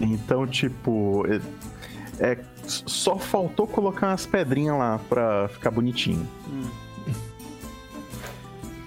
[0.02, 6.28] Então, tipo, é, é- só faltou colocar umas pedrinhas lá pra ficar bonitinho.
[6.50, 6.84] Hum.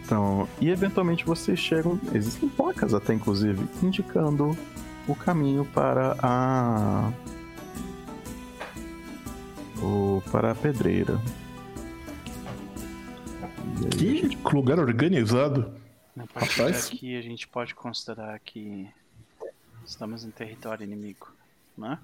[0.04, 4.56] Então, e eventualmente vocês chegam, existem placas até inclusive, indicando
[5.08, 7.10] o caminho para a
[9.82, 11.18] o para a pedreira.
[13.96, 15.72] Que lugar organizado.
[16.16, 16.90] A partir Rapaz.
[16.90, 18.88] daqui a gente pode considerar que
[19.84, 21.28] estamos em território inimigo,
[21.76, 21.98] né?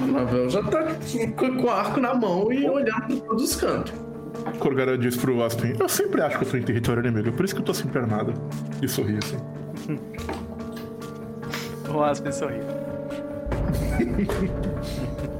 [0.00, 0.94] O Navel já tá
[1.38, 3.92] com com o arco na mão e olhando pra todos os cantos.
[4.58, 7.44] Corgara diz pro Aspen: Eu sempre acho que eu tô em território inimigo, é por
[7.44, 8.32] isso que eu tô sempre armado.
[8.82, 9.38] E sorri assim.
[11.92, 12.62] O Aspen sorriu.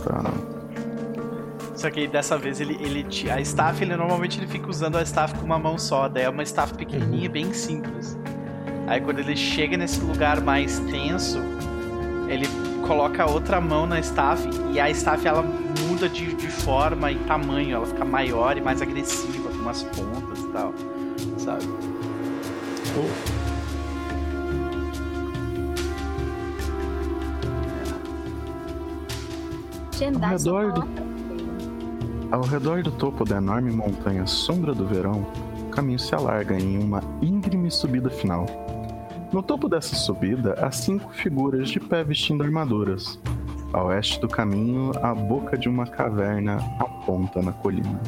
[0.00, 0.22] tá.
[1.74, 5.34] Só que dessa vez ele, ele a staff, ele normalmente ele fica usando a staff
[5.38, 8.18] com uma mão só, daí é uma staff pequenininha, bem simples.
[8.86, 11.38] Aí quando ele chega nesse lugar mais tenso,
[12.28, 12.46] ele
[12.86, 15.42] coloca a outra mão na staff e a staff ela
[15.88, 20.38] muda de, de forma e tamanho, ela fica maior e mais agressiva, com umas pontas
[20.38, 20.74] e tal,
[21.38, 21.64] sabe?
[30.00, 30.88] Jendai só redor do-
[32.32, 35.26] Ao redor do topo da enorme montanha Sombra do Verão,
[35.60, 38.46] o caminho se alarga em uma íngreme subida final.
[39.30, 43.20] No topo dessa subida, há cinco figuras de pé vestindo armaduras.
[43.74, 48.00] A oeste do caminho, a boca de uma caverna aponta na colina.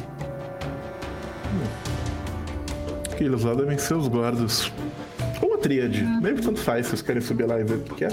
[3.11, 4.71] Aqueles lá devem ser os guardas.
[5.43, 6.03] Ou a tríade.
[6.21, 8.09] Nem tanto faz, vocês querem subir lá e ver o que é.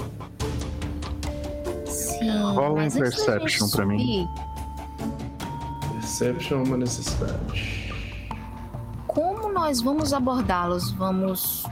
[2.31, 4.29] Sim, Rola um Perception pra mim.
[5.93, 7.93] Perception é uma necessidade.
[9.07, 10.91] Como nós vamos abordá-los?
[10.91, 11.65] Vamos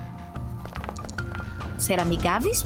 [1.78, 2.66] ser amigáveis?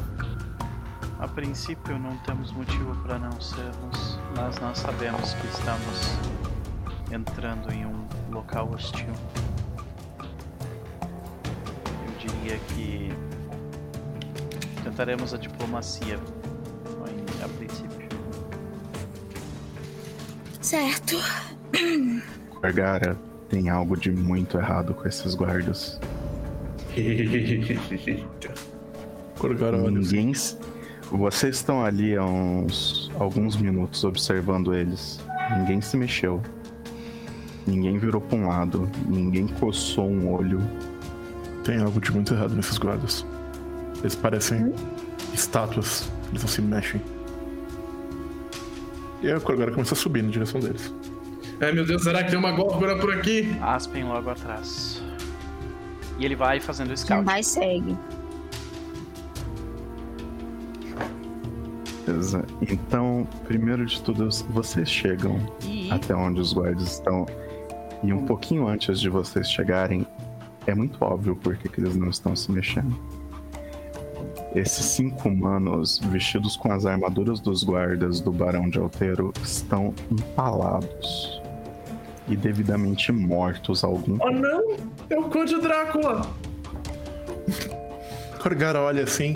[1.19, 6.17] A princípio não temos motivo para não sermos, mas nós sabemos que estamos
[7.11, 9.13] entrando em um local hostil.
[12.23, 13.09] diria que
[14.83, 16.19] tentaremos a diplomacia
[17.43, 18.07] a princípio.
[20.61, 21.17] Certo.
[22.61, 23.17] Vergara,
[23.49, 25.99] tem algo de muito errado com esses guardas.
[26.93, 28.25] Assim.
[29.91, 30.31] Ninguém.
[31.11, 35.19] Vocês estão ali há uns alguns minutos observando eles.
[35.57, 36.41] Ninguém se mexeu.
[37.67, 38.89] Ninguém virou para um lado.
[39.07, 40.61] Ninguém coçou um olho.
[41.63, 43.25] Tem algo de muito errado nesses guardas.
[43.99, 44.73] Eles parecem
[45.33, 47.01] estátuas, eles não se mexem.
[49.23, 50.93] E aí o Corgara começa a subir na direção deles.
[51.61, 53.57] Ai meu Deus, será que tem uma górgora por aqui?
[53.61, 55.01] Aspen logo atrás.
[56.19, 57.23] E ele vai fazendo o scout.
[57.23, 57.97] Vai segue.
[62.05, 62.45] Beleza.
[62.61, 67.25] Então, primeiro de tudo, vocês chegam E até onde os guardas estão.
[68.03, 70.05] E um pouquinho antes de vocês chegarem,
[70.67, 72.93] é muito óbvio porque que eles não estão se mexendo.
[74.55, 81.41] Esses cinco humanos, vestidos com as armaduras dos guardas do Barão de Alteiro, estão empalados
[82.27, 84.77] e devidamente mortos algum Oh não!
[85.09, 86.21] É o Conde Drácula!
[88.41, 89.35] Corgara olha assim.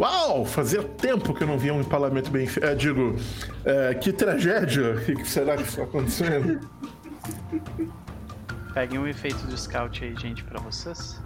[0.00, 0.44] Uau!
[0.44, 2.66] Fazia tempo que eu não via um empalamento bem feito.
[2.66, 3.14] É, digo,
[3.64, 4.94] é, que tragédia!
[4.96, 6.60] O que será que está acontecendo?
[8.72, 11.20] peguem um efeito do scout aí, gente, pra vocês.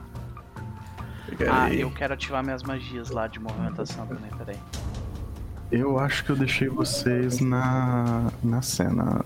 [1.51, 4.59] Ah, eu quero ativar minhas magias lá de movimentação também, peraí.
[5.70, 9.24] Eu acho que eu deixei vocês na, na cena.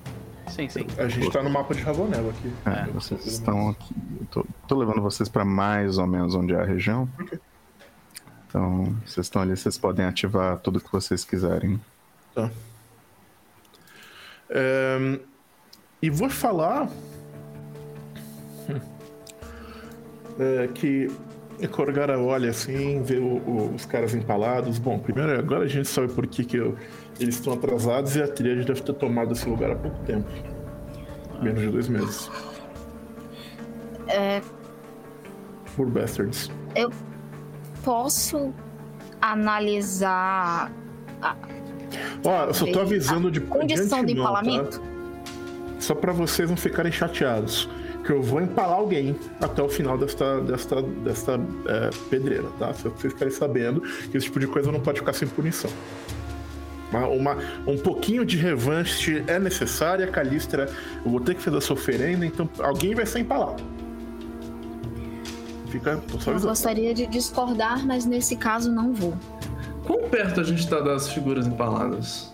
[0.48, 0.86] Sim, sim.
[0.97, 2.52] A gente tá no mapa de Ravanel aqui.
[2.64, 3.94] É, vocês estão aqui.
[4.20, 7.09] Eu tô, tô levando vocês pra mais ou menos onde é a região.
[8.47, 11.78] Então, vocês estão ali, vocês podem ativar tudo que vocês quiserem.
[12.35, 12.51] Tá.
[14.48, 15.20] É,
[16.01, 16.89] e vou falar
[18.68, 18.80] hum,
[20.39, 21.10] é, que
[21.72, 24.78] Corgara olha assim, vê o- o- os caras empalados.
[24.78, 26.76] Bom, primeiro, agora a gente sabe por que, que eu-
[27.18, 30.28] eles estão atrasados e a tríade deve ter tomado esse lugar há pouco tempo.
[31.43, 32.30] Menos de dois meses.
[34.09, 34.40] É,
[35.76, 36.51] Por Bastards.
[37.85, 38.52] posso
[39.20, 40.70] analisar
[42.24, 44.40] Ó, eu só tô avisando de, de condição do antemão, tá?
[44.43, 44.82] empalamento?
[45.80, 47.68] Só pra vocês não ficarem chateados.
[48.09, 51.32] Que eu vou empalar alguém até o final desta, desta, desta
[51.66, 52.72] é, pedreira, tá?
[52.72, 55.70] Só pra vocês ficarem sabendo que esse tipo de coisa não pode ficar sem punição.
[56.90, 57.36] Uma, uma-
[57.66, 60.70] um pouquinho de revanche é necessária, Calistra.
[61.05, 63.62] Eu vou ter que fazer essa oferenda, então alguém vai ser empalado.
[65.68, 65.98] Fica.
[66.10, 69.12] Tô só Eu gostaria de discordar, mas nesse caso não vou.
[69.85, 72.32] Quão perto a gente tá das figuras empaladas?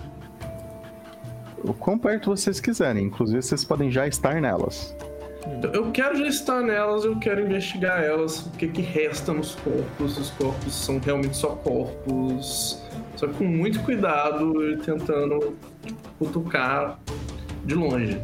[1.64, 4.94] O quão perto vocês quiserem, inclusive vocês podem já estar nelas.
[5.62, 9.54] Eu- Eu quero já estar nelas, eu quero investigar elas, o que, que resta nos
[9.56, 10.18] corpos.
[10.18, 12.82] Os corpos são realmente só corpos.
[13.16, 15.56] Só que com muito cuidado e tentando
[16.18, 16.98] cutucar
[17.64, 18.20] de longe.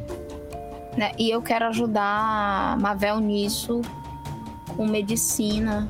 [0.97, 1.13] né?
[1.19, 3.81] E eu quero ajudar a Mavel nisso
[4.77, 5.89] com medicina.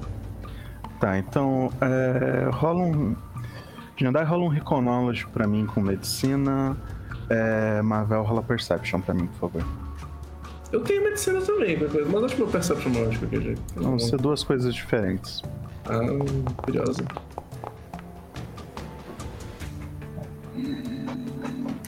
[1.01, 3.17] Tá, então é, rola um.
[3.97, 6.77] Jandai rola um Reconology pra mim com medicina.
[7.31, 9.65] É, Marvel rola Perception pra mim, por favor.
[10.73, 13.63] Eu tenho medicina também, mas acho que meu perception não é de qualquer jeito.
[13.75, 15.43] Vão ser duas coisas diferentes.
[15.87, 15.99] Ah,
[16.63, 17.05] curiosa.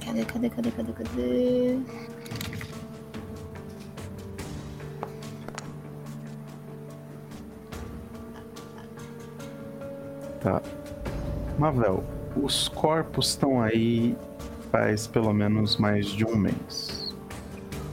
[0.04, 1.78] Cadê, cadê, cadê, cadê, cadê?
[10.40, 10.60] Tá.
[11.56, 12.02] Mavel,
[12.36, 14.16] os corpos estão aí
[14.72, 17.01] faz pelo menos mais de um mês.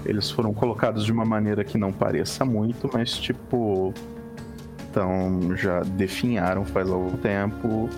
[0.06, 3.94] Eles foram colocados de uma maneira que não pareça muito, mas tipo.
[4.90, 7.90] Então já definharam faz algum tempo.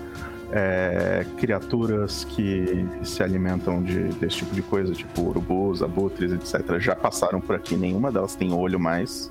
[0.54, 6.94] É, criaturas que se alimentam de, desse tipo de coisa, tipo urubus, abutres, etc., já
[6.94, 7.74] passaram por aqui.
[7.74, 9.30] Nenhuma delas tem olho mais.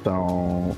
[0.00, 0.74] Então,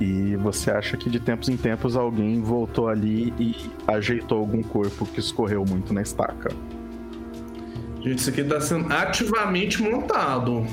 [0.00, 3.54] e você acha que de tempos em tempos alguém voltou ali e
[3.86, 6.50] ajeitou algum corpo que escorreu muito na estaca.
[8.00, 10.64] Gente, isso aqui tá sendo ativamente montado.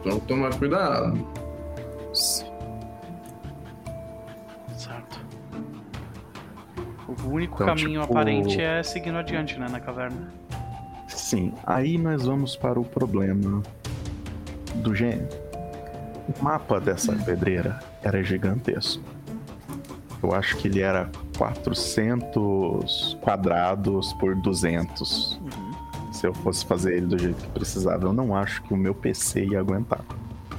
[0.00, 1.26] Então tomar cuidado.
[4.76, 5.20] Certo.
[7.06, 10.32] O único Então, caminho tipo- aparente é seguindo adiante, né, na caverna.
[11.08, 13.62] Sim, aí nós vamos para o problema
[14.76, 15.28] do gênio.
[16.28, 19.02] O mapa dessa pedreira era gigantesco.
[20.22, 25.40] Eu acho que ele era 400 quadrados por 200.
[26.18, 28.92] Se eu fosse fazer ele do jeito que precisava, eu não acho que o meu
[28.92, 30.00] PC ia aguentar.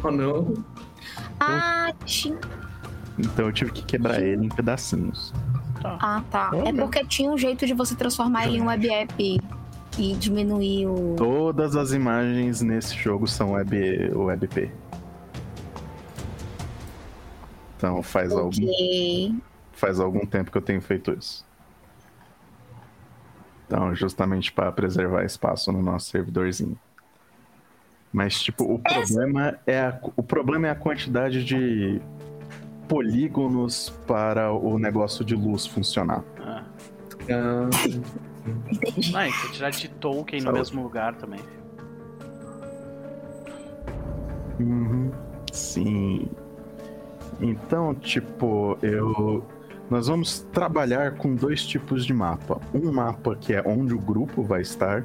[0.01, 0.53] Oh não.
[1.37, 2.33] Ah, Mate.
[3.17, 5.33] Então eu tive que quebrar ele em pedacinhos.
[5.83, 6.51] Ah, tá.
[6.53, 6.85] Oh, É meu.
[6.85, 9.41] porque tinha um jeito de você transformar ele em um web app
[9.97, 11.15] e diminuir o.
[11.17, 13.75] Todas as imagens nesse jogo são web,
[14.15, 14.71] WebP.
[17.75, 19.35] Então faz algum, Ok.
[19.73, 21.45] faz algum tempo que eu tenho feito isso.
[23.69, 26.75] Então, justamente para preservar espaço no nosso servidorzinho.
[28.11, 32.01] Mas, tipo, o problema, é a, o problema é a quantidade de
[32.87, 36.23] polígonos para o negócio de luz funcionar.
[36.39, 36.63] Ah,
[37.29, 37.69] Ah,
[38.71, 39.15] Entendi.
[39.15, 40.57] ah, e tirar de token no Saúde.
[40.59, 41.39] mesmo lugar também.
[44.59, 45.11] Uhum.
[45.53, 46.27] Sim.
[47.39, 49.45] Então, tipo, eu.
[49.89, 52.61] Nós vamos trabalhar com dois tipos de mapa.
[52.73, 55.03] Um mapa que é onde o grupo vai estar,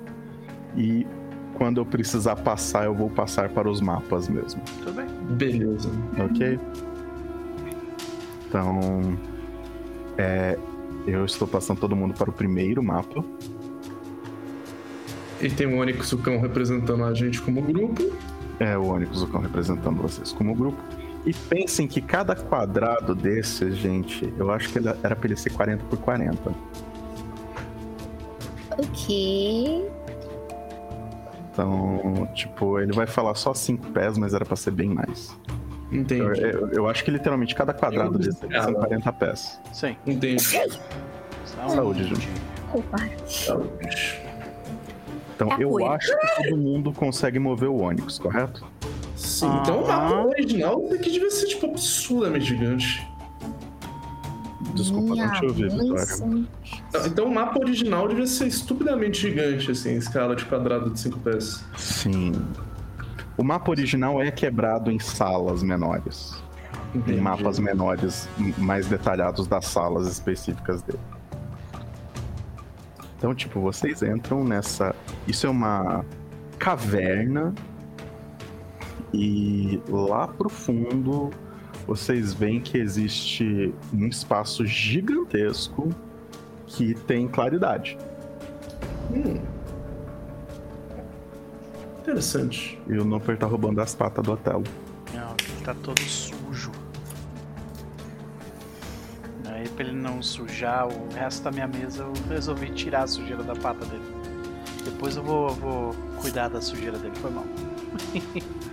[0.77, 1.07] e
[1.55, 5.07] quando eu precisar passar, eu vou passar para os mapas mesmo, Tudo bem.
[5.37, 5.89] beleza.
[6.19, 6.59] ok?
[8.49, 9.17] Então.
[10.17, 10.59] É,
[11.07, 13.25] eu estou passando todo mundo para o primeiro mapa.
[15.41, 18.13] E tem o Onyx o cão representando a gente como grupo.
[18.61, 20.79] É o Onyx Zucão representando vocês como grupo.
[21.27, 25.83] E pensem que cada quadrado desse, gente, eu acho que era pra ele ser 40
[25.85, 26.53] por 40.
[28.77, 29.91] Ok.
[31.53, 35.35] Então, tipo, ele vai falar só 5 pés, mas era pra ser bem mais.
[35.93, 36.23] Entendi.
[36.23, 38.75] Eu, eu- eu acho que literalmente cada quadrado desse são Ah.
[38.75, 39.61] 40 pés.
[39.73, 39.97] Sim.
[40.07, 40.43] Entendi.
[41.69, 42.15] Saúde, Ju.
[42.73, 42.99] Opa.
[45.37, 48.65] Então, É eu acho que todo mundo consegue mover o Onyx, correto?
[49.45, 50.27] Sim, então o mapa Ah.
[50.27, 53.07] original daqui devia ser, tipo, absurdamente gigante.
[54.75, 56.05] Desculpa, Minha não te ouvi, Vitória.
[56.15, 60.99] Então- Então o mapa original devia ser estupidamente gigante, assim, em escala de quadrado de
[60.99, 61.65] 5 pés.
[61.77, 62.33] Sim.
[63.37, 66.43] O mapa original é quebrado em salas menores.
[66.95, 67.21] Em Entendi.
[67.21, 71.01] mapas menores, mais detalhados das salas específicas dele.
[73.19, 74.95] Então, tipo, vocês entram nessa.
[75.27, 76.05] Isso é uma
[76.59, 77.53] caverna.
[79.17, 81.31] E lá pro fundo,
[81.87, 85.89] vocês veem que existe um espaço gigantesco
[86.67, 87.97] que tem claridade.
[89.13, 89.41] Hum.
[92.01, 92.79] Interessante.
[92.89, 94.65] E o Noper tá roubando as patas do Otelo.
[95.15, 96.73] Não, ele tá todo sujo.
[99.47, 103.45] Aí pra ele não sujar o resto da minha mesa, eu resolvi tirar a sujeira
[103.45, 104.03] da pata dele.
[104.85, 107.45] Depois eu vou, vou cuidar da sujeira dele, foi mal.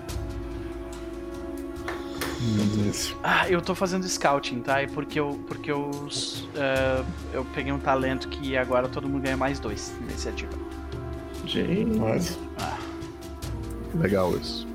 [3.23, 4.81] Ah, eu tô fazendo scouting, tá?
[4.81, 5.91] E porque eu, porque eu,
[6.55, 7.03] eh,
[7.33, 10.51] eu peguei um talento que agora todo mundo ganha mais dois iniciativa.
[11.45, 11.97] Gente.
[11.99, 12.37] Mas,
[13.95, 14.67] Legal isso.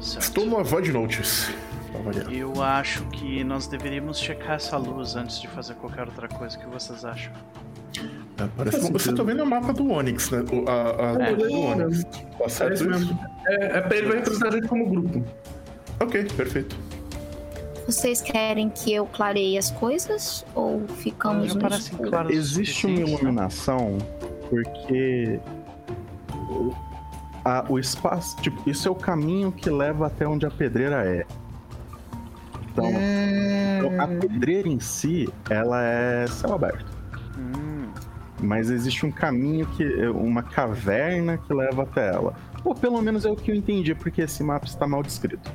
[0.00, 0.22] Certo.
[0.22, 1.52] estou no Avoid Notice.
[1.92, 2.32] Pra variar.
[2.32, 6.56] Eu acho que nós deveríamos checar essa luz antes de fazer qualquer outra coisa.
[6.56, 7.32] O que vocês acham?
[8.40, 10.44] É, parece que você tá vendo o mapa do Onyx, né?
[10.52, 11.34] O- A, a É.
[11.34, 12.04] do Onyx.
[12.04, 12.90] Tá É certo isso isso?
[12.90, 13.18] mesmo.
[13.48, 15.24] É, é pra ele vai representar a gente como grupo.
[16.00, 16.76] Ok, perfeito.
[17.86, 22.10] Vocês querem que eu clareie as coisas ou ficamos Já no parece escuro?
[22.10, 23.96] claro Existe uma iluminação
[24.50, 25.40] porque
[26.50, 26.72] o,
[27.44, 31.24] a- o espaço, tipo, isso é o caminho que leva até onde a pedreira é.
[32.70, 36.97] Então, então, a pedreira em si, ela é céu aberto.
[38.40, 39.84] Mas existe um caminho que.
[40.08, 42.34] uma caverna que leva até ela.
[42.64, 45.50] Ou pelo menos é o que eu entendi, porque esse mapa está mal descrito.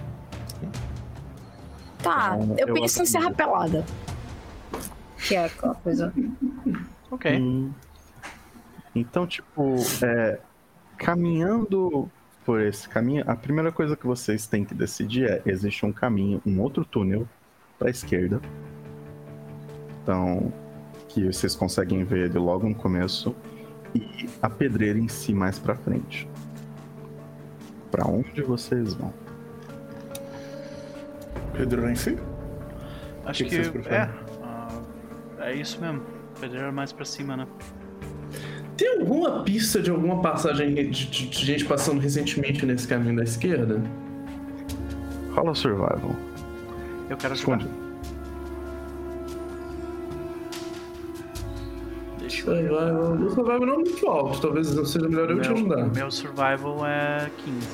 [2.01, 3.05] Tá, Então, eu eu penso em.
[3.05, 3.85] Serra Pelada.
[5.17, 6.13] Que é aquela coisa.
[7.09, 7.39] ok.
[7.39, 7.71] Hum.
[8.93, 10.39] Então, tipo, é,
[10.97, 12.09] caminhando
[12.45, 16.41] por esse caminho, a primeira coisa que vocês têm que decidir é: existe um caminho,
[16.45, 17.27] um outro túnel
[17.79, 18.41] para a esquerda.
[20.01, 20.51] Então,
[21.13, 23.35] que vocês conseguem ver ele logo no começo,
[23.93, 26.27] e a pedreira em si mais para frente.
[27.91, 29.13] Para onde vocês vão?
[31.55, 32.17] Pedro em si?
[33.25, 33.99] Acho que que, vocês preferem?
[33.99, 34.09] é.
[34.43, 34.81] ah,
[35.41, 36.01] é isso mesmo.
[36.39, 37.47] Pedreira mais pra cima, né?
[38.75, 43.23] Tem alguma pista de alguma passagem de, de- de gente passando recentemente nesse caminho da
[43.23, 43.79] esquerda?
[45.35, 46.15] Rola survival.
[47.09, 47.57] Eu quero ajudar.
[47.57, 47.82] Esconde.
[52.41, 53.13] Survival.
[53.13, 55.85] O survival não é muito alto, talvez não seja melhor eu te meu, ajudar.
[55.93, 57.67] meu survival é 15.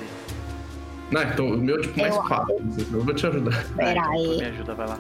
[1.12, 2.56] Não, então o meu é tipo mais Eu- fácil.
[2.94, 3.66] Eu vou te ajudar.
[3.76, 4.38] Pera então, aí.
[4.38, 5.00] Me ajuda, vai lá.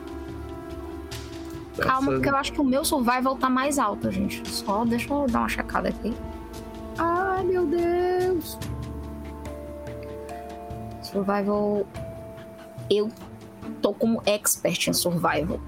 [1.77, 4.47] Calma, Essa- porque eu acho que o meu survival tá mais alto, gente.
[4.49, 6.13] Só deixa eu dar uma checada aqui.
[6.97, 8.57] Ai, meu Deus.
[11.01, 11.85] Survival
[12.89, 13.09] eu
[13.81, 15.59] tô como expert em survival.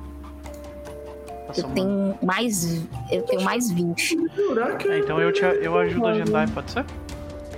[1.57, 2.87] Eu tenho mais.
[3.11, 4.17] Eu tenho mais 20.
[4.35, 6.85] Jurar que É, então eu, te, eu ajudo a Jendai, pode ser?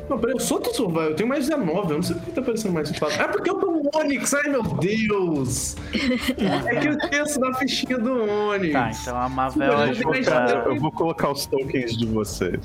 [0.09, 2.31] Não, peraí, eu sou do Survival, eu tenho mais 19, eu não sei por que
[2.31, 3.23] tá parecendo mais 4.
[3.23, 5.77] Ah, porque eu tô no Onix, ai meu Deus!
[6.67, 8.11] é que eu esqueço da fichinha do
[8.49, 8.73] Onix.
[8.73, 10.31] Tá, então a Mavel Eu vou Eu vou, ajuda.
[10.33, 12.59] colocar- eu vou colocar os tokens de vocês.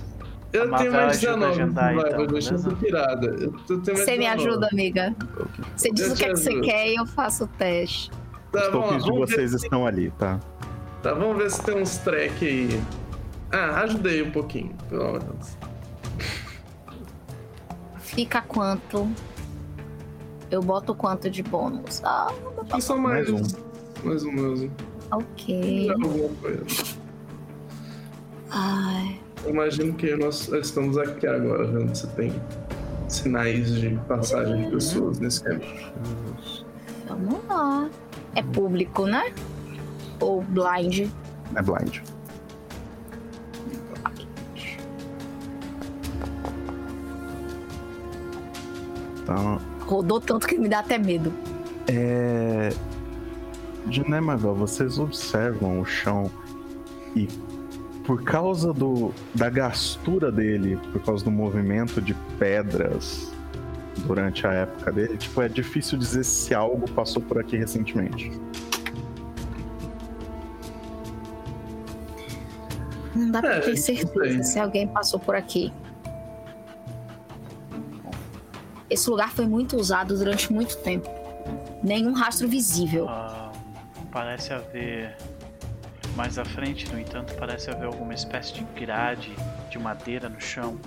[0.52, 2.68] Eu a tenho mais ajuda a 19 Jandai, Survival, então, eu deixo beleza?
[2.70, 3.26] essa pirada.
[3.26, 4.26] Eu eu Você me 19.
[4.26, 5.16] ajuda, amiga.
[5.76, 8.10] Você diz Eu o que, é que você quer e eu faço o teste.
[8.50, 10.40] Tá, Os lá, tokens de ver vocês se- estão ali, tá?
[11.02, 12.82] Tá, vamos ver se tem uns track aí.
[13.52, 15.56] Ah, ajudei um pouquinho, pelo menos.
[18.00, 19.08] Fica quanto?
[20.50, 22.02] Eu boto quanto de bônus?
[22.04, 22.32] Ah,
[22.70, 23.56] Aqui só mais, Mais
[24.02, 24.70] mais um mesmo.
[25.10, 25.90] ok.
[25.90, 26.64] Alguma coisa.
[28.50, 29.20] Ai.
[29.44, 32.32] Eu imagino que nós estamos aqui agora, vendo se tem
[33.08, 35.92] sinais de passagem de pessoas nesse caminho.
[37.06, 37.88] Vamos lá.
[38.34, 39.32] É público, né?
[40.20, 41.09] Ou blind?
[41.55, 42.01] É blind.
[49.23, 51.32] Então, Rodou tanto que me dá até medo.
[51.86, 52.70] é.
[53.86, 56.31] De Nemavel, vocês observam o chão
[57.16, 57.27] e
[58.05, 63.32] por causa do, da gastura dele, por causa do movimento de pedras
[64.07, 68.31] durante a época dele, tipo, é difícil dizer se algo passou por aqui recentemente.
[73.19, 75.73] Não dá pra É, ter não certeza se alguém passou por aqui.
[78.89, 81.09] Esse lugar foi muito usado durante muito tempo.
[81.82, 83.07] Nenhum rastro visível.
[83.09, 83.51] Ah,
[84.12, 85.16] parece haver.
[86.16, 89.32] Mais à frente, no entanto, parece haver alguma espécie de grade
[89.70, 90.78] de madeira no chão.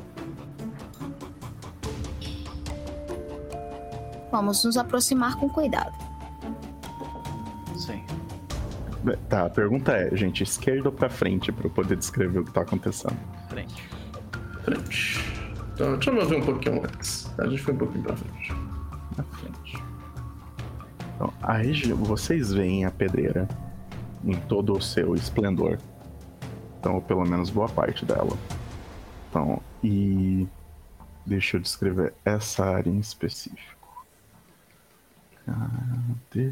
[4.31, 5.93] Vamos nos aproximar com cuidado.
[7.77, 8.03] Sim.
[9.27, 12.51] Tá, a pergunta é, gente, esquerda ou pra frente pra eu poder descrever o que
[12.51, 13.17] tá acontecendo?
[13.49, 13.83] Frente.
[14.63, 15.25] Frente.
[15.73, 17.31] Então, deixa eu mover um pouquinho antes.
[17.39, 18.53] A gente foi um pouquinho pra frente.
[19.17, 19.83] Na frente.
[21.15, 23.47] Então, a região, vocês veem a pedreira
[24.23, 25.79] em todo o seu esplendor.
[26.79, 28.37] Então, ou pelo menos boa parte dela.
[29.29, 30.47] Então, e
[31.25, 33.80] deixa eu descrever essa área em específico.
[35.45, 36.51] Cadê?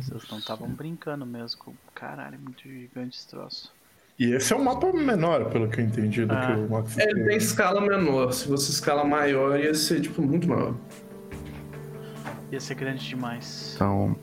[0.00, 1.72] Vocês não estavam brincando mesmo com.
[1.94, 3.72] Caralho, é muito gigante esse troço.
[4.18, 6.46] E esse é um mapa menor, pelo que eu entendi, do Ah.
[6.46, 7.36] que o Max É, ele tem tem.
[7.38, 8.32] escala menor.
[8.32, 10.74] Se você escala maior, ia ser, tipo, muito maior.
[12.50, 13.72] Ia ser grande demais.
[13.74, 14.14] Então,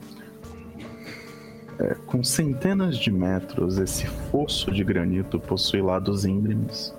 [1.80, 6.94] é, com centenas de metros, esse fosso de granito possui lados íngremes.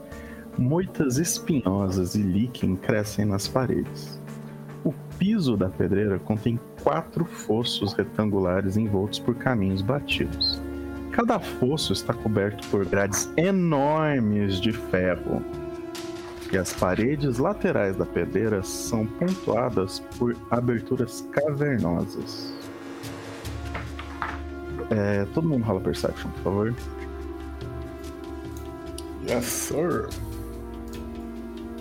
[0.57, 4.20] Moitas espinhosas e líquen crescem nas paredes.
[5.21, 10.59] O piso da pedreira contém quatro fossos retangulares envoltos por caminhos batidos.
[11.11, 15.45] Cada fosso está coberto por grades enormes de ferro.
[16.51, 22.51] E as paredes laterais da pedreira são pontuadas por aberturas cavernosas.
[24.89, 26.75] É, todo mundo rola Perception, por favor.
[29.29, 30.09] Yes, sir.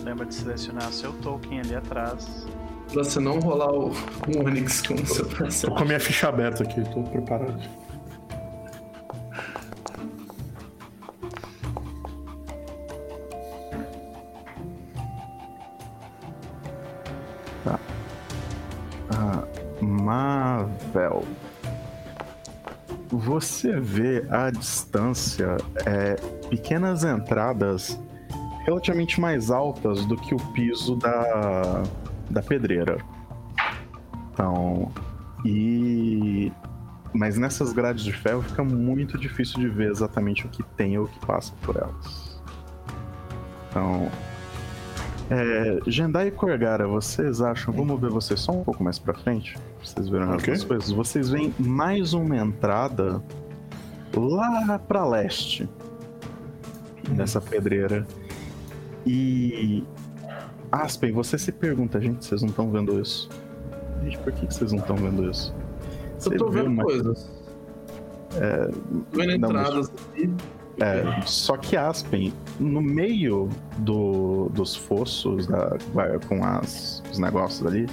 [0.04, 2.46] Lembra de selecionar seu token ali atrás.
[2.92, 5.76] Pra você não rolar o, o Onix com o seu Tô personagem.
[5.76, 7.60] com a minha ficha aberta aqui, tô preparado.
[19.10, 19.44] Ah,
[19.80, 21.24] Mavel.
[23.10, 26.14] Você vê à distância é,
[26.48, 27.98] pequenas entradas
[28.64, 31.82] relativamente mais altas do que o piso da,
[32.30, 32.98] da pedreira.
[34.32, 34.90] Então,
[35.44, 36.52] e.
[37.12, 41.06] Mas nessas grades de ferro fica muito difícil de ver exatamente o que tem ou
[41.06, 42.40] o que passa por elas.
[43.68, 44.08] Então,
[45.28, 47.74] é, Jendai e Korgara, vocês acham?
[47.74, 49.54] Vamos ver vocês só um pouco mais pra frente.
[49.54, 50.46] pra Vocês verem as Ok.
[50.46, 50.90] duas coisas.
[50.92, 53.20] Vocês veem mais uma entrada
[54.16, 55.68] lá pra leste
[57.10, 58.06] dessa pedreira.
[59.06, 59.84] E.
[60.72, 63.28] Aspen, você se pergunta, gente, vocês não estão vendo isso?
[64.04, 65.54] Gente, por que que vocês não estão vendo isso?
[66.24, 67.30] Eu tô vendo uma- coisas.
[68.36, 68.66] É.
[68.66, 68.72] Tô
[69.12, 70.30] vendo Não, mas- entradas aqui.
[70.78, 73.48] É, só que Aspen, no meio
[73.78, 75.76] do- dos fossos da-
[76.26, 77.86] com as- os negócios ali,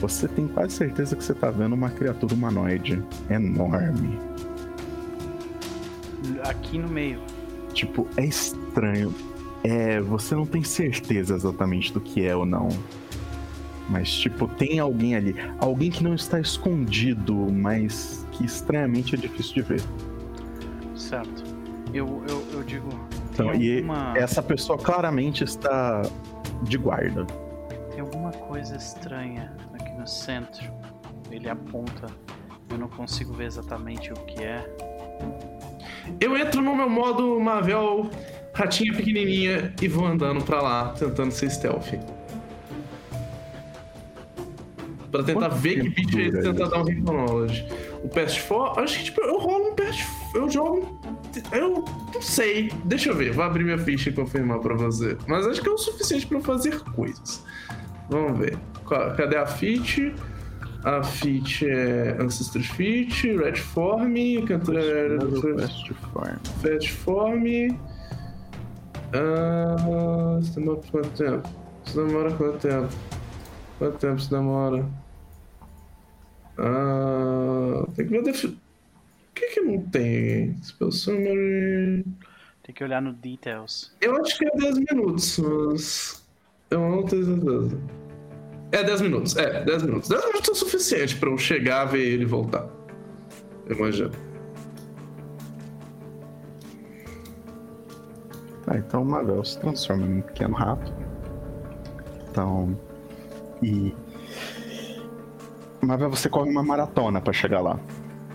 [0.00, 4.18] você tem quase certeza que você tá vendo uma criatura humanoide enorme.
[6.44, 7.20] Aqui no meio.
[7.72, 9.14] Tipo, é estranho.
[9.64, 12.68] É, você não tem certeza exatamente do que é ou não.
[13.88, 15.34] Mas, tipo, tem alguém ali.
[15.58, 19.82] Alguém que não está escondido, mas que estranhamente é difícil de ver.
[20.94, 21.42] Certo.
[21.92, 22.88] Eu, eu, eu digo.
[23.32, 26.02] Então, tem e alguma, essa pessoa claramente está
[26.62, 27.24] de guarda.
[27.90, 30.70] tem alguma coisa estranha aqui no centro.
[31.30, 32.06] Ele aponta.
[32.70, 34.68] Eu não consigo ver exatamente o que é.
[36.20, 38.10] Eu entro no meu modo Mavel,
[38.58, 41.94] ratinha pequenininha, e vou andando pra lá, tentando ser stealth.
[45.12, 46.70] Pra tentar Quanto ver que bicho é esse, tentar isso?
[46.70, 47.66] dar um Recon Knowledge.
[48.02, 50.04] O Past 4, acho que tipo, eu rolo um Past
[50.34, 51.00] eu jogo.
[51.52, 52.70] Eu não sei.
[52.84, 55.16] Deixa eu ver, vou abrir minha ficha e confirmar pra você.
[55.26, 57.42] Mas acho que é o suficiente pra eu fazer coisas.
[58.10, 58.58] Vamos ver.
[59.16, 60.14] Cadê a feat?
[60.84, 64.14] A feat é Ancestry Feat, Red Form,
[64.46, 64.76] Cantor.
[65.56, 66.36] Best form.
[66.62, 67.44] Fast Form.
[69.12, 71.48] Ah, isso demora quanto tempo?
[71.84, 72.88] Isso demora quanto tempo?
[73.78, 74.84] Quanto tempo isso demora?
[76.58, 78.22] Ah, tem que ver.
[78.22, 78.48] Defi...
[78.48, 80.56] Por que, que não tem?
[80.62, 82.04] Spell Summary.
[82.62, 83.94] Tem que olhar no details.
[84.00, 86.26] Eu acho que é 10 minutos, mas.
[86.70, 87.80] Eu não tenho certeza.
[88.72, 90.08] É 10 minutos, é, 10 minutos.
[90.10, 92.68] 10 minutos é o suficiente pra eu chegar, ver ele voltar.
[93.66, 94.27] Eu imagino.
[98.68, 100.92] Tá, então o Mavel se transforma em um pequeno rato.
[102.30, 102.76] Então.
[103.62, 103.94] E.
[105.80, 107.78] Mavel, você corre uma maratona pra chegar lá.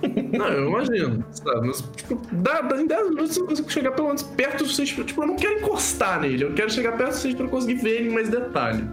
[0.34, 1.68] Não, eu imagino, sabe?
[1.68, 5.04] Mas, tipo, dá, dá- em 10 minutos eu consigo chegar pelo menos perto o suficiente.
[5.06, 7.76] Tipo, eu não quero encostar nele, eu quero chegar perto o suficiente pra eu conseguir
[7.76, 8.86] ver ele em mais detalhe.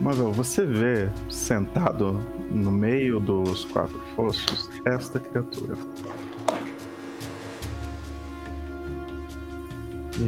[0.00, 2.20] Mavel, você vê sentado
[2.50, 5.76] no meio dos quatro fossos esta criatura.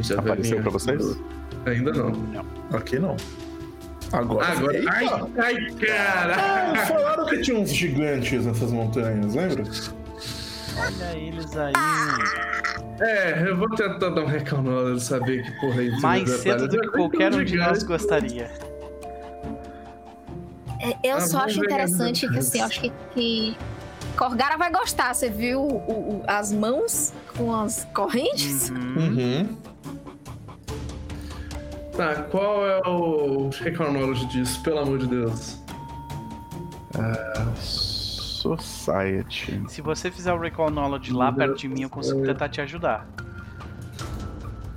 [0.01, 1.17] Já Apareceu pra vocês?
[1.65, 2.11] Ainda não.
[2.73, 3.15] Aqui não.
[4.11, 4.47] Agora.
[4.47, 4.77] Agora.
[4.77, 4.91] Eita!
[5.37, 6.35] Ai, ai, cara!
[6.37, 9.63] Ah, falaram que tinha uns gigantes nessas montanhas, lembra?
[10.79, 11.73] Olha eles aí.
[12.99, 16.01] É, eu vou tentar dar um recalmado, saber que porra é isso.
[16.01, 18.49] Mais cedo do que qualquer um de nós gostaria.
[20.79, 23.57] É, Eu Ah, só acho interessante que assim, acho que, que
[24.15, 25.13] Corgara vai gostar.
[25.13, 28.69] Você viu o- o- as mãos com as correntes?
[28.69, 28.95] Uhum.
[28.97, 29.57] Uhum.
[31.97, 35.59] Tá, qual é o Recalmology disso, pelo amor de Deus?
[37.55, 39.63] Society.
[39.67, 42.27] Se você fizer o Recall Knowledge lá perto de mim, eu consigo Deus.
[42.27, 43.07] tentar te ajudar.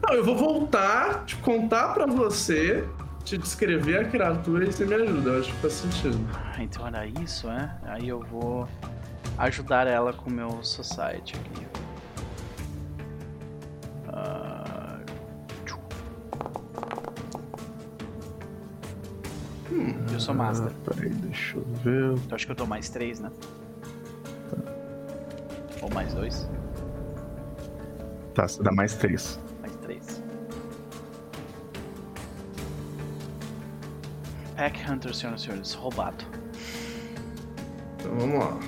[0.03, 2.85] Não, eu vou voltar, te contar pra você,
[3.23, 5.31] te descrever a criatura e você me ajuda.
[5.31, 6.19] Eu acho que faz sentido.
[6.35, 7.71] Ah, Então era isso, é?
[7.85, 8.67] Aí eu vou
[9.39, 11.67] ajudar ela com o meu Society aqui.
[20.21, 20.71] Eu sou Master.
[20.71, 22.13] Ah, peraí, deixa eu ver.
[22.13, 23.31] Então acho que eu dou mais três, né?
[25.81, 26.47] Ou mais dois?
[28.35, 29.41] Tá, você dá mais três.
[29.63, 30.23] Mais três.
[34.57, 36.23] Pack Hunter, senhoras e senhores, roubado.
[37.99, 38.59] Então vamos lá.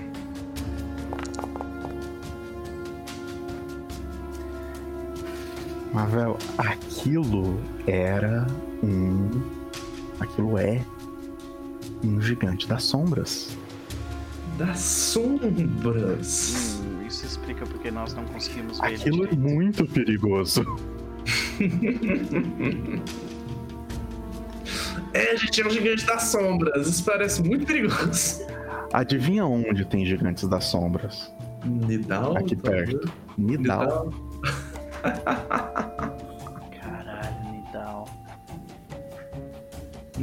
[5.93, 8.47] Mavel, aquilo era
[8.83, 9.29] um.
[10.19, 10.83] Aquilo é
[12.03, 13.57] um gigante das sombras.
[14.59, 16.81] Das sombras.
[16.85, 20.65] Hum, isso explica porque nós não conseguimos ver Aquilo é muito perigoso.
[25.15, 26.89] É, gente, é um gigante das sombras.
[26.89, 28.41] Isso parece muito perigoso.
[28.93, 31.33] Adivinha onde tem gigantes das sombras?
[31.65, 32.37] Nidal?
[32.37, 33.13] Aqui perto.
[33.37, 34.11] Nidal.
[34.43, 36.12] Caralho,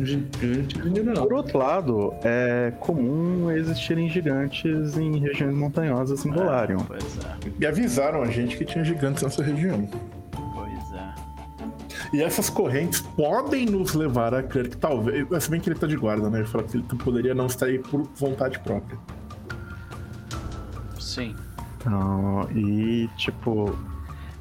[0.06, 0.78] gigante.
[0.80, 6.80] Por outro lado, é comum existirem gigantes em regiões montanhosas em Golarion.
[6.88, 9.88] Pois é, E avisaram a gente que tinha gigantes nessa região.
[10.32, 11.30] pois é.
[12.14, 15.28] E essas correntes podem nos levar a crer que talvez.
[15.44, 16.40] Se bem que ele tá de guarda, né?
[16.40, 18.98] Ele fala que ele poderia não estar aí por vontade própria.
[21.00, 21.36] Sim.
[21.78, 23.76] Então, e tipo,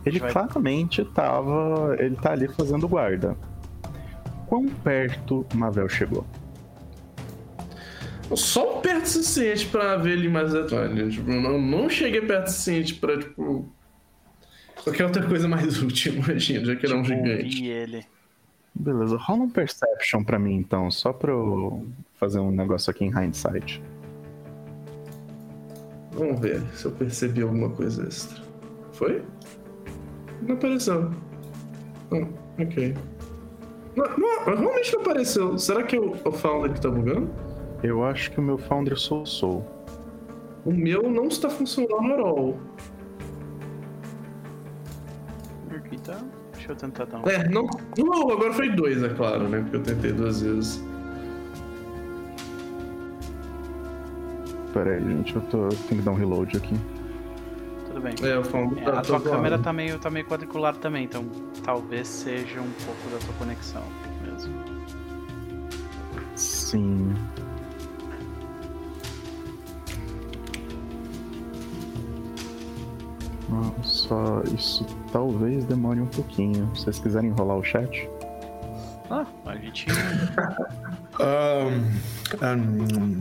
[0.05, 1.95] ele Vai- claramente tava.
[1.99, 3.37] Ele tá ali fazendo guarda.
[4.49, 6.25] Quão perto Mavel chegou?
[8.35, 11.11] Só perto o suficiente pra ver ele mais detalhe.
[11.11, 13.69] Tipo, eu não, não cheguei perto o suficiente pra, tipo.
[14.85, 17.65] Qualquer outra coisa mais útil, imagina, já que ele é um Tipo, gigante.
[17.67, 18.05] ele.
[18.75, 23.09] Beleza, rola um Perception pra mim então, só pra eu fazer um negócio aqui em
[23.11, 23.83] hindsight.
[26.13, 28.43] Vamos ver se eu percebi alguma coisa extra.
[28.93, 29.23] Foi?
[30.43, 31.11] Não apareceu.
[32.13, 32.95] Hum, ok.
[33.99, 35.59] Não, não, realmente não apareceu.
[35.59, 37.29] Será que é o, o Founder que tá bugando?
[37.83, 39.65] Eu acho que o meu Founder sou Soul.
[40.65, 42.59] O meu não está funcionando at all.
[45.75, 46.21] Aqui tá.
[46.53, 47.29] Deixa eu tentar dar um.
[47.29, 47.69] É, não.
[47.99, 49.61] Não, agora foi dois, é claro, né?
[49.63, 50.85] Porque eu tentei duas vezes.
[54.73, 55.69] Pera aí, gente, eu tô.
[55.89, 56.77] Tenho que dar um reload aqui.
[57.99, 58.31] Tudo bem.
[58.31, 59.63] É, o Founder É, tá a tua tá câmera zoado.
[59.65, 61.25] tá meio, tá meio quadriculada também, então
[61.65, 63.83] talvez seja um pouco da tua conexão
[64.25, 64.55] mesmo.
[66.37, 67.15] Sim.
[73.83, 76.71] Só isso talvez demore um pouquinho.
[76.77, 78.09] Se vocês quiserem enrolar o chat.
[79.11, 79.87] Ah, a gente.
[81.19, 81.83] Ahn,
[82.41, 83.19] ahn,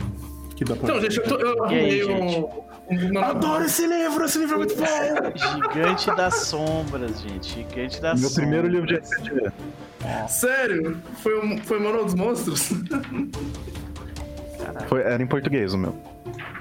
[0.54, 0.84] que dá pra...
[0.84, 2.67] Então, gente, eu, tô, eu aí, arrumei um.
[2.90, 4.84] Uma- Adoro esse livro, esse livro é muito bom!
[5.72, 7.54] Gigante das sombras, gente.
[7.54, 8.34] Gigante das Meu sombras.
[8.34, 9.52] primeiro livro de RPG.
[10.28, 10.96] Sério?
[11.22, 12.70] Foi, um, foi Manual dos Monstros?
[14.58, 14.88] Caralho.
[14.88, 15.94] Foi, era em português o meu.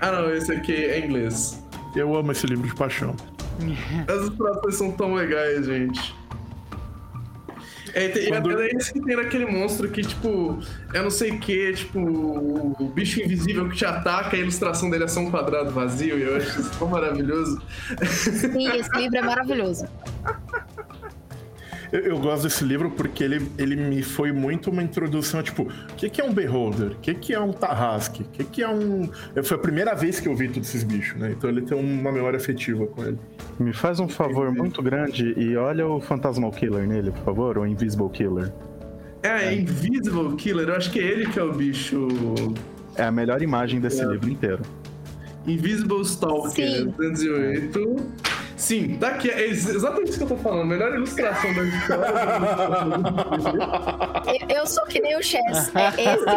[0.01, 1.63] ah, não, esse aqui é em inglês.
[1.95, 3.15] Eu amo esse livro de paixão.
[4.07, 6.15] As ilustrações são tão legais, gente.
[7.97, 10.59] É, tem, Quando- é esse que tem naquele monstro que, tipo,
[10.93, 14.89] eu não sei o que, tipo, o, o bicho invisível que te ataca, a ilustração
[14.89, 17.61] dele é só um quadrado vazio, e eu acho isso tão maravilhoso.
[18.05, 19.87] Sim, esse livro é maravilhoso.
[21.91, 25.95] Eu, eu gosto desse livro porque ele, ele me foi muito uma introdução, tipo, o
[25.95, 26.91] que, que é um Beholder?
[26.91, 28.23] O que, que é um Tarrasque?
[28.23, 29.09] O que, que é um.
[29.43, 31.31] Foi a primeira vez que eu vi todos esses bichos, né?
[31.31, 33.17] Então ele tem uma memória afetiva com ele.
[33.59, 37.65] Me faz um favor muito grande e olha o Phantasmal Killer nele, por favor, ou
[37.65, 38.51] Invisible Killer.
[39.23, 42.07] É, Invisible Killer, eu acho que é ele que é o bicho.
[42.95, 44.05] É a melhor imagem desse É.
[44.05, 44.61] livro inteiro.
[45.45, 46.93] Invisible Stalker, Sim.
[46.97, 47.95] 208.
[48.57, 50.65] Sim, daqui é ex- exatamente isso que eu tô falando.
[50.65, 52.05] Melhor ilustração da história.
[54.49, 55.71] Eu, eu sou que nem o Chess.
[55.75, 55.89] É,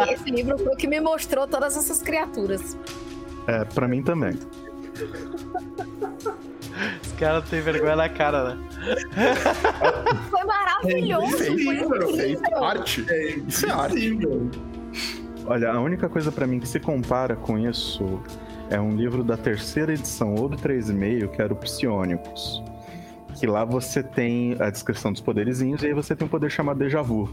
[0.07, 2.77] esse, esse livro foi o que me mostrou todas essas criaturas.
[3.47, 4.37] É, pra mim também.
[7.03, 8.63] Os caras têm vergonha na cara, né?
[10.29, 12.63] Foi maravilhoso, foi incrível, incrível.
[12.63, 13.05] Arte!
[13.09, 14.17] É, Isso é arte.
[15.51, 18.23] Olha, a única coisa pra mim que se compara com isso
[18.69, 22.63] é um livro da terceira edição ou do 3,5, que era o Psionicus.
[23.37, 26.77] Que lá você tem a descrição dos poderzinhos e aí você tem um poder chamado
[26.77, 27.27] Deja Vu.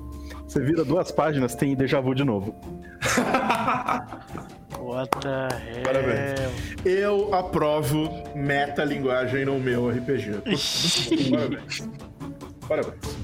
[0.48, 2.56] Você vira duas páginas, tem Deja Vu de novo.
[4.80, 5.82] What the hell?
[5.84, 6.40] Parabéns.
[6.84, 10.42] Eu aprovo metalinguagem no meu RPG.
[11.30, 11.88] Parabéns.
[12.66, 13.18] Parabéns.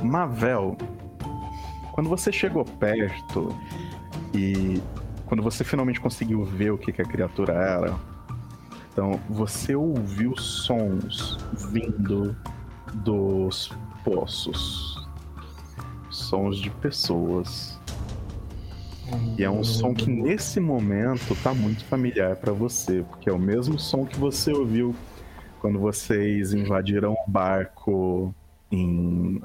[0.00, 0.76] Mavel,
[1.92, 3.54] quando você chegou perto
[4.34, 4.82] e
[5.26, 7.94] quando você finalmente conseguiu ver o que, que a criatura era,
[8.92, 11.38] então você ouviu sons
[11.70, 12.36] vindo
[12.94, 13.72] dos
[14.04, 15.08] poços.
[16.10, 17.78] Sons de pessoas.
[19.38, 23.38] E é um som que nesse momento tá muito familiar pra você, porque é o
[23.38, 24.94] mesmo som que você ouviu
[25.60, 28.34] quando vocês invadiram o barco
[28.70, 29.40] em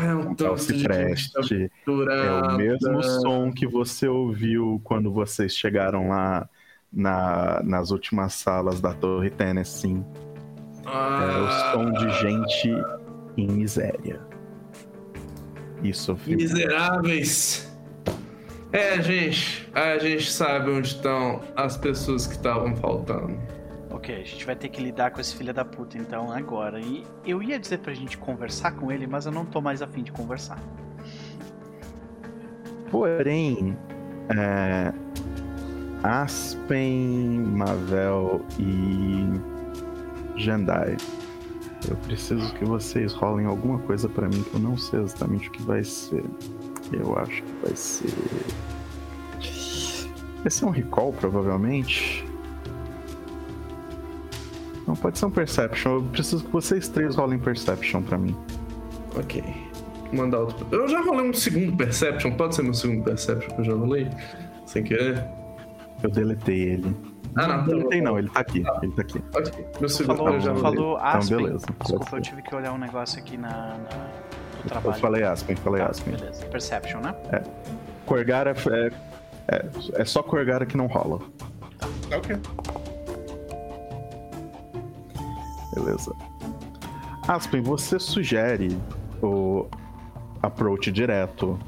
[0.00, 1.70] É um Calcipreste.
[2.10, 6.48] É o mesmo som que você ouviu quando vocês chegaram lá
[6.92, 10.02] na- nas últimas salas da Torre Tennessee.
[10.84, 12.68] É o Ah, som de gente
[13.36, 14.20] em miséria.
[15.82, 16.42] E sofrimento.
[16.42, 17.68] Miseráveis.
[18.72, 23.36] É, gente, a gente sabe onde estão as pessoas que estavam faltando.
[24.02, 26.80] Ok, a gente vai ter que lidar com esse filho da puta então agora.
[26.80, 30.02] E eu ia dizer pra gente conversar com ele, mas eu não tô mais afim
[30.02, 30.58] de conversar.
[32.90, 33.78] Porém,
[34.36, 34.92] é,
[36.02, 39.24] Aspen, Mavel e
[40.36, 40.96] Jandai,
[41.88, 45.52] eu preciso que vocês rolem alguma coisa pra mim que eu não sei exatamente o
[45.52, 46.24] que vai ser.
[46.92, 48.12] Eu acho que vai ser.
[50.40, 52.31] Vai ser um recall, provavelmente.
[54.86, 55.92] Não, pode ser um Perception.
[55.94, 58.36] Eu preciso que vocês três rolem Perception pra mim.
[59.16, 59.42] Ok.
[60.06, 60.66] Vou mandar outro.
[60.70, 62.32] Eu já rolei um segundo Perception.
[62.32, 64.08] Pode ser meu segundo Perception que eu já rolei?
[64.66, 65.24] Sem querer?
[66.02, 66.96] Eu deletei ele.
[67.36, 67.56] Ah, não.
[67.56, 68.04] Não tá deletei, bom.
[68.08, 68.62] não, ele tá aqui.
[68.82, 69.22] Ele tá aqui.
[69.34, 69.66] Ok.
[69.80, 70.62] Meu segundo Falou, eu já rolei.
[70.76, 71.36] falou Aspen.
[71.38, 71.66] beleza.
[71.80, 74.08] Desculpa, eu tive que olhar um negócio aqui na, na-
[74.64, 74.96] no trabalho.
[74.96, 76.14] Eu falei Aspen, falei Tá, Aspen.
[76.16, 76.44] Beleza.
[76.46, 77.14] Perception, né?
[78.04, 78.90] Corgara é,
[79.48, 81.20] é, é só Corgara que não rola.
[82.14, 82.36] Ok.
[85.74, 86.14] Beleza.
[87.28, 88.76] Aspen, você sugere
[89.22, 89.66] o
[90.42, 91.58] approach direto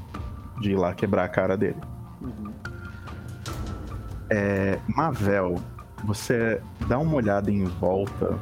[0.59, 1.77] de ir lá quebrar a cara dele.
[4.29, 5.55] É, Mavel,
[6.03, 8.37] você dá uma olhada em volta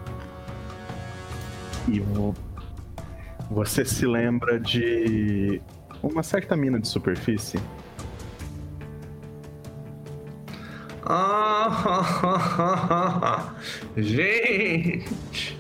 [1.88, 2.34] e vo-
[3.52, 5.62] Você se lembra de
[6.02, 7.60] uma certa mina de superfície?
[11.06, 13.54] Ah,
[13.98, 15.53] gente!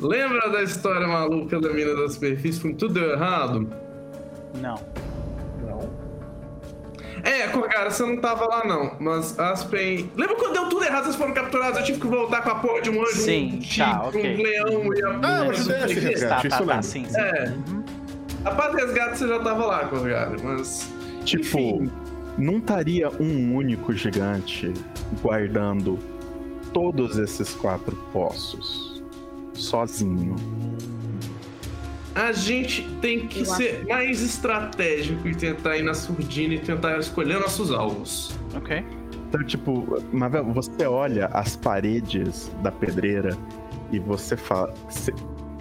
[0.00, 2.60] Lembra da história maluca da mina da superfície?
[2.60, 3.68] Foi tudo deu errado?
[4.60, 4.78] Não.
[7.26, 10.08] É, cara, você não tava lá não, mas Aspen.
[10.16, 11.78] Lembra quando deu tudo errado, vocês foram capturados?
[11.80, 14.34] Eu tive que voltar com a porra de um anjo, Sim, um, tá, tigre, ok.
[14.36, 15.08] um leão e a.
[15.08, 16.00] Ah, mas é superfície.
[16.06, 16.82] resgate, Tá, isso tá, eu tá, lembro.
[16.84, 17.20] sim, sim.
[17.20, 17.54] É.
[18.44, 20.88] A paz do resgate você já tava lá, Corgado, mas.
[21.24, 21.90] Tipo, Enfim.
[22.38, 24.72] não estaria um único gigante
[25.20, 25.98] guardando
[26.72, 28.95] todos esses quatro poços
[29.56, 30.36] sozinho?
[32.14, 36.98] A gente tem que Eu ser mais estratégico e tentar ir na surdina e tentar
[36.98, 38.34] escolher nossos alvos.
[38.54, 38.82] Ok.
[39.28, 43.36] Então, tipo, Mavel, você olha as paredes da pedreira
[43.92, 44.72] e você fala.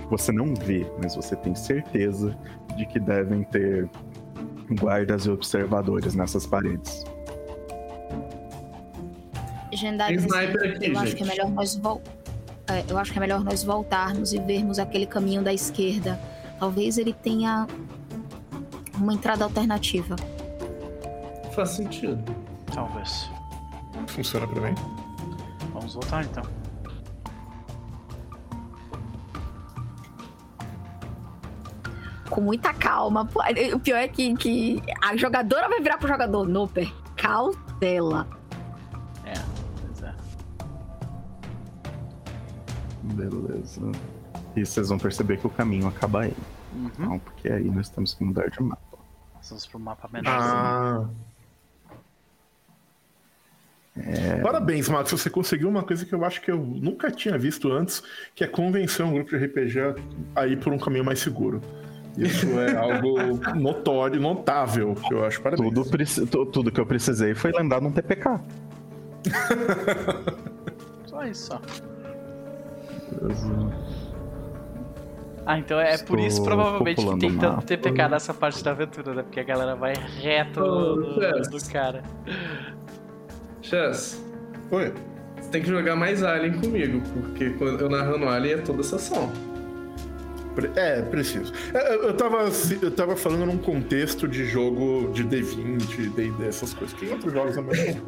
[0.09, 2.38] Você, não vê, mas você tem certeza
[2.77, 3.89] de que devem ter
[4.80, 7.03] guardas e observadores nessas paredes.
[9.73, 12.01] Aqui, eu acho que é melhor nós vol...
[12.67, 16.19] é, eu acho que é melhor nós voltarmos e vermos aquele caminho da esquerda.
[16.59, 17.67] Talvez ele tenha
[18.95, 20.15] uma entrada alternativa.
[21.53, 22.23] Faz sentido.
[22.73, 23.29] Talvez.
[24.07, 24.75] Funciona pra mim.
[25.73, 26.43] Vamos voltar então.
[32.29, 33.25] Com muita calma.
[33.25, 33.41] Pô,
[33.73, 36.47] O pior é que, que a jogadora vai virar pro jogador.
[36.47, 38.27] Noper, cautela.
[43.14, 43.82] Beleza.
[44.56, 46.34] E vocês vão perceber que o caminho acaba aí.
[46.73, 46.90] Uhum.
[46.98, 48.98] Então, porque aí nós temos que mudar de mapa.
[49.36, 50.32] Nós vamos pro mapa menor.
[50.32, 51.06] Ah.
[54.44, 55.11] Parabéns, Max.
[55.11, 58.03] Você conseguiu uma coisa que eu acho que eu nunca tinha visto antes,
[58.34, 59.80] que é convencer um grupo de RPG
[60.36, 61.61] a ir por um caminho mais seguro.
[62.18, 63.18] Isso é algo
[63.56, 65.41] notório, notável, que eu acho.
[65.41, 65.73] Parabéns.
[66.15, 68.40] Tudo, tudo que eu precisei foi lembrar de um TPK.
[71.06, 71.61] Só isso, só.
[75.48, 77.65] Ah, então é por isso Estou provavelmente que tem tanto.
[77.65, 79.22] TPK nessa parte da aventura, né?
[79.23, 81.49] Porque a galera vai reto Oh, no, Chess.
[81.68, 82.03] no cara.
[83.61, 84.23] Chess,
[84.72, 84.91] Oi.
[85.40, 89.32] você tem que jogar mais Alien comigo, porque quando eu narrando Alien é toda sessão.
[90.56, 91.53] Pre- É, preciso.
[91.73, 92.49] É, Eu tava,
[92.82, 96.98] eu tava falando num contexto de jogo de D20, D&D, essas coisas.
[96.98, 98.02] Que em outros jogos também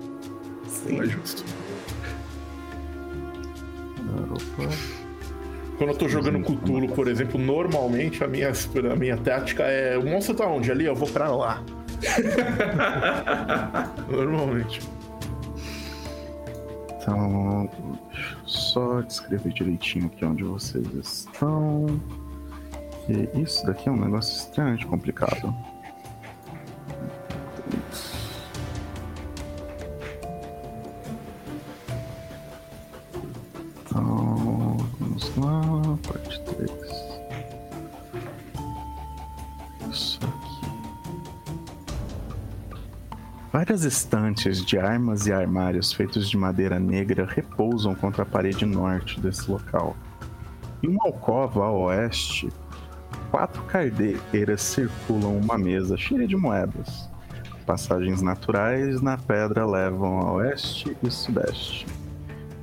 [0.89, 1.43] não é justo.
[5.77, 10.05] Quando eu tô jogando Cthulhu, por exemplo, normalmente a minha, a minha tática é: o
[10.05, 10.71] monstro tá onde?
[10.71, 11.61] Ali, eu vou pra lá.
[14.09, 14.81] normalmente.
[16.99, 17.69] Então,
[18.11, 21.85] deixa eu só descrever direitinho aqui onde vocês estão.
[23.05, 25.55] Que isso daqui é um negócio extremamente complicado.
[43.77, 49.19] Várias estantes de armas e armários feitos de madeira negra repousam contra a parede norte
[49.21, 49.95] desse local.
[50.81, 52.49] Em uma alcova a oeste,
[53.29, 57.07] quatro cardeiras circulam uma mesa cheia de moedas.
[57.67, 61.85] Passagens naturais na pedra levam a oeste e sudeste.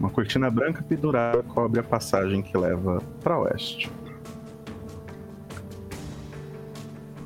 [0.01, 3.89] Uma cortina branca pendurada cobre a passagem que leva para oeste.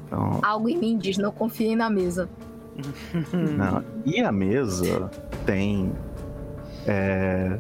[0.05, 2.28] Então, Algo em mim diz, não confiem na mesa.
[3.57, 5.11] Não, E a mesa
[5.45, 5.93] tem
[6.87, 7.59] é,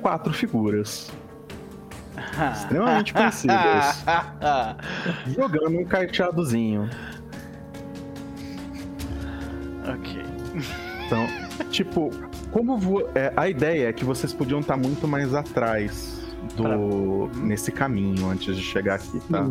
[0.00, 1.10] quatro figuras
[2.54, 4.04] extremamente conhecidas
[5.36, 6.88] jogando um carteadozinho.
[9.86, 10.22] ok.
[11.06, 11.26] Então,
[11.70, 12.10] tipo,
[12.50, 16.20] como vo- é, a ideia é que vocês podiam estar muito mais atrás
[16.56, 19.42] do nesse caminho antes de chegar aqui, tá?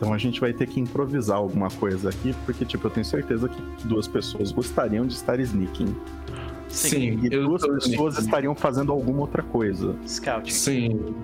[0.00, 3.50] Então a gente vai ter que improvisar alguma coisa aqui, porque tipo, eu tenho certeza
[3.50, 5.94] que duas pessoas gostariam de estar sneaking.
[6.68, 8.18] Sim, E eu duas pessoas sneaking.
[8.24, 9.94] estariam fazendo alguma outra coisa.
[10.08, 10.50] Scout.
[10.50, 11.14] Sim.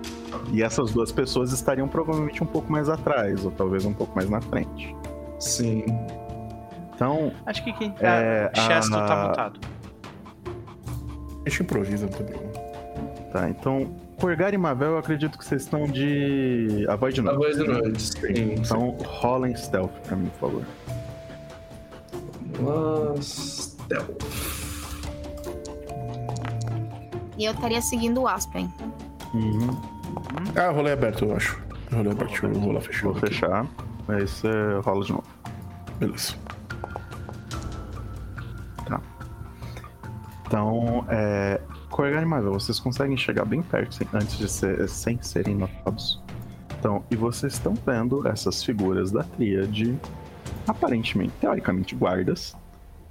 [0.53, 4.29] E essas duas pessoas estariam provavelmente um pouco mais atrás, ou talvez um pouco mais
[4.29, 4.95] na frente.
[5.39, 5.83] Sim.
[6.95, 8.61] Então, Acho que quem É, tá.
[8.67, 9.61] Chesto a- tá mutado.
[11.47, 12.53] A gente improvisa, não tem problema.
[13.33, 16.87] tá, então, Porgar e Mavel, eu acredito que vocês estão de.
[16.89, 17.37] A voz de A noite.
[17.39, 18.03] voz de noite.
[18.03, 18.55] Sim.
[18.55, 20.63] Então, rola em stealth pra mim, por favor.
[23.19, 23.77] Mas...
[23.85, 24.23] Stealth.
[27.39, 28.73] E eu estaria seguindo o Aspen.
[29.35, 29.79] Uhum.
[30.57, 31.61] Ah, rolê aberto, eu acho.
[31.93, 33.13] Rolei partiu, vou rolar fechado.
[33.13, 33.67] Vou fechar.
[34.09, 34.49] Aí você
[34.83, 35.25] rola de novo.
[35.99, 36.35] Beleza.
[38.87, 39.01] Tá.
[40.47, 41.61] Então, é.
[41.97, 46.23] Corgan e Marvel, vocês conseguem chegar bem perto sem- antes de ser, sem serem notados.
[46.79, 49.99] Então, e vocês estão vendo essas figuras da tríade,
[50.69, 52.55] aparentemente, teoricamente, guardas.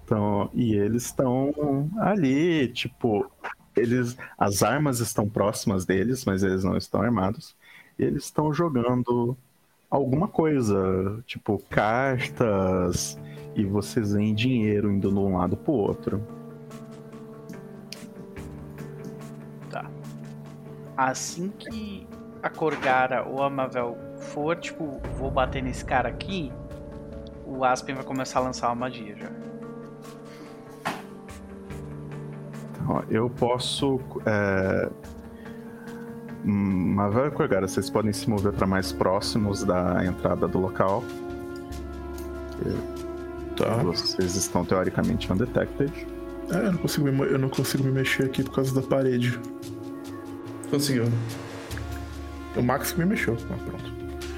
[0.04, 3.26] Então, e eles estão ali, tipo,
[3.76, 7.56] eles, as armas estão próximas deles, mas eles não estão armados.
[7.98, 9.36] E eles estão jogando
[9.90, 13.18] alguma coisa, tipo cartas,
[13.56, 16.22] e vocês veem dinheiro indo de um lado pro outro.
[20.98, 22.08] Assim que
[22.42, 26.52] a Corgara ou a Mavel for, tipo, vou bater nesse cara aqui,
[27.46, 29.32] o Aspen vai começar a lançar uma magia já.
[32.88, 34.00] Ó, eu posso.
[34.26, 34.90] É...
[36.44, 41.04] Mavel e Corgara, vocês podem se mover para mais próximos da entrada do local.
[43.58, 43.78] Tá.
[43.78, 45.92] Vocês estão teoricamente undetected.
[46.54, 49.40] É, eu não, consigo me, eu não consigo me mexer aqui por causa da parede.
[50.70, 51.06] Conseguiu.
[52.56, 53.38] O Max que me mexeu.
[53.50, 53.96] Ah, pronto.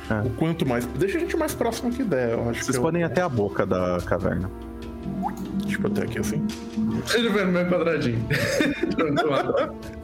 [0.09, 0.27] É.
[0.27, 0.85] O quanto mais.
[0.85, 2.31] Deixa a gente mais próximo que der.
[2.33, 4.49] Eu acho Vocês que eu- podem ir até a boca da caverna.
[5.65, 6.45] Tipo, até aqui assim.
[7.13, 8.25] Ele vai no meu quadradinho.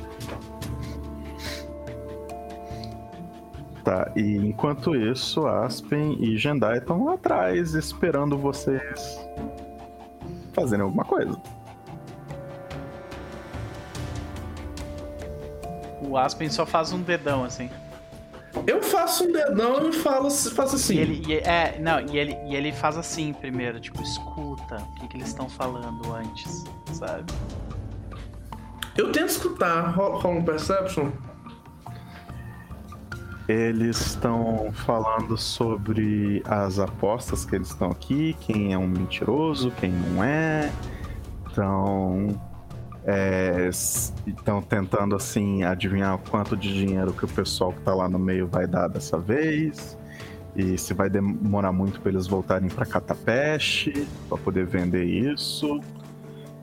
[3.84, 9.20] Tá, e enquanto isso, Aspen e Jendai estão lá atrás esperando vocês
[10.54, 11.38] fazerem alguma coisa.
[16.14, 17.72] O Aspen só faz um dedão assim.
[18.68, 20.94] Eu faço um dedão e falo, faço assim.
[20.94, 24.94] E ele, e- é, não, e ele, e ele faz assim primeiro, tipo, escuta o
[25.00, 26.64] que, que eles estão falando antes,
[26.94, 27.34] sabe?
[28.96, 29.90] Eu tento escutar.
[29.90, 31.10] Ro- Rola um Perception?
[33.48, 39.90] Eles estão falando sobre as apostas que eles estão aqui, quem é um mentiroso, quem
[39.92, 40.72] não é.
[41.52, 42.40] Então,
[43.70, 48.48] estão tentando assim adivinhar quanto de dinheiro que o pessoal que tá lá no meio
[48.48, 49.98] vai dar dessa vez.
[50.56, 55.80] E se vai demorar muito para eles voltarem para Catapeste para poder vender isso.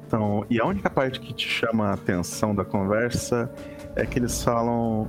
[0.07, 3.51] Então, e a única parte que te chama a atenção da conversa
[3.97, 5.09] é que eles falam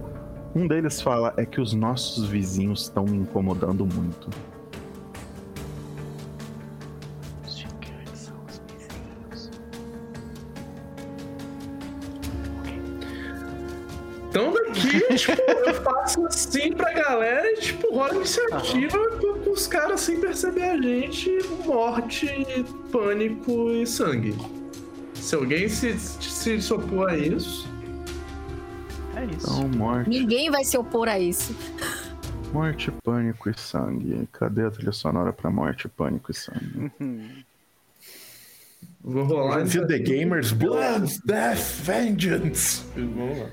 [0.54, 4.30] um deles fala é que os nossos vizinhos estão me incomodando muito.
[15.16, 20.64] Tipo, eu faço assim pra galera e, tipo, rola iniciativa pro- pros caras sem perceber
[20.64, 21.30] a gente,
[21.66, 22.28] morte,
[22.92, 24.36] pânico e sangue.
[25.16, 27.68] Se alguém se, se, se opor a isso.
[29.16, 29.48] É isso.
[29.52, 31.56] Então, morte, Ninguém vai se opor a isso.
[32.52, 34.28] morte, pânico e sangue.
[34.32, 36.92] Cadê a trilha sonora pra morte, pânico e sangue?
[37.00, 37.30] Uhum.
[39.04, 39.98] Vou rolar The.
[40.00, 42.84] Gamers Blood, Death, Vengeance.
[42.96, 43.50] Vamos lá.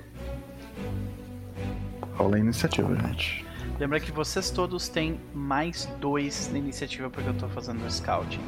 [2.19, 3.47] Rola a iniciativa, gente.
[3.79, 8.41] Lembra que vocês todos têm mais dois na iniciativa porque eu tô fazendo o scouting.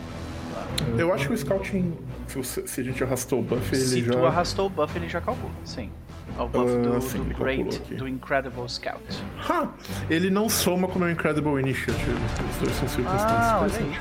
[0.99, 1.95] Eu acho que o Scouting,
[2.43, 4.13] se, a gente arrastou o buff, ele Se já.
[4.13, 5.91] tu arrastou o buff, ele já calcula, sim.
[6.39, 7.95] É o buff Ah, do, sim, do ele Great, aqui.
[7.95, 9.01] do Incredible Scout.
[9.49, 9.69] Ha!
[10.09, 12.13] Ele não soma com o meu Incredible Initiative.
[12.51, 13.31] Os dois são circunstâncias.
[13.31, 13.99] Ah, olha aí.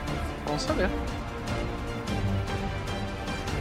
[0.48, 0.90] Bom saber.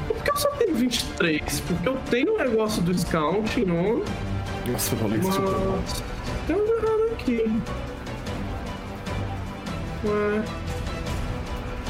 [0.09, 1.61] Por que eu só tenho 23?
[1.61, 4.03] Porque eu tenho um negócio do Scout, não.
[4.73, 5.79] Nossa, eu rolei super mal.
[5.83, 6.03] Mas.
[6.47, 7.61] Tem um errado aqui.
[10.05, 10.43] Ué.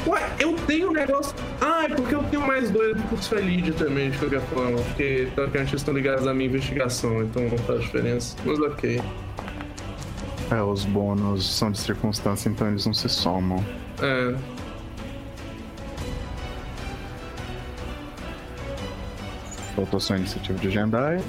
[0.07, 1.35] Ué, eu tenho um negócio.
[1.61, 4.79] Ah, é porque eu tenho mais dois do curso Elide também, de qualquer forma.
[4.81, 8.35] Porque teoricamente eles estão ligados à minha investigação, então não faz diferença.
[8.45, 9.01] Mas ok.
[10.51, 13.63] É, os bônus são de circunstância, então eles não se somam.
[14.01, 14.35] É.
[19.75, 21.21] Faltou só a iniciativa de Jendai.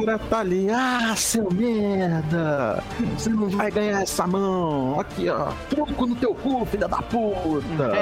[0.00, 2.82] Cara tá ali, ah, seu merda!
[3.16, 4.98] Você não vai ganhar essa mão!
[5.00, 7.92] Aqui, ó, truco no teu cu, filha da puta!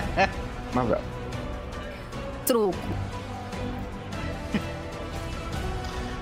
[0.74, 1.00] Mas, velho,
[2.46, 2.76] Truco.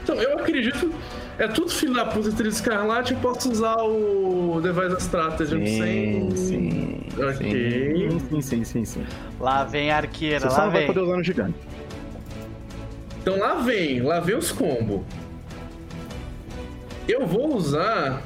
[0.02, 0.92] Então, eu acredito.
[1.38, 6.30] É tudo filho da puta entre escarlate, eu posso usar o Device Strategy sem.
[6.30, 8.10] sim, sim, Ok.
[8.10, 9.06] sim, sim, sim, sim, sim.
[9.40, 10.86] Lá vem a arqueira, Você lá só não vai vem.
[10.88, 11.54] poder usar no gigante.
[13.22, 15.02] Então lá vem, lá vem os combos.
[17.08, 18.22] Eu vou usar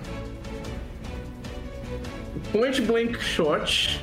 [2.35, 4.01] o Point Blank Shot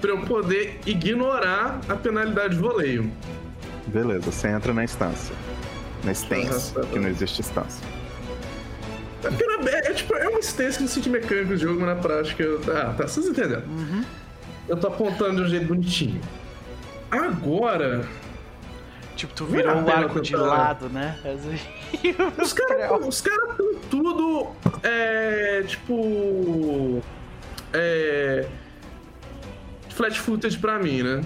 [0.00, 3.10] pra eu poder ignorar a penalidade de voleio.
[3.88, 5.34] Beleza, você entra na instância.
[6.04, 7.84] Na stance, Aham, tá que não existe instância.
[9.24, 12.42] É, é, é tipo, é uma instância no sentido mecânico do jogo, mas na prática.
[12.42, 13.62] eu- Ah, tá, vocês entenderam.
[14.68, 16.20] Eu tô apontando de um jeito bonitinho.
[17.10, 18.04] Agora,
[19.24, 21.18] Tipo, tu virou o arco de lado, né?
[22.42, 24.48] Os caras cara tão tudo.
[24.82, 25.62] É.
[25.66, 27.02] Tipo.
[27.72, 28.46] É.
[29.88, 31.22] Flat footage pra mim, né?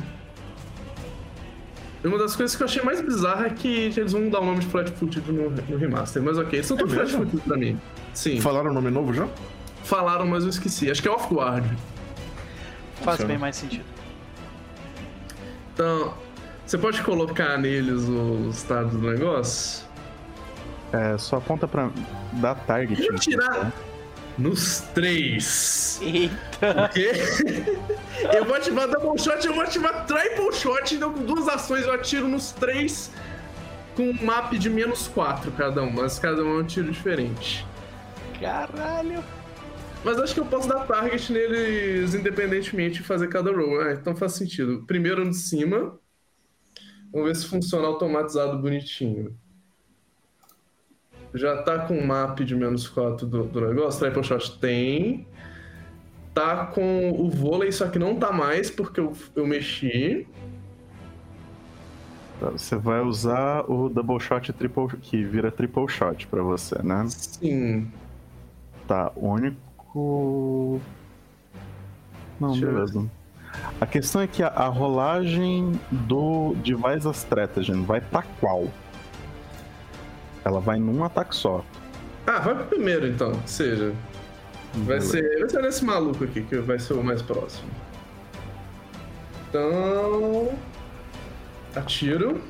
[2.05, 4.45] E Uma das coisas que eu achei mais bizarra é que eles vão mudar o
[4.47, 7.25] nome de flat footage no, no remaster, mas ok, eles são todos flat mesmo?
[7.25, 7.81] footage pra mim.
[8.15, 9.27] Sim, Falaram o nome novo já?
[9.83, 10.89] falaram, mas eu esqueci.
[10.91, 11.65] Acho que é off-guard.
[13.03, 13.29] Faz Funciona.
[13.29, 13.85] bem mais sentido.
[15.73, 16.13] Então,
[16.69, 19.89] você pode colocar neles os dados do negócio?
[20.93, 21.91] É, só aponta pra
[22.35, 23.09] dar target.
[23.09, 23.73] Vou tirar
[24.37, 25.99] nos três.
[26.03, 26.91] Eita!
[26.93, 27.13] quê?
[28.37, 31.93] eu vou ativar double shot, eu vou ativar triple shot, então com duas ações eu
[31.95, 33.11] atiro nos três
[33.97, 37.67] com um map de menos 4 cada um, mas cada um é um tiro diferente.
[38.39, 39.25] Caralho!
[40.05, 43.81] Mas acho que eu posso dar target neles independentemente de fazer cada roll.
[43.81, 44.85] Ah, então faz sentido.
[44.87, 45.99] Primeiro no de cima.
[47.13, 49.35] Vamos ver se funciona automatizado bonitinho.
[51.35, 54.01] Já tá com o map de menos 4 do, do negócio.
[54.01, 55.27] Triple shot tem.
[56.35, 60.27] Tá com o vôlei, só que não tá mais porque eu, eu mexi.
[62.39, 67.05] Tá, Você vai usar o double shot triple, que vira triple shot pra você, né?
[67.09, 67.91] Sim.
[68.87, 70.81] Tá, único.
[72.41, 73.11] Não, Deixa beleza.
[73.81, 78.69] A questão é que a, a rolagem do Device Strategy vai pra qual?
[80.45, 81.65] Ela vai num ataque só.
[82.27, 83.93] Ah, vai pro primeiro então, que seja.
[84.75, 87.69] Vai ser, vai ser nesse maluco aqui, que vai ser o mais próximo.
[89.49, 90.53] Então.
[91.75, 92.43] Atiro.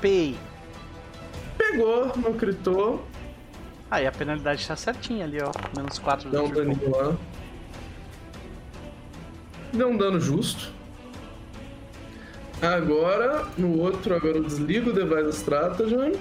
[0.00, 0.36] Pei!
[1.56, 3.04] Pegou, não critou.
[3.90, 5.50] Aí a penalidade tá certinha ali, ó.
[5.76, 6.74] Menos 4 Dá do um triple.
[6.74, 7.16] daninho lá.
[9.72, 10.72] Deu um dano justo.
[12.60, 16.14] Agora, no outro, agora eu desligo o Device Stratagem.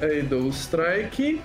[0.00, 1.40] Aí dou o Strike.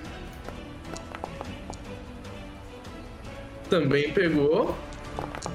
[3.69, 4.77] Também pegou.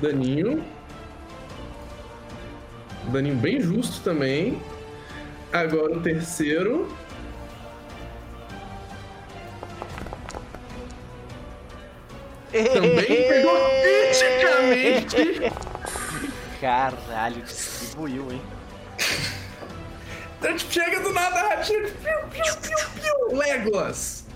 [0.01, 0.65] Daninho.
[3.13, 4.61] Daninho bem justo também.
[5.53, 6.89] Agora o terceiro.
[12.73, 15.53] Também pegou criticamente.
[16.61, 18.43] Caralho, distribuiu, hein?
[20.39, 21.91] Então, chega do nada, ratinho.
[21.91, 23.37] Piu, piu, piu, piu.
[23.37, 24.27] Legolas.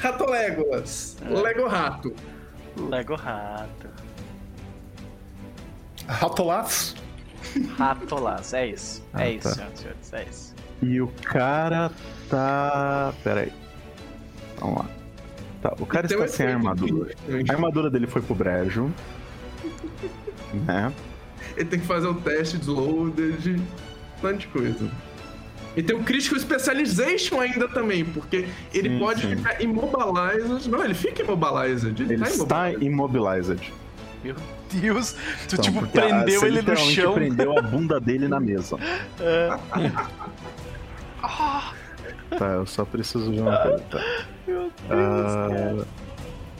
[0.00, 1.16] Rato Legolas.
[1.22, 2.14] Lego Rato.
[2.76, 3.88] Lego rato.
[6.08, 6.96] Ratolaz?
[7.76, 9.04] Ratolaz, é isso.
[9.12, 9.54] Ah, é isso, tá.
[9.54, 10.54] senhoras e senhores, é isso.
[10.82, 11.90] E o cara
[12.28, 13.12] tá.
[13.22, 13.52] Pera aí.
[14.58, 15.01] Vamos lá.
[15.62, 17.14] Tá, o cara Tem um está sem efeito armadura.
[17.48, 18.90] A armadura dele foi pro brejo.
[20.52, 20.92] Né?
[21.56, 23.48] Ele tem que fazer o teste de loaded.
[24.22, 24.90] Um monte de coisa.
[25.76, 29.36] E tem o Critical Specialization ainda também, porque ele Sim, pode sim.
[29.36, 30.68] ficar immobilized.
[30.68, 31.88] Não, ele fica immobilized.
[32.02, 33.72] Ele, Ele tá está immobilized.
[34.22, 34.34] Meu
[34.70, 35.12] Deus,
[35.48, 37.14] tu Então, tipo a- prendeu você ele no chão.
[37.14, 38.76] prendeu a bunda dele na mesa.
[41.22, 41.72] Ah,
[42.38, 43.78] Tá, eu só preciso de uma coisa.
[43.90, 44.00] Tá.
[44.92, 45.84] Ah, cara.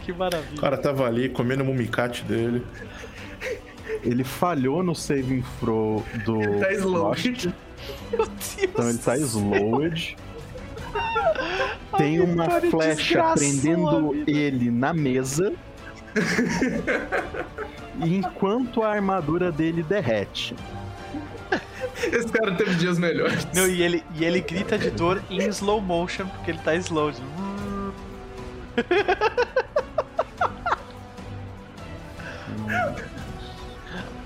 [0.02, 0.56] Que maravilha.
[0.56, 2.64] O cara tava ali comendo o mumicate dele.
[4.02, 6.38] ele falhou no saving throw do.
[6.58, 7.54] Tá Lost, slowed.
[8.10, 8.56] Meu Deus.
[8.62, 10.16] então ele tá slowed.
[11.96, 15.52] Tem uma Vitória flecha prendendo ele na mesa.
[18.04, 20.54] e enquanto a armadura dele derrete.
[21.96, 23.46] Esse cara teve dias melhores.
[23.54, 27.12] Não, e ele, e ele grita de dor em slow motion, porque ele tá slow.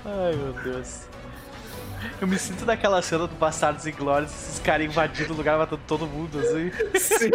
[0.05, 1.07] Ai, meu Deus.
[2.21, 5.81] Eu me sinto naquela cena do Bastardos e Glórias, esses caras invadindo o lugar, matando
[5.87, 6.71] todo mundo, assim.
[6.99, 7.29] Sim.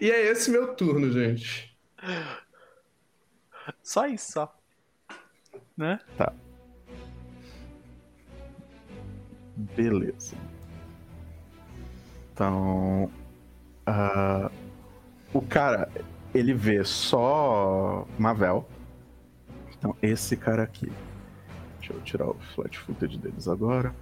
[0.00, 1.76] E é esse meu turno, gente.
[3.82, 4.56] Só isso, só.
[5.76, 6.00] Né?
[9.56, 10.36] Beleza.
[12.32, 13.10] Então.
[13.86, 14.50] ah,
[15.36, 15.88] o cara,
[16.34, 18.66] ele vê só Mavel.
[19.76, 20.90] Então, esse cara aqui.
[21.78, 23.94] Deixa eu tirar o flat footage deles agora.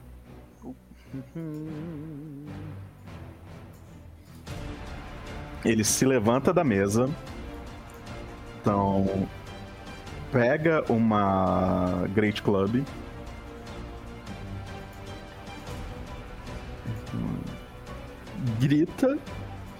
[5.64, 7.10] Ele se levanta da mesa.
[8.60, 9.28] Então,
[10.30, 12.84] pega uma Great Club.
[18.60, 19.18] Grita.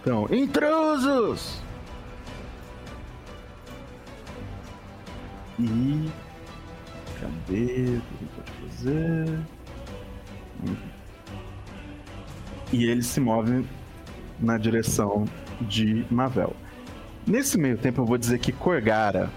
[0.05, 1.63] Então, intrusos!
[5.59, 6.11] E.
[7.19, 7.97] Cadê?
[7.97, 9.41] O que pode fazer?
[12.71, 13.67] E ele se move
[14.39, 15.25] na direção
[15.63, 16.55] de Mavel.
[17.27, 19.31] Nesse meio tempo, eu vou dizer que Corgara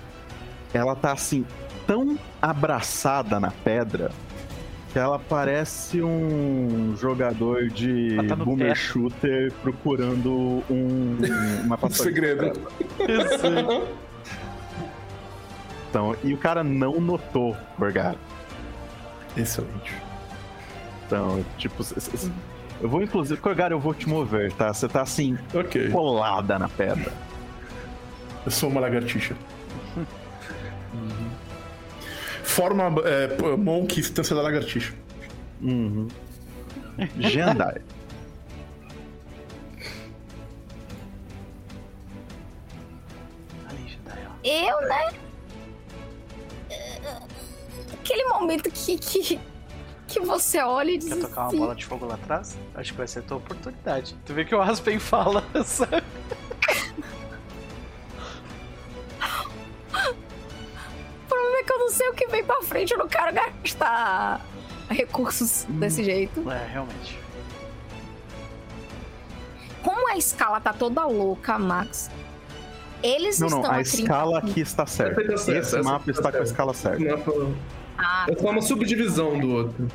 [0.74, 1.46] ela tá assim,
[1.86, 4.12] tão abraçada na pedra
[4.92, 8.78] que ela parece um jogador de tá boomer teto.
[8.80, 11.18] shooter procurando um,
[11.66, 12.54] uma passagem segredo.
[15.90, 18.18] Então, e o cara não notou Corgara.
[19.36, 19.94] Excelente.
[21.06, 21.84] Então, tipo,
[22.82, 24.74] eu vou inclusive, Corgara, eu vou te mover, tá?
[24.74, 25.90] Você tá assim, Ok.
[25.90, 27.12] colada na pedra.
[28.46, 29.36] Eu sou uma lagartixa.
[32.58, 34.92] Forma é, Monk, instância da lagartixa.
[35.62, 36.08] Uhum.
[37.20, 37.80] Jendai.
[43.70, 44.32] Ali, Jedi, ó.
[44.44, 45.10] Eu, né?
[47.94, 49.40] Aquele momento que, que,
[50.08, 52.58] que você olha e diz Quer tocar uma assim, bola de fogo lá atrás?
[52.74, 54.16] Acho que vai ser a tua oportunidade.
[54.26, 56.02] Tu vê que o Aspen fala, sabe?
[61.68, 64.42] Que eu não sei o que vem pra frente, eu não quero gastar
[64.90, 66.50] recursos desse jeito.
[66.50, 67.20] É, realmente.
[69.84, 72.10] Como a escala tá toda louca, Max,
[73.04, 74.52] eles Não, não, estão a 30 escala feet.
[74.52, 75.22] aqui está certa.
[75.22, 77.18] Essa tá certa, Esse essa mapa tá está com a escala certa.
[77.18, 77.32] Mapa-
[78.00, 79.88] Ah, É só uma subdivisão do outro.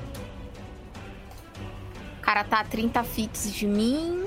[2.18, 4.24] o cara tá a 30 fits de mim.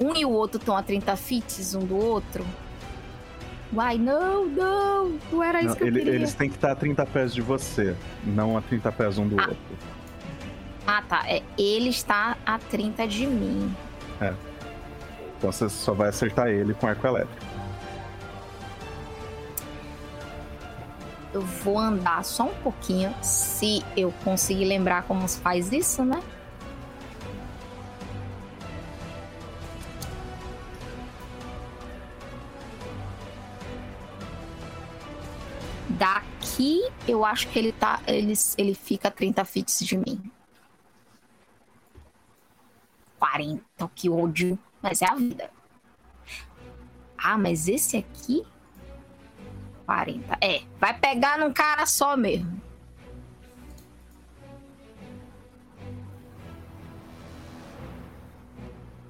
[0.00, 2.44] Um e o outro estão a 30 fits um do outro.
[3.72, 6.14] Uai, não, não, não era isso Não, que eu ele- queria.
[6.14, 9.38] eles têm que estar a 30 pés de você, não a 30 pés um do
[9.38, 9.42] Ah.
[9.48, 9.58] outro.
[10.86, 11.22] Ah, tá.
[11.26, 13.74] É, ele está a 30 de mim.
[15.36, 17.46] Então você só vai acertar ele com arco elétrico.
[21.32, 26.20] Eu vou andar só um pouquinho, se eu conseguir lembrar como se faz isso, né?
[35.88, 38.00] Daqui, eu acho que ele tá.
[38.06, 40.30] Ele, ele fica a 30 fits de mim.
[43.18, 43.62] 40,
[43.94, 44.58] que ódio.
[44.82, 45.50] Mas é a vida.
[47.16, 48.44] Ah, mas esse aqui.
[49.86, 50.38] 40.
[50.40, 52.60] É, vai pegar num cara só mesmo.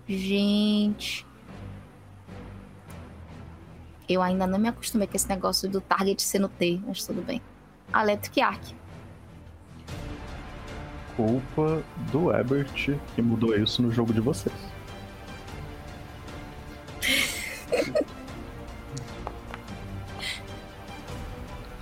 [0.06, 1.27] Gente.
[4.08, 7.20] Eu ainda não me acostumei com esse negócio do target ser no T, mas tudo
[7.20, 7.42] bem.
[7.94, 8.62] Electric Arc.
[11.14, 14.54] Culpa do Ebert que mudou isso no jogo de vocês.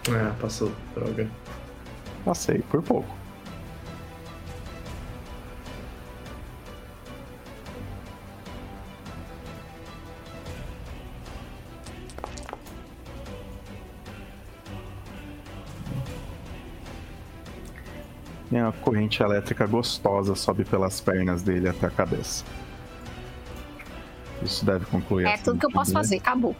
[0.09, 0.73] É, passou.
[0.95, 1.31] Droga.
[2.25, 3.26] Passei por pouco.
[18.51, 22.45] E uma corrente elétrica gostosa sobe pelas pernas dele até a cabeça.
[24.43, 26.55] Isso deve concluir É tudo que eu posso fazer, acabou.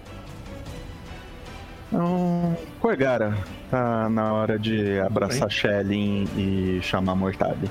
[1.89, 3.39] Então, Corgara,
[3.71, 7.71] tá na hora de abraçar Shelly e chamar Mortade.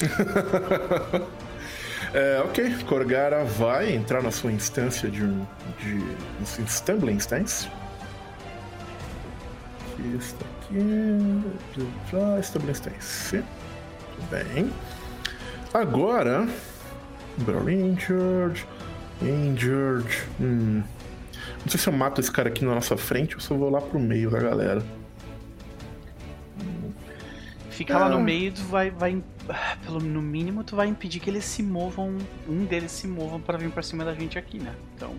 [2.12, 5.46] É, ok, Corgara vai entrar na sua instância de um.
[5.78, 6.00] de.
[6.00, 7.68] de Stumbling Stance.
[10.18, 11.42] Está aqui.
[12.10, 13.42] Já, Stumbling Stance.
[14.16, 14.72] Tudo bem.
[15.74, 16.48] Agora.
[17.38, 18.66] Barrel Injured.
[19.22, 20.08] Injured.
[20.40, 20.82] Hum.
[21.62, 23.70] Não sei se eu mato esse cara aqui na nossa frente ou se eu vou
[23.70, 24.82] lá pro meio da galera.
[27.70, 28.20] Fica lá no Ah.
[28.20, 29.22] meio, tu vai, vai.
[29.84, 32.18] Pelo, no mínimo, tu vai impedir que eles se movam.
[32.48, 34.74] Um deles se movam pra vir pra cima da gente aqui, né?
[34.96, 35.14] Então.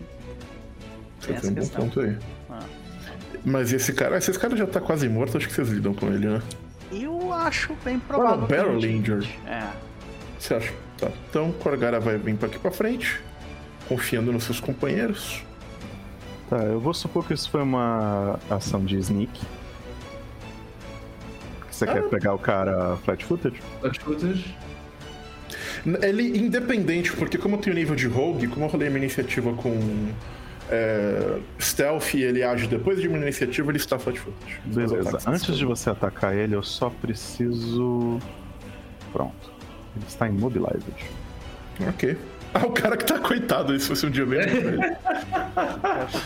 [1.20, 2.18] Você Tem tem um bom ponto aí.
[2.50, 2.64] Ah.
[3.44, 4.18] Mas esse cara.
[4.18, 6.42] Esse cara já tá quase morto, acho que vocês lidam com ele, né?
[6.92, 8.44] Eu acho bem provável.
[8.44, 9.40] Ah, barrel injured.
[9.48, 9.64] É.
[10.38, 10.74] Você acha?
[10.98, 11.10] Tá.
[11.30, 13.20] Então Corgara vai vir pra aqui pra frente,
[13.88, 15.44] confiando nos seus companheiros.
[16.50, 19.32] Tá, eu vou supor que isso foi uma ação de sneak.
[21.70, 23.60] Você quer pegar o cara flat footed?
[23.80, 24.56] Flat footage.
[26.04, 30.12] Ele independente, porque como eu tenho nível de rogue, como eu rolei minha iniciativa com
[30.72, 34.62] é, stealth e ele age depois de uma iniciativa, ele está flat-footed.
[34.66, 35.20] Beleza.
[35.28, 38.20] Antes de você atacar ele, eu só preciso.
[39.12, 39.52] Pronto.
[39.96, 40.96] Ele está imobilized.
[41.88, 42.18] Ok.
[42.54, 44.78] Ah, o cara que tá coitado, isso fosse um pra ele.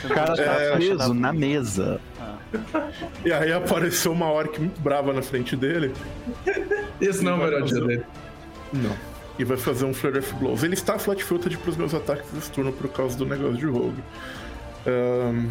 [0.05, 1.99] O cara tá É, preso na mesa.
[3.23, 5.91] E aí apareceu uma orc muito brava na frente dele.
[7.01, 8.03] Esse não é o melhor dia dele.
[8.71, 8.95] Não.
[9.37, 10.63] E vai fazer um Flare of Blows.
[10.63, 14.01] Ele está flat-footed pros meus ataques desse turno por causa do negócio de rogue.
[14.87, 15.49] Ahn,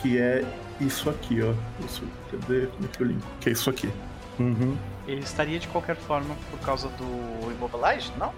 [0.00, 0.44] que é
[0.80, 1.52] isso aqui, ó.
[1.84, 2.66] Isso, cadê?
[2.66, 3.26] Como é que eu linko?
[3.40, 3.90] Que é isso aqui.
[4.38, 4.76] Uhum.
[5.06, 8.32] Ele estaria de qualquer forma por causa do Immobilize, não?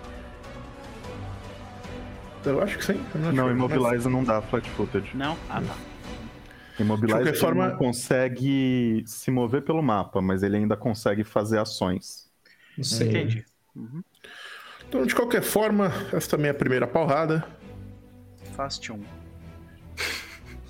[2.44, 3.00] Eu acho que sim.
[3.14, 5.10] Não, acho que- Immobilize não dá flat-footed.
[5.16, 5.36] Não?
[5.48, 5.74] Ah, tá.
[6.78, 11.22] Immobilize De qualquer ele forma- não consegue se mover pelo mapa, mas ele ainda consegue
[11.24, 12.28] fazer ações.
[12.76, 13.08] Não sei.
[13.08, 13.46] Entendi.
[13.74, 14.02] Uhum.
[14.88, 17.44] Então, de qualquer forma, esta é a minha primeira paulada.
[18.54, 19.00] Fast um.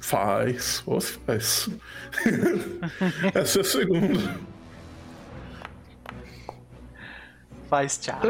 [0.04, 0.84] Faz.
[1.00, 1.70] Se faz.
[3.34, 4.36] Essa é a segunda.
[7.70, 8.20] Faz tchau.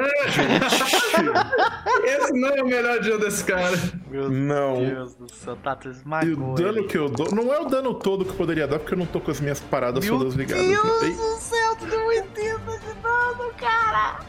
[2.05, 3.76] Esse não é o melhor dia desse cara.
[4.09, 4.76] Meu Não.
[4.86, 6.52] Deus do céu, Tato E esmagou.
[6.52, 6.86] o dano ele.
[6.86, 7.34] que eu dou.
[7.34, 9.40] Não é o dano todo que eu poderia dar, porque eu não tô com as
[9.40, 10.64] minhas paradas Meu todas ligadas.
[10.64, 14.20] Deus Ei, do céu, tu deu 80 de dano, cara!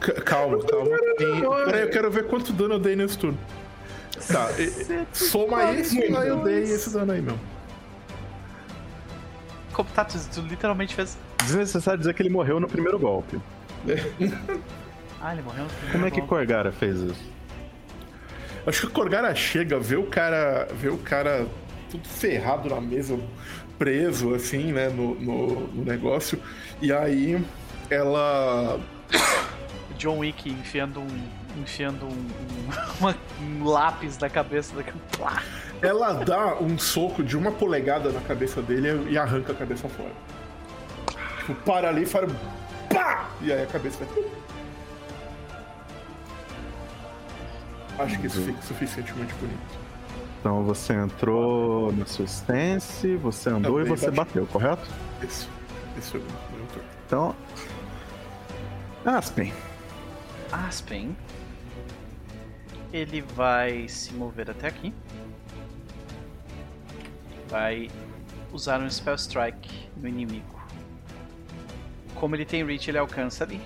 [0.00, 0.88] ca- calma, calma.
[1.20, 3.38] E- Peraí, eu quero ver quanto dano eu dei nesse turno.
[4.28, 7.38] Tá, e- soma isso e aí eu dei esse dano aí, meu.
[9.72, 11.16] Como Tato, tu literalmente fez.
[11.44, 13.38] Desnecessário dizer que ele morreu no primeiro golpe.
[15.24, 16.28] Ah, ele morreu no primeiro Como é que golpe.
[16.34, 17.30] Korgara fez isso?
[18.66, 20.66] Acho que o Korgara chega, vê o cara.
[20.74, 21.46] vê o cara
[21.88, 23.16] tudo ferrado na mesa,
[23.78, 26.40] preso, assim, né, no, no, no negócio.
[26.80, 27.40] E aí
[27.88, 28.80] ela.
[29.96, 31.28] John Wick enfiando um.
[31.56, 32.68] Enfiando um, um,
[33.00, 34.82] uma- um lápis na cabeça da.
[35.16, 35.42] Plá.
[35.80, 40.12] Ela dá um soco de uma polegada na cabeça dele e arranca a cabeça fora.
[41.38, 42.30] Tipo, para ali e faz.
[42.92, 43.28] Pá!
[43.40, 44.24] E aí a cabeça vai.
[47.98, 49.82] Acho que isso fica suficientemente bonito.
[50.40, 54.88] Então você entrou na sua stance, você andou e você bate- bateu, correto?
[55.22, 55.48] Isso.
[55.96, 56.84] Isso é o meu turno.
[57.06, 57.36] Então.
[59.04, 59.52] Aspen.
[60.50, 61.16] Aspen.
[62.92, 64.92] Ele vai se mover até aqui.
[67.48, 67.90] Vai
[68.52, 70.60] usar um Spell Strike no inimigo.
[72.14, 73.60] Como ele tem reach, ele alcança ali.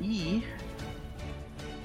[0.00, 0.42] E.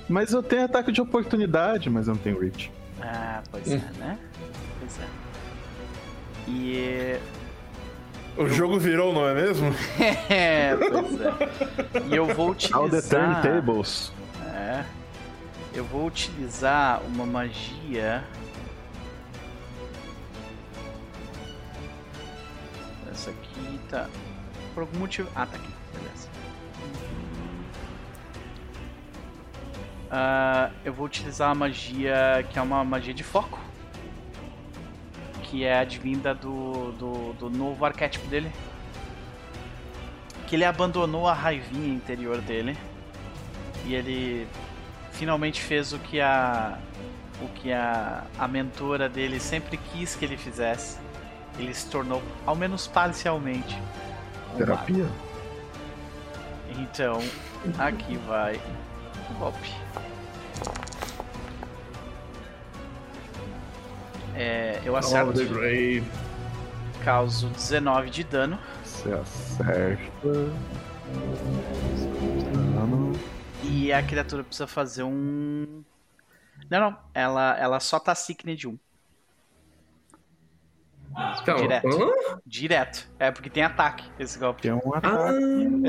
[0.10, 2.72] Mas eu tenho ataque de oportunidade, mas eu não tenho reach.
[3.02, 4.18] Ah, pois é, né?
[4.80, 5.08] Pois é.
[6.50, 7.20] E.
[8.38, 9.72] O jogo virou, não é mesmo?
[10.30, 12.08] É, pois é.
[12.12, 13.42] E eu vou All the utilizar.
[13.42, 14.12] turntables.
[14.58, 14.84] É.
[15.72, 18.24] Eu vou utilizar uma magia.
[23.12, 24.10] Essa aqui tá.
[24.74, 25.30] Por algum motivo.
[25.36, 25.70] Ah, tá aqui.
[25.94, 26.28] Beleza.
[30.10, 33.60] Ah, eu vou utilizar a magia que é uma magia de foco.
[35.44, 38.52] Que é advinda do, do, do novo arquétipo dele.
[40.48, 42.76] Que ele abandonou a raivinha interior dele.
[43.88, 44.48] E ele
[45.14, 46.78] finalmente fez o que a
[47.42, 50.98] o que a, a mentora dele sempre quis que ele fizesse.
[51.58, 53.80] Ele se tornou, ao menos parcialmente, um
[54.54, 54.58] mago.
[54.58, 55.06] Terapia?
[56.78, 57.20] Então,
[57.80, 58.60] aqui vai
[59.30, 59.72] o golpe.
[64.36, 66.04] É, eu acerto, the grave.
[67.04, 68.60] causo 19 de dano.
[68.84, 70.08] Você acerta.
[73.88, 75.82] E a criatura precisa fazer um.
[76.70, 76.98] Não, não.
[77.14, 78.78] Ela, ela só tá sickness de 1.
[81.46, 81.62] Calma.
[81.62, 81.88] Direto.
[81.88, 82.38] Hã?
[82.46, 83.10] Direto.
[83.18, 84.68] É porque tem ataque esse golpe.
[84.68, 85.08] É um ataque.
[85.18, 85.32] Ah,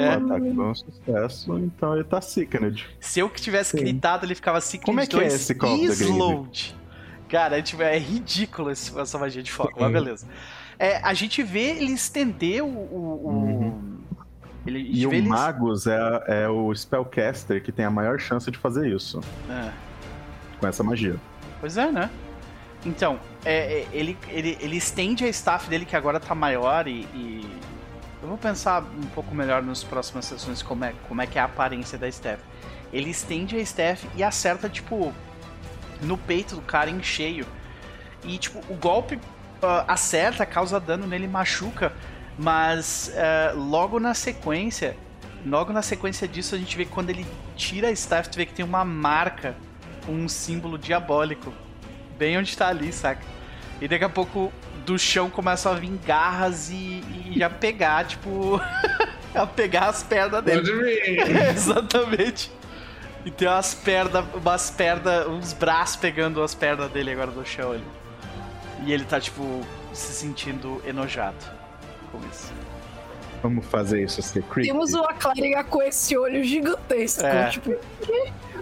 [0.00, 0.16] É.
[0.16, 2.86] Um ataque foi um sucesso, então ele tá sickened.
[3.00, 3.78] Se eu que tivesse Sim.
[3.84, 6.12] gritado, ele ficava sickness Como é que é 2 esse Call of e the Grave?
[6.12, 6.76] slowed.
[7.28, 9.92] Cara, é, tipo, é ridículo esse- essa magia de foco, mas Sim.
[9.92, 10.26] beleza.
[10.78, 12.68] É, a gente vê ele estender o.
[12.68, 13.87] o- o-
[14.66, 18.88] Ele, E o Magus é, é o Spellcaster que tem a maior chance de fazer
[18.92, 19.70] isso É.
[20.58, 21.16] com essa magia.
[21.60, 22.10] Pois é, né?
[22.84, 27.00] Então, é, é, ele, ele, ele estende a staff dele, que agora tá maior, e,
[27.14, 27.58] e
[28.22, 31.42] Eu vou pensar um pouco melhor nas próximas sessões como é, como é que é
[31.42, 32.40] a aparência da Steph.
[32.92, 35.12] Ele estende a Steph e acerta, tipo,
[36.02, 37.46] no peito do cara em cheio.
[38.24, 39.20] E, tipo, o golpe
[39.62, 41.92] ah, acerta, causa dano nele, machuca.
[42.38, 44.96] Mas ah, logo na sequência,
[45.44, 47.26] logo na sequência disso, a gente vê que quando ele
[47.56, 49.56] tira a Steph, tu vê que tem uma marca
[50.06, 51.52] com um símbolo diabólico
[52.16, 53.22] bem onde tá ali, saca?
[53.80, 54.52] E daqui a pouco
[54.84, 58.60] do chão começam a vir garras e, e já pegar, tipo.
[59.34, 61.20] a pegar as pernas dele.
[61.54, 62.50] Exatamente.
[63.24, 67.72] E tem umas pernas, umas pernas, uns braços pegando as pernas dele agora do chão
[67.72, 67.84] ali.
[68.84, 69.60] E ele tá, tipo,
[69.92, 71.57] se sentindo enojado
[72.10, 72.52] com isso.
[73.42, 74.68] Vamos fazer isso ser creepy.
[74.68, 77.24] Temos uma clériga com esse olho gigantesco.
[77.24, 77.50] É.
[77.50, 77.76] Tipo,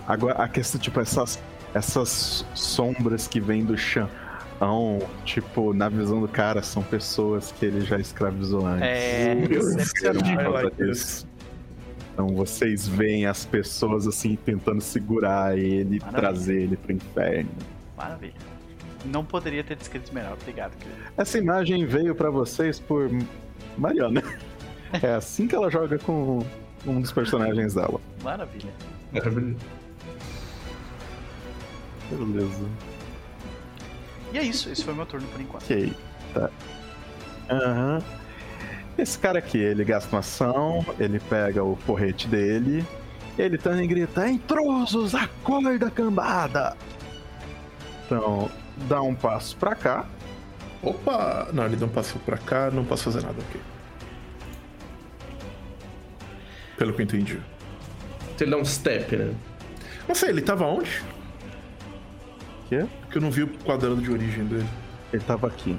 [0.07, 1.39] Agora, a questão, tipo, essas,
[1.75, 4.09] essas sombras que vêm do chão,
[5.25, 8.83] tipo, na visão do cara, são pessoas que ele já escravizou antes.
[8.83, 9.35] É,
[10.03, 11.27] causa like disso.
[12.13, 16.13] Então vocês veem as pessoas assim tentando segurar ele, Maravilha.
[16.13, 17.51] trazer ele pro inferno.
[17.95, 18.56] Maravilha.
[19.07, 20.35] Não poderia ter descrito melhor.
[20.41, 20.99] Obrigado, querido.
[21.17, 23.11] Essa imagem veio pra vocês por
[23.77, 24.23] Mariana.
[25.03, 26.47] É assim que ela joga com
[26.87, 28.01] um dos personagens dela.
[28.23, 28.73] Maravilha.
[29.13, 29.57] Maravilha.
[32.09, 32.65] Beleza.
[34.33, 34.71] E é isso.
[34.71, 35.65] Esse foi meu turno por enquanto.
[35.65, 35.93] Ok,
[36.33, 36.51] tá.
[37.51, 38.03] Aham.
[38.97, 42.83] Esse cara aqui, ele gasta uma ação, ele pega o porrete dele,
[43.39, 46.75] ele também grita: Intrusos, acorda, cambada!
[48.07, 48.49] Então,
[48.89, 50.07] dá um passo pra cá.
[50.83, 51.49] Opa!
[51.53, 53.61] Não, ele não passou pra cá, não posso fazer nada, ok.
[56.77, 57.41] Pelo que eu entendi.
[58.39, 59.35] Ele dá um step, né?
[60.07, 61.03] Não sei, ele tava onde?
[62.69, 62.87] Quê?
[63.01, 64.69] Porque eu não vi o quadrado de origem dele.
[65.13, 65.79] Ele tava aqui.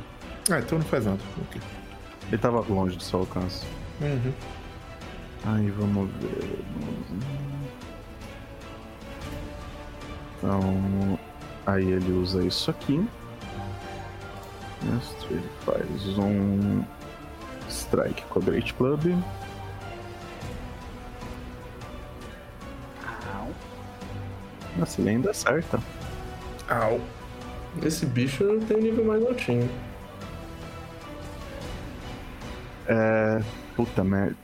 [0.49, 1.19] Ah, então não faz nada.
[1.47, 1.61] Ok.
[2.27, 3.65] Ele tava longe do seu alcance.
[4.01, 4.33] Uhum.
[5.45, 6.65] Aí vamos ver.
[10.37, 11.19] Então.
[11.67, 13.05] Aí ele usa isso aqui.
[14.83, 16.81] Mestre, ele faz um
[17.69, 19.05] strike com a Great Club.
[23.35, 23.49] Au.
[24.77, 25.79] Nossa, ele ainda acerta.
[26.69, 26.99] Au.
[27.83, 29.69] Esse bicho tem um nível mais altinho.
[32.87, 33.41] É.
[33.75, 34.35] Puta merda.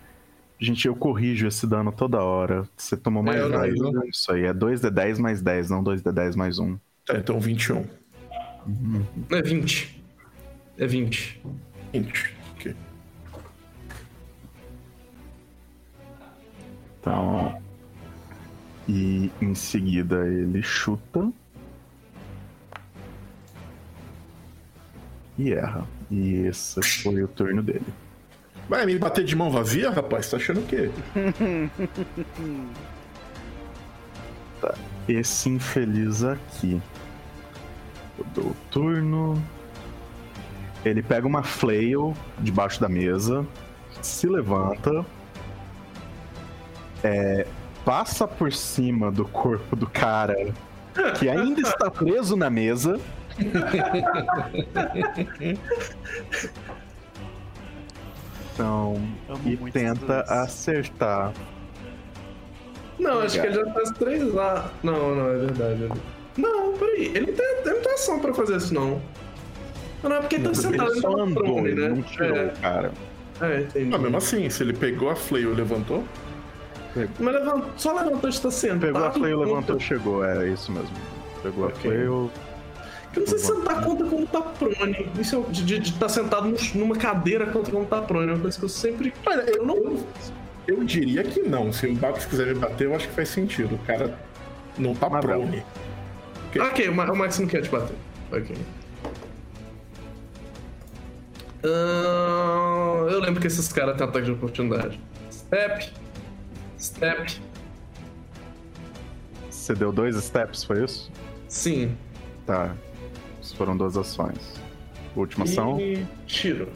[0.60, 2.68] Gente, eu corrijo esse dano toda hora.
[2.78, 3.76] Você tomou mais É, eu não- 10.
[3.80, 6.78] eu não- Isso aí, é 2d10 mais 10, não 2d10 mais 1.
[7.06, 7.86] Tá, então 21.
[8.66, 10.04] Não é 20.
[10.78, 11.42] É 20.
[11.92, 12.36] 20.
[12.54, 12.76] Ok.
[17.00, 17.62] Então.
[18.88, 21.32] E em seguida ele chuta.
[25.38, 25.86] E erra.
[26.10, 27.86] E esse foi o turno dele.
[28.70, 30.30] Vai me bater de mão vazia, rapaz?
[30.30, 30.90] Tá achando o quê?
[35.08, 36.82] Esse infeliz aqui.
[38.18, 39.44] Eu dou o turno.
[40.86, 43.48] Ele pega uma flail debaixo da mesa,
[44.02, 45.06] se levanta,
[47.02, 47.48] é,
[47.86, 50.54] passa por cima do corpo do cara
[51.18, 53.00] que ainda está preso na mesa.
[58.54, 61.34] Então, Amo e tenta acertar.
[63.00, 64.72] Não, acho que ele já faz três lá.
[64.84, 65.90] Não, não, é verdade.
[66.38, 67.08] Não, peraí.
[67.16, 69.02] Ele não tem, ele não tem ação pra fazer isso, não.
[70.02, 71.90] Não, não é porque ele tá sentado, Ele ele só tá andou, prone, ele né?
[71.90, 72.92] não tirou É, cara.
[73.42, 73.96] é, entendi.
[73.96, 76.04] Ah, mesmo assim, se ele pegou a flail e levantou.
[77.20, 78.80] Mas levantou, só levantou e está sentado.
[78.82, 80.26] Pegou a flail, levantou, chegou.
[80.26, 80.90] É isso mesmo.
[81.42, 81.76] Pegou Ok.
[81.78, 82.32] a flail.
[83.16, 85.08] Eu não sei se sentar conta como tá prone.
[85.20, 88.30] Isso é de estar sentado num- numa cadeira conta como tá prone.
[88.30, 89.14] É uma coisa que eu sempre.
[89.26, 90.04] Olha, eu não.
[90.68, 91.72] Eu diria que não.
[91.72, 93.76] Se o Max quiser me bater, eu acho que faz sentido.
[93.76, 94.18] O cara
[94.78, 95.64] não tá Mas prone.
[95.66, 95.93] Ah,
[96.60, 97.96] ok, o Ma- o Max não quer te bater.
[98.32, 98.56] Ok.
[101.66, 105.00] Ah, eu lembro que esses caras têm ataque de oportunidade.
[105.32, 105.92] Step.
[106.80, 107.42] Step.
[109.50, 111.10] Você deu dois steps, foi isso?
[111.48, 111.96] Sim.
[112.46, 112.76] Tá.
[113.42, 114.62] Isso foram duas ações.
[115.16, 115.80] Última ação.
[115.80, 116.68] E tiro.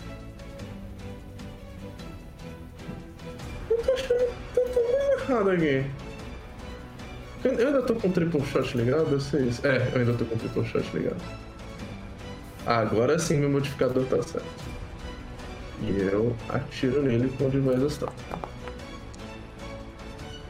[3.70, 5.86] Eu tô achando que tá tudo errado aqui.
[7.44, 9.12] Eu eu ainda tô com o triple shot ligado?
[9.12, 9.66] Eu sei isso.
[9.66, 11.22] É, eu ainda tô com o triple shot ligado.
[12.66, 14.46] Agora sim meu modificador tá certo.
[15.82, 18.10] E eu atiro nele com o device exaustão.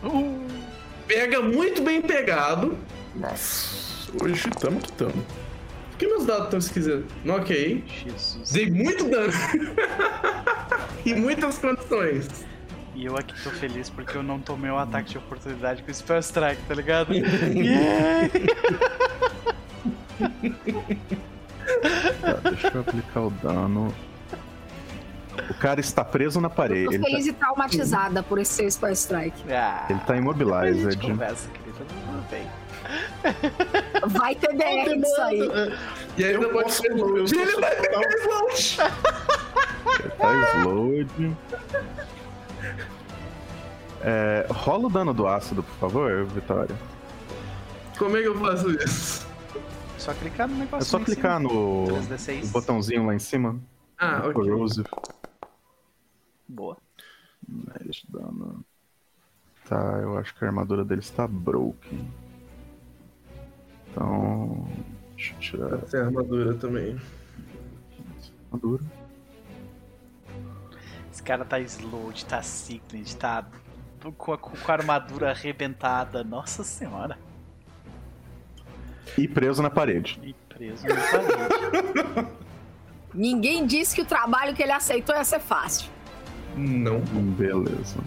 [0.03, 0.47] Uh,
[1.07, 2.77] Pega muito bem pegado.
[3.15, 5.25] Nossa, hoje tamo que tamo.
[5.91, 7.05] Por que meus dados estão esquisitos?
[7.27, 7.83] Ok.
[7.87, 8.51] Jesus.
[8.51, 9.33] Dei muito dano.
[11.05, 12.27] em muitas condições.
[12.97, 15.93] E eu aqui tô feliz porque eu não tomei um ataque de oportunidade com o
[15.93, 17.13] Spell Strike, tá ligado?
[17.13, 18.27] Yeah!
[22.21, 23.93] Tá, deixa eu aplicar o dano.
[25.49, 26.85] O cara está preso na parede.
[26.85, 29.43] Tô Ele tá, feliz e traumatizada por esse seu Spell Strike.
[29.53, 30.97] Ah, ele tá immobilized.
[30.99, 31.85] conversa, querida.
[31.85, 32.47] Tudo bem.
[34.07, 35.39] Vai ter DR nisso aí.
[36.17, 37.99] E ainda Eu pode posso- ser eu Ele vai um- ficar
[38.39, 38.77] longe.
[40.17, 41.37] Tá slowed.
[44.01, 46.75] É, rola o dano do ácido, por favor, Vitória.
[47.97, 49.27] Como é que eu faço isso?
[49.97, 50.77] Só clicar no negócio.
[50.77, 52.43] É só clicar no, 3D6.
[52.43, 53.59] no botãozinho lá em cima.
[53.97, 54.33] Ah, ok.
[54.33, 54.87] Corrosive.
[56.47, 56.77] Boa.
[57.47, 58.63] 10 de dano.
[59.67, 62.07] Tá, eu acho que a armadura dele está broken.
[63.89, 64.67] Então.
[65.15, 66.99] Deixa eu tirar Tem armadura também.
[68.45, 68.83] armadura.
[71.17, 73.43] Esse cara tá slowed, tá cyclid, tá
[74.15, 76.23] com a, com a armadura arrebentada.
[76.23, 77.17] Nossa senhora.
[79.17, 80.19] E preso na parede.
[80.21, 82.27] E preso no parede.
[83.15, 85.89] Ninguém disse que o trabalho que ele aceitou ia ser fácil.
[86.55, 86.99] Não.
[86.99, 87.97] Beleza.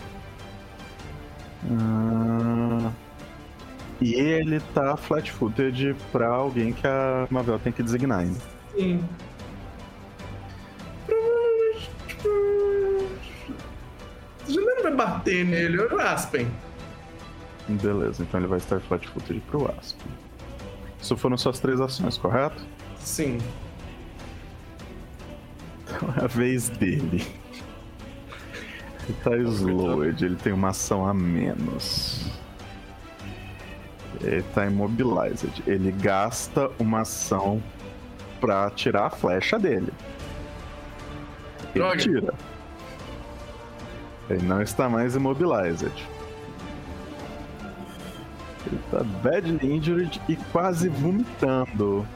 [1.69, 2.93] Ah,
[4.01, 8.39] e ele tá flat-footed pra alguém que a Mavel tem que designar ainda.
[8.73, 9.03] Sim.
[14.49, 16.51] Já não vai bater nele, olha o Aspen.
[17.69, 19.99] Beleza, então ele vai estar flat-footed pro Asp.
[21.01, 22.63] Isso foram suas três ações, correto?
[22.99, 23.39] Sim.
[25.83, 27.27] Então é a vez dele.
[29.09, 32.31] Ele tá slowed, ele tem uma ação a menos.
[34.21, 35.63] Ele tá immobilized.
[35.67, 37.63] Ele gasta uma ação
[38.41, 39.93] pra tirar a flecha dele.
[41.75, 41.97] Ele Droga.
[41.97, 42.35] tira.
[44.31, 45.91] Ele não está mais immobilized.
[48.67, 52.07] Ele tá badly injured e quase vomitando.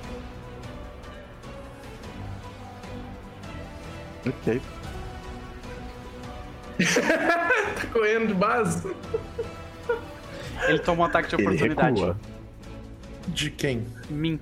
[4.27, 4.61] Ok.
[7.75, 8.95] Tá correndo de base?
[10.67, 12.01] Ele toma um ataque de Ele oportunidade.
[12.01, 12.17] recua.
[13.29, 13.87] De quem?
[14.11, 14.41] Mim.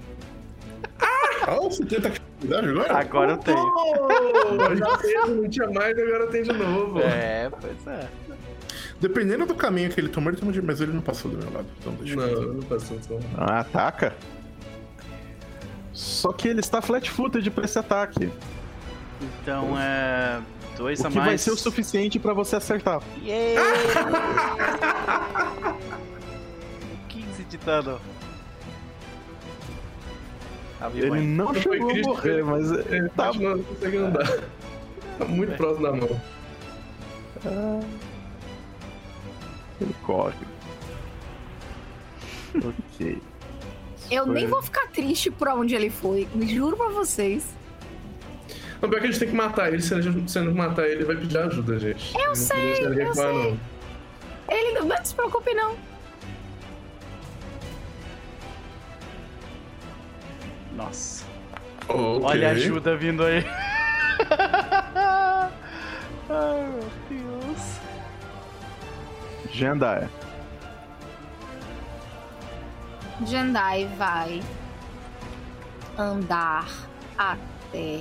[1.46, 2.96] Ah, você tem atividade agora?
[2.98, 3.58] Agora eu tenho.
[3.58, 7.00] Oh, já teve, não tinha mais, agora tem de novo.
[7.00, 8.08] É, pois é.
[9.00, 10.62] Dependendo do caminho que ele tomou, ele tomou de...
[10.62, 11.66] Mas ele não passou do meu lado.
[11.80, 13.18] Então deixa eu Não, não passou só.
[13.36, 14.14] Ah, ataca?
[15.92, 18.30] Só que ele está flat-footed pra esse ataque.
[19.20, 20.40] Então é.
[20.76, 21.28] Dois O a que mais.
[21.28, 23.02] vai ser o suficiente pra você acertar.
[23.22, 23.56] Yay!
[27.08, 28.00] 15 de dano.
[30.82, 31.44] Tá Ele ainda.
[31.44, 34.26] não chegou a morrer, mas Ele tá não consegue andar.
[35.18, 36.20] Tá muito próximo da mão.
[39.80, 40.34] Ele corre.
[42.56, 43.22] ok.
[44.10, 46.28] Eu Foi- nem vou ficar triste por onde ele foi.
[46.42, 47.46] Juro pra vocês.
[48.80, 49.80] Não, pior que a gente tem que matar ele.
[49.80, 52.12] Se a gente se não matar ele, ele vai pedir ajuda, gente.
[52.18, 53.56] Eu sei, eu sei.
[54.48, 55.76] Ele não, não se preocupe, não.
[60.74, 61.24] Nossa.
[61.88, 62.24] Ok.
[62.24, 63.44] Olha a ajuda vindo aí.
[66.28, 67.80] Ai, meu Deus.
[69.50, 70.08] Jendaya.
[73.26, 74.42] Jandai vai
[75.96, 76.66] andar
[77.16, 78.00] até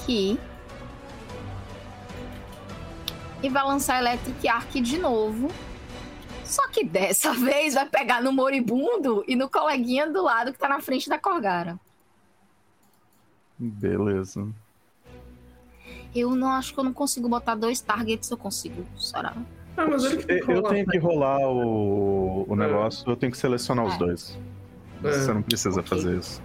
[0.00, 0.38] aqui
[3.42, 5.48] e vai lançar Electric Arc de novo.
[6.50, 10.68] Só que dessa vez vai pegar no moribundo e no coleguinha do lado que tá
[10.68, 11.78] na frente da Corgara.
[13.58, 14.48] Beleza.
[16.14, 18.84] Eu não acho que eu não consigo botar dois targets, eu consigo.
[18.98, 19.34] Será?
[19.76, 20.68] Ah, mas ele que Eu rolar.
[20.70, 22.56] tenho que rolar o, o É.
[22.56, 23.98] negócio, eu tenho que selecionar os É.
[23.98, 24.38] dois.
[25.04, 25.12] É.
[25.12, 25.88] Você não precisa Ok.
[25.88, 26.42] fazer isso.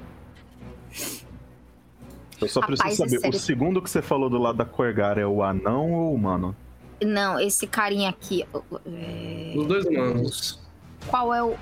[2.42, 5.18] Eu só Rapaz, preciso é saber, o segundo que você falou do lado da Corgar
[5.18, 6.56] é o anão ou o humano?
[7.04, 8.46] Não, esse carinha aqui.
[8.86, 10.60] é, Os dois humanos.
[11.08, 11.56] Qual é o.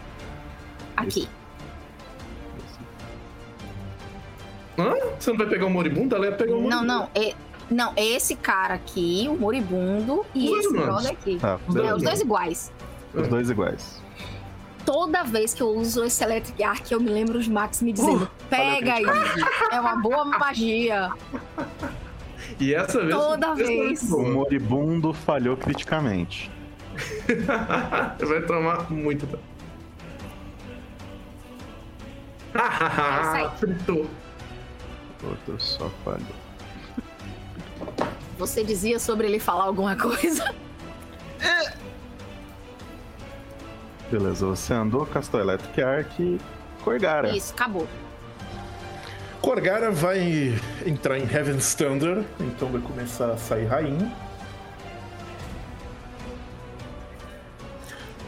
[0.96, 1.28] Aqui.
[4.78, 4.94] Hã?
[5.20, 6.16] Você não vai pegar o moribundo?
[6.16, 6.86] Ela ia pegar o moribundo.
[6.86, 7.10] Não, não.
[7.16, 7.34] É,
[7.70, 10.88] não, é esse cara aqui, o moribundo, e Os dois esse humanos.
[10.96, 11.38] brother aqui.
[11.40, 12.72] Tá, Os É, os dois iguais.
[13.14, 14.04] os dois iguais.
[14.86, 18.30] Toda vez que eu uso esse Electric Arc, eu me lembro de Max me dizendo:
[18.50, 19.06] pega aí,
[19.72, 21.10] é uma boa magia.
[22.64, 23.14] E essa vez.
[23.14, 24.10] Toda vez.
[24.10, 26.50] é O moribundo falhou criticamente.
[28.26, 29.28] vai tomar muito.
[33.60, 34.08] Fritou.
[35.22, 36.44] O outro só falhou.
[38.38, 40.56] Você dizia sobre ele falar alguma coisa?
[44.10, 46.40] Beleza, você andou, castou Electric Arc e
[46.82, 47.36] Corgara.
[47.36, 47.88] Isso, acabou.
[49.44, 54.10] Corgara vai entrar em Heaven's Thunder, então vai começar a sair rainha.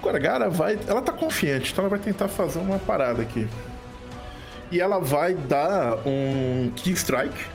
[0.01, 0.77] Gorgara vai.
[0.85, 3.47] Ela tá confiante, então ela vai tentar fazer uma parada aqui.
[4.69, 7.45] E ela vai dar um Key Strike.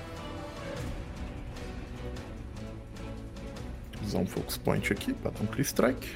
[4.03, 6.09] Usar um Focus Point aqui pra dar um Key Strike.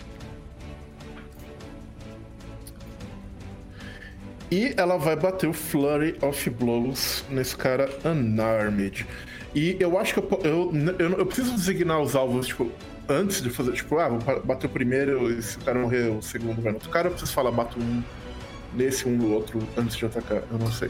[4.55, 9.05] E ela vai bater o Flurry of Blows nesse cara Unarmed.
[9.53, 12.71] E eu acho que eu, eu, eu, eu preciso designar os alvos, tipo,
[13.09, 16.23] antes de fazer, tipo, ah, vou bater o primeiro e se o cara morrer, o
[16.23, 18.01] segundo vai no outro cara, eu preciso falar, bato um
[18.73, 20.89] nesse, um no outro, antes de atacar, eu não sei.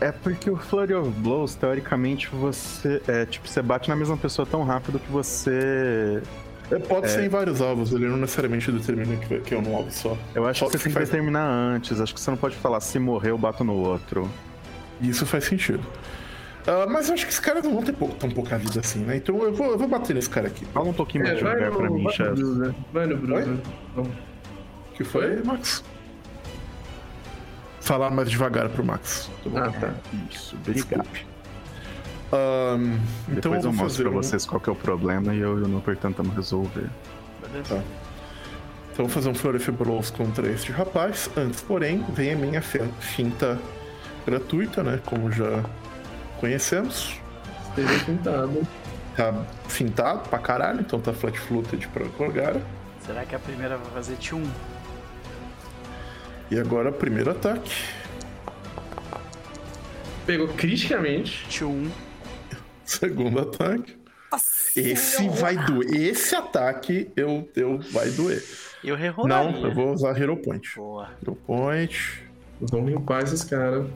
[0.00, 3.02] É porque o Flurry of Blows, teoricamente, você.
[3.08, 6.22] É, tipo, você bate na mesma pessoa tão rápido que você.
[6.70, 7.08] É, pode é...
[7.08, 10.16] ser em vários alvos, ele não necessariamente determina que, que é um alvo só.
[10.34, 11.08] Eu acho que você tem que faz...
[11.08, 14.28] determinar antes, acho que você não pode falar se morrer eu bato no outro.
[15.00, 15.84] Isso faz sentido.
[16.66, 18.98] Uh, mas eu acho que esses caras não vão ter pouco, tão pouca vida assim,
[18.98, 19.16] né?
[19.16, 20.66] Então eu vou, eu vou bater nesse cara aqui.
[20.66, 22.42] Fala um pouquinho mais é, devagar pra mim, chefe.
[22.92, 23.62] Vai no Bruno.
[23.96, 25.82] O que foi, Max?
[27.80, 29.30] Falar mais devagar pro Max.
[29.56, 29.94] Ah, tá.
[30.30, 31.08] Isso, obrigado.
[32.32, 32.98] Um,
[33.28, 34.22] então Depois eu, eu mostro pra um...
[34.22, 36.88] vocês qual que é o problema e eu e o Nooper tentamos resolver.
[37.66, 37.82] Tá.
[38.92, 41.30] Então vou fazer um Blows contra este rapaz.
[41.36, 43.58] Antes, porém, vem a minha finta
[44.26, 45.00] gratuita, né?
[45.06, 45.64] Como já
[46.40, 47.16] conhecemos.
[47.68, 48.66] Esteja fintado.
[49.16, 52.60] Tá fintado pra caralho, então tá flat footed pra Gorgara.
[53.06, 54.44] Será que a primeira vai fazer T1?
[56.50, 57.84] E agora, primeiro ataque.
[60.26, 61.46] Pegou criticamente.
[61.48, 61.88] T1.
[62.98, 63.98] Segundo ataque.
[64.32, 65.94] Nossa, esse vai doer.
[65.94, 68.42] Esse ataque eu, eu vai doer.
[68.82, 69.52] Eu rerolaria.
[69.52, 70.74] Não, eu vou usar Hero Point.
[70.74, 71.10] Boa.
[71.22, 72.22] Hero Point.
[72.62, 73.86] Vamos limpar esses caras.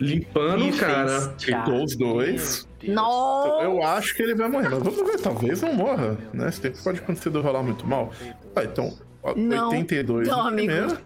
[0.00, 1.32] Limpando o cara.
[1.38, 2.66] Ficou os dois.
[2.82, 3.62] Nossa.
[3.62, 6.48] Eu acho que ele vai morrer, mas vamos ver, talvez não morra, né?
[6.48, 8.12] Esse tempo pode acontecer de rolar muito mal.
[8.56, 8.98] Ah, então,
[9.36, 9.68] não.
[9.68, 10.98] 82 não, no primeiro.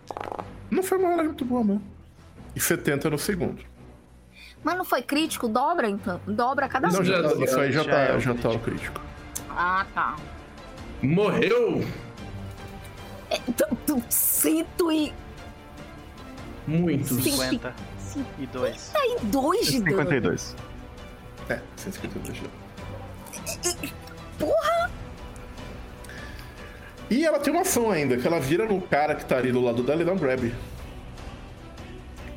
[0.70, 1.82] Não foi uma hora muito boa, não.
[2.56, 3.73] E 70 no segundo.
[4.64, 5.46] Mas não foi crítico?
[5.46, 6.20] Dobra, então?
[6.26, 6.98] Dobra cada vez.
[6.98, 9.00] Não, já, isso aí já, já tá, é já tá o crítico.
[9.50, 10.16] Ah, tá.
[11.02, 11.84] Morreu!
[13.30, 13.38] É,
[14.08, 15.12] cento e...
[16.66, 17.22] Muitos.
[17.22, 17.74] 50
[18.38, 18.80] e 2.
[19.20, 20.56] 52 de 52.
[21.50, 22.54] É, 152 de dano.
[24.38, 24.90] Porra!
[27.10, 29.60] E ela tem uma ação ainda, que ela vira no cara que tá ali do
[29.60, 30.54] lado dela e dá um grab.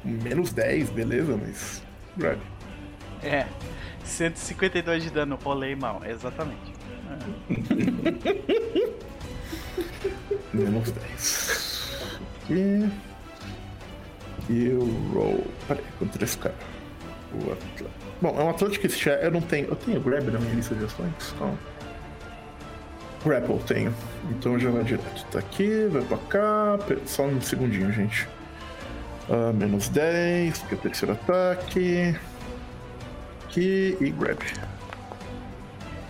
[0.04, 1.87] Menos 10, beleza, mas.
[2.18, 2.40] Grab.
[3.24, 3.46] É.
[4.04, 6.74] 152 de dano, rolei mal, exatamente.
[10.54, 12.00] Menos 10.
[12.50, 12.90] E.
[14.50, 15.46] E o roll.
[15.68, 16.56] Peraí, contra esse cara.
[17.34, 17.90] O Atlético.
[18.22, 19.68] Bom, é um Atlético que eu não tenho.
[19.68, 21.36] Eu tenho grab na minha lista de ações?
[21.40, 21.58] Não.
[23.26, 23.94] Grapple tenho.
[24.32, 25.26] Então já vai direto.
[25.32, 26.80] Tá aqui, vai pra cá.
[27.06, 28.28] Só um segundinho, gente.
[29.30, 32.16] Uh, menos 10, que é o terceiro ataque.
[33.44, 34.40] Aqui e grab.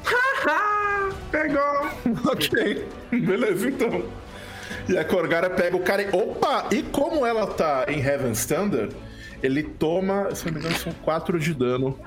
[0.03, 1.09] Haha!
[1.31, 1.89] Pegou!
[2.31, 2.87] ok.
[3.11, 4.03] Beleza, então.
[4.87, 6.15] E a Corgara pega o cara e.
[6.15, 6.67] Opa!
[6.71, 8.95] E como ela tá em Heaven Standard,
[9.41, 11.97] ele toma, se não me engano, são 4 de dano.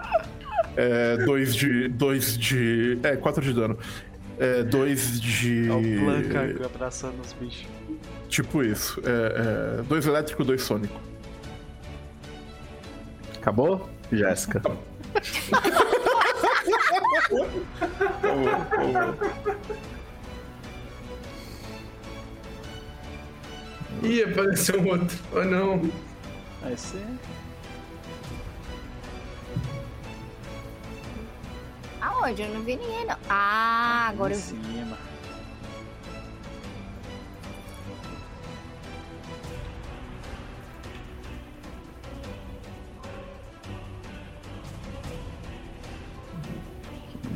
[0.76, 1.88] É, 2 de.
[1.88, 2.98] 2 de.
[3.02, 3.78] É, 4 de dano.
[4.38, 5.68] É, 2 de.
[5.68, 7.66] É o Blanca abraçando os bichos.
[8.30, 9.00] Tipo isso.
[9.04, 10.98] É, é, dois elétrico, dois sônico.
[13.36, 13.90] Acabou?
[14.12, 14.62] Jéssica.
[24.02, 25.18] Ih, apareceu um outro.
[25.32, 25.90] Oh não.
[26.62, 27.04] Vai ser.
[32.00, 32.42] Aonde?
[32.42, 33.16] Eu não vi ninguém, não.
[33.28, 35.09] Ah, agora eu vi.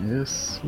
[0.02, 0.62] Isso.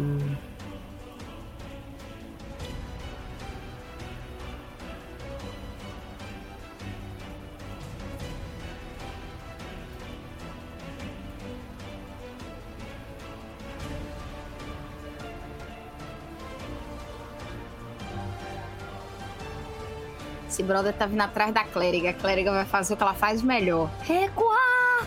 [20.49, 22.11] Esse brother tá vindo atrás da clériga.
[22.11, 23.91] A clériga vai fazer o que ela faz melhor.
[24.01, 25.07] Recuar!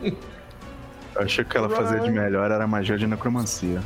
[1.18, 3.82] Eu achei que ela fazia de melhor era magia de necromancia.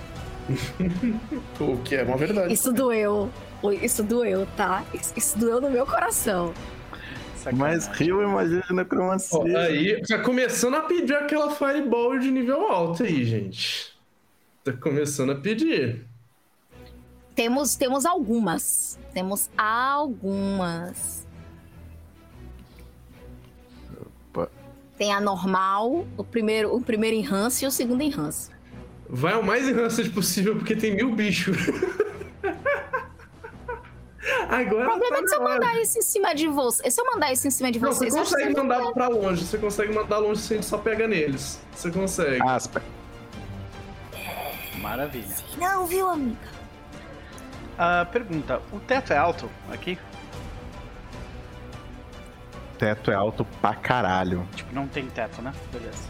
[1.59, 2.53] o que é uma verdade.
[2.53, 3.31] Isso doeu.
[3.81, 4.85] Isso doeu, tá?
[4.93, 6.53] Isso, isso doeu no meu coração.
[7.37, 7.59] Sacanagem.
[7.59, 9.39] Mas rio é magia de necromancia.
[9.39, 13.97] Ó, aí tá começando a pedir aquela fireball de nível alto aí, gente.
[14.63, 16.05] Tá começando a pedir.
[17.35, 18.99] Temos, temos algumas.
[19.15, 21.27] Temos algumas.
[25.03, 28.53] Tem a normal, o primeiro, o primeiro enhance e o segundo enhance.
[29.11, 31.57] Vai o mais enhanced possível, porque tem mil bichos.
[34.49, 36.89] Agora O problema tá é que se eu mandar isso em cima de você.
[36.89, 38.93] Se eu mandar isso em cima de Não, você vocês, acho consegue você mandar não
[38.93, 39.45] pra longe.
[39.45, 41.61] Você consegue mandar longe se a gente só pega neles.
[41.75, 42.41] Você consegue.
[42.41, 42.81] Aspa.
[44.79, 45.27] Maravilha.
[45.27, 46.39] vai- Não, viu, amiga?
[47.77, 49.99] Ah, pergunta: o teto é alto aqui?
[52.83, 54.45] Teto é alto pra caralho.
[54.57, 55.53] Tipo, não tem teto, né?
[55.71, 56.09] Beleza.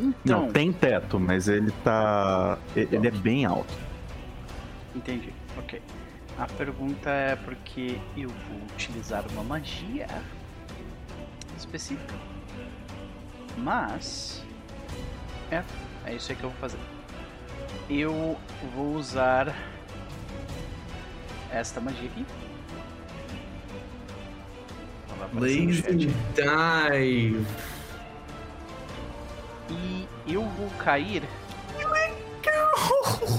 [0.00, 2.58] Então, Não, tem teto, mas ele tá.
[2.74, 3.72] Ele é bem alto.
[4.96, 5.32] entendi.
[5.56, 5.80] Ok.
[6.36, 10.08] A pergunta é porque eu vou utilizar uma magia
[11.56, 12.16] específica.
[13.56, 14.44] Mas.
[15.52, 15.62] É,
[16.06, 16.78] é isso aí que eu vou fazer.
[17.88, 18.36] Eu
[18.74, 19.54] vou usar
[21.52, 22.26] esta magia aqui.
[25.34, 26.12] Lazy.
[26.34, 27.46] Dive.
[29.70, 31.22] E eu vou cair.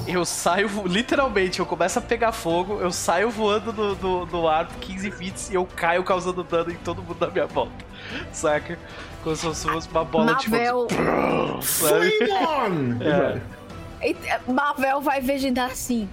[0.08, 4.67] Eu saio, literalmente, eu começo a pegar fogo, eu saio voando do, do, do ar
[4.82, 7.85] 15 feet e eu caio causando dano em todo mundo da minha volta.
[8.32, 8.77] Saca?
[9.24, 10.95] Como se fosse uma bola Marvel, de
[11.66, 12.11] sabe?
[12.11, 13.40] Flame on!
[14.01, 14.40] É.
[14.49, 16.08] Marvel vai vegetar assim.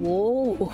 [0.00, 0.72] Uou!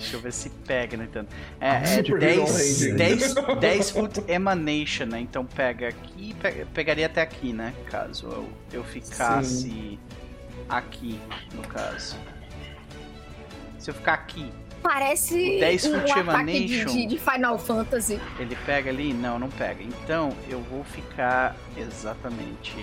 [0.00, 1.28] Deixa eu ver se pega, não entendo.
[1.60, 5.20] É, é Super 10, Hero 10, 10 foot emanation, né?
[5.20, 7.74] Então pega aqui, pe- pegaria até aqui, né?
[7.90, 9.98] Caso eu, eu ficasse
[10.68, 11.20] aqui,
[11.54, 12.16] no caso.
[13.78, 14.50] Se eu ficar aqui,
[14.82, 16.90] Parece 10 um foot ataque de, emanation.
[16.92, 18.18] de- de Final Fantasy.
[18.38, 19.12] ele pega ali?
[19.12, 19.82] Não, não pega.
[19.82, 22.74] Então eu vou ficar exatamente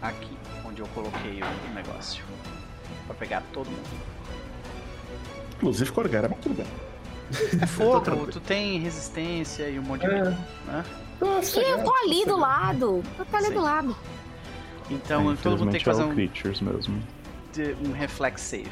[0.00, 2.22] aqui, onde eu coloquei o negócio.
[3.06, 4.13] Pra pegar todo mundo.
[5.64, 6.66] Inclusive Corgara, mas tudo bem.
[7.62, 10.24] É fogo, tu tem resistência e um monte de É.
[10.66, 10.84] né?
[11.18, 13.02] Nossa, E eu tô ali do lado.
[13.18, 13.54] Eu tô ali Sim.
[13.54, 13.96] do lado.
[14.90, 17.02] Então É, todo mundo tem que fazer é um, Creatures mesmo.
[17.54, 18.68] de- um reflex save.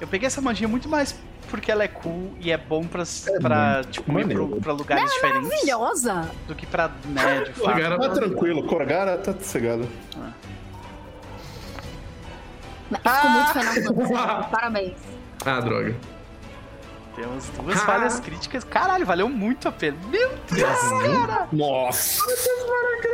[0.00, 1.14] Eu peguei essa magia muito mais
[1.48, 3.04] porque ela é cool e é bom pra,
[3.40, 6.28] pra, tipo, ir pro- pra lugares diferentes Maravilhosa.
[6.48, 7.60] do que pra, né, de fato.
[7.60, 9.88] Corgara- Tá tranquilo, Corgara tá sossegado.
[12.88, 14.50] Ficou muito Final Fantasy.
[14.50, 15.21] Parabéns.
[15.44, 15.94] Ah, droga.
[17.14, 18.64] Temos duas falhas críticas.
[18.64, 19.98] Caralho, valeu muito a pena.
[20.08, 21.46] Meu Deus, cara!
[21.52, 22.22] Nossa!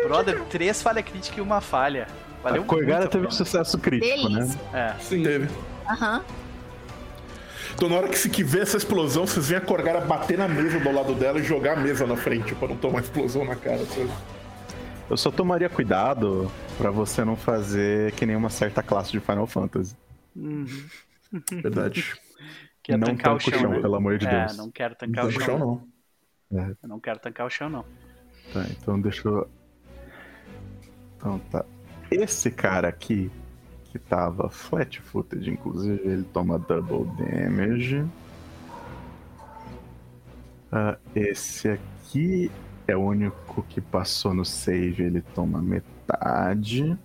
[0.05, 2.07] Brother, três falhas críticas e uma falha.
[2.43, 4.41] Valeu a Corgara muito teve um sucesso crítico, né?
[4.41, 4.61] Delícia.
[4.73, 4.95] É.
[5.01, 5.23] Sim.
[5.25, 5.49] Teve.
[5.89, 6.23] Aham.
[7.75, 10.49] Então na hora que, se que vê essa explosão, vocês veem a Corgara bater na
[10.49, 13.57] mesa do lado dela e jogar a mesa na frente pra não tomar explosão na
[13.57, 13.85] cara.
[13.87, 14.11] sabe?
[15.11, 19.47] Eu só tomaria cuidado pra você não fazer que nem uma certa classe de Final
[19.47, 19.97] Fantasy.
[20.37, 20.67] Uhum.
[21.51, 22.05] Verdade.
[22.81, 23.81] Que é não tancar o tanca o chão, chão, né?
[23.83, 24.57] pelo amor de É, Deus.
[24.57, 25.43] não quero tancar o No chão.
[25.45, 25.89] chão não.
[26.51, 26.77] não.
[26.83, 27.83] Eu não quero tancar o chão, não.
[28.53, 29.51] Tá, então deixa eu.
[31.17, 31.67] Então tá.
[32.11, 33.31] Esse cara aqui,
[33.85, 38.07] que tava flat footed, inclusive, ele toma double damage.
[40.73, 42.51] Ah, esse aqui
[42.87, 46.99] é o único que passou no save, ele toma metade.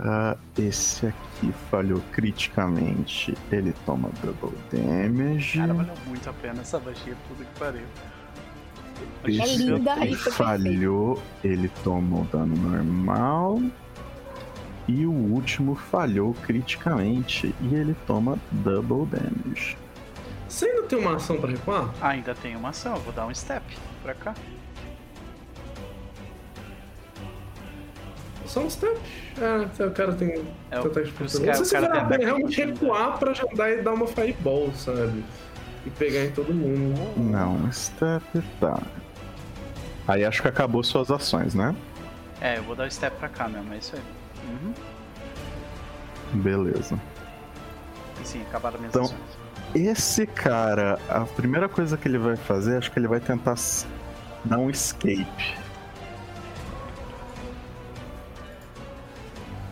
[0.00, 5.58] Ah, esse aqui falhou criticamente, ele toma double damage.
[5.58, 7.86] Cara, valeu muito a pena essa magia, tudo que pariu.
[9.24, 13.60] Esse É linda aqui falhou, ele toma o dano normal.
[14.86, 19.76] E o último falhou criticamente e ele toma double damage.
[20.48, 21.92] Você ainda tem uma ação pra recuar?
[22.00, 23.64] Ainda tem uma ação, eu vou dar um step
[24.02, 24.34] pra cá.
[28.46, 28.98] Só um step.
[29.40, 30.28] Ah, o cara tem.
[30.30, 30.42] É, tem
[30.80, 31.44] o- ataque de os oportunidade.
[31.44, 33.70] cara- Não sei o se cara vale a tem pena realmente recuar pra já dar
[33.70, 35.24] e dar uma fireball, sabe?
[35.86, 36.98] E pegar em todo mundo.
[37.16, 38.24] Não, step
[38.60, 38.80] tá.
[40.06, 41.74] Aí acho que acabou suas ações, né?
[42.40, 44.02] É, eu vou dar o step pra cá mesmo, é isso aí.
[44.48, 44.72] Uhum.
[46.42, 46.98] Beleza.
[48.22, 49.38] E sim, acabaram minhas Então- ações.
[49.74, 53.54] Esse cara, a primeira coisa que ele vai fazer, acho que ele vai tentar
[54.44, 55.56] dar um escape.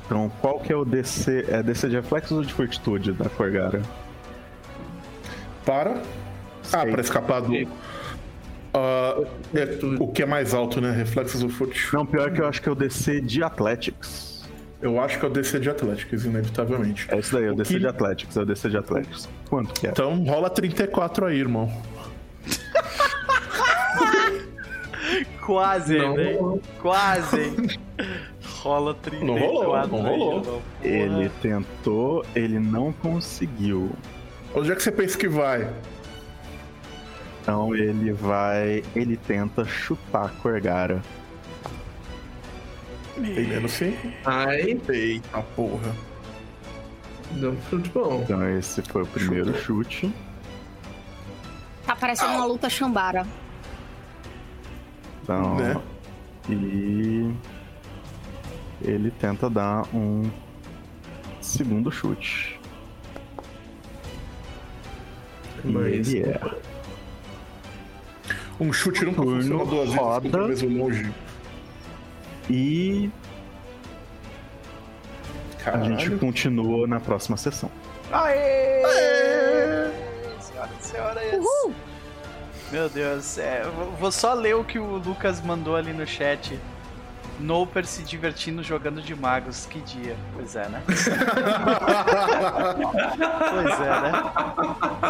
[0.06, 1.46] Então, qual que é o DC?
[1.48, 3.82] É DC de reflexos ou de fortitude da Corgara?
[5.64, 6.00] Para.
[6.72, 7.52] Ah, pra escapar do.
[8.72, 9.20] Ah,
[9.54, 10.92] é, o que é mais alto, né?
[10.92, 11.92] Reflexos ou Fortitude.
[11.94, 14.36] Não, pior que eu acho que é o DC de Athletics.
[14.80, 17.06] Eu acho que é o DC de Atléticos, inevitavelmente.
[17.10, 19.28] É isso daí, é o O DC que- de Athletics, é o DC de Athletics.
[19.48, 19.90] Quanto que é?
[19.90, 21.72] Então rola 34 aí, irmão.
[25.44, 26.60] Quase, velho.
[26.80, 27.74] Quase.
[28.66, 29.24] Rola 30.
[29.24, 30.62] Não rolou, não rolou.
[30.82, 33.92] Ele tentou, ele não conseguiu.
[34.52, 35.72] Onde é que você pensa que vai?
[37.40, 38.82] Então ele vai.
[38.96, 41.00] Ele tenta chutar a Corgara.
[43.16, 44.08] Menos 5.
[44.24, 45.94] Ai, Eita porra.
[47.32, 48.20] deu um chute bom.
[48.24, 50.12] Então esse foi o primeiro chute.
[51.86, 53.24] Tá parecendo uma luta chambara.
[55.22, 55.54] Então.
[55.54, 55.80] Né?
[56.50, 57.32] E.
[58.86, 60.30] Ele tenta dar um
[61.40, 62.58] segundo chute.
[65.64, 66.40] E Mas- ele é.
[68.60, 70.44] Um chute nunca Turno, funciona duas vezes roda.
[70.44, 71.12] o mesmo longe.
[72.48, 73.10] E
[75.58, 75.98] a Caralho.
[75.98, 77.70] gente continua na próxima sessão.
[78.12, 78.82] Aê!
[80.40, 81.32] Senhoras e senhores.
[81.34, 81.74] Uhul!
[82.72, 83.62] Meu Deus, é,
[83.98, 86.58] vou só ler o que o Lucas mandou ali no chat.
[87.38, 90.16] Noper se divertindo jogando de magos, que dia.
[90.32, 90.82] Pois é, né?
[93.50, 94.12] pois é, né?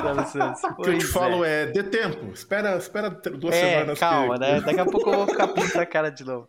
[0.03, 0.69] Dá licença.
[0.79, 1.47] O que eu te Pois falo é.
[1.63, 2.33] é, dê tempo.
[2.33, 3.99] Espera, espera duas É, semanas.
[3.99, 4.41] calma, que...
[4.41, 4.61] né?
[4.61, 6.49] Daqui a pouco eu vou ficar da cara de novo.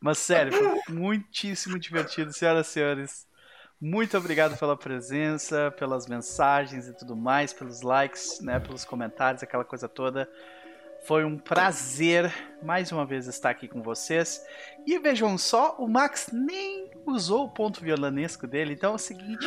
[0.00, 3.26] Mas sério, foi muitíssimo divertido, senhoras e senhores.
[3.80, 9.64] Muito obrigado pela presença, pelas mensagens e tudo mais, pelos likes, né, pelos comentários, aquela
[9.64, 10.28] coisa toda.
[11.06, 14.42] Foi um prazer mais uma vez estar aqui com vocês.
[14.86, 19.46] E vejam só, o Max nem usou o ponto violanesco dele, então é o seguinte,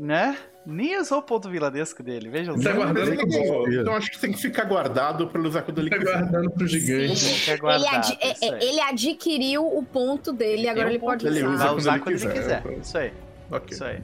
[0.00, 0.36] né?
[0.64, 2.76] Nem usou o ponto vilanesco dele, vejam Tá só.
[2.76, 3.68] guardando que, bom.
[3.68, 6.12] Então acho que tem que ficar guardado pra ele usar quando ele Tá quiser.
[6.20, 7.16] guardando pro gigante.
[7.16, 11.36] Fica Ele, guardado, adi- é- é- ele adquiriu o ponto dele, agora ele pode ponto,
[11.36, 11.72] ele usar.
[11.74, 12.62] usa Vai quando usar ele quando ele quiser.
[12.62, 12.78] quiser.
[12.80, 13.12] Isso aí,
[13.50, 13.68] Ok.
[13.74, 14.00] isso aí.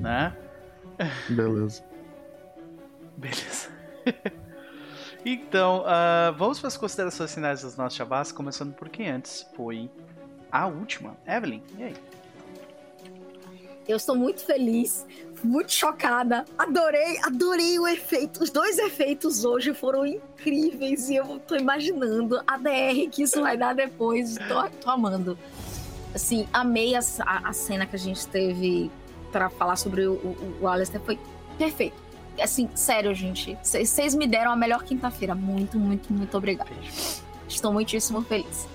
[0.00, 0.36] Né?
[1.30, 1.82] Beleza.
[3.16, 3.68] Beleza.
[5.24, 9.88] então, ah, vamos para as considerações finais dos nossos chavás, começando por quem antes foi
[10.50, 11.16] a última.
[11.26, 11.94] Evelyn, e aí?
[13.88, 15.04] Eu estou muito feliz,
[15.42, 16.44] muito chocada.
[16.56, 18.42] Adorei, adorei o efeito.
[18.42, 23.56] Os dois efeitos hoje foram incríveis e eu tô imaginando a DR que isso vai
[23.56, 24.36] dar depois.
[24.80, 25.36] Tô amando.
[26.14, 28.90] Assim, amei a, a- a cena que a gente teve
[29.32, 31.02] para falar sobre o, o, o Alistair.
[31.04, 31.18] Foi
[31.58, 32.00] perfeito.
[32.40, 33.56] Assim, sério, gente.
[33.62, 35.34] Vocês me deram a melhor quinta-feira.
[35.34, 36.70] Muito, muito, muito obrigada.
[37.48, 38.66] Estou muitíssimo feliz.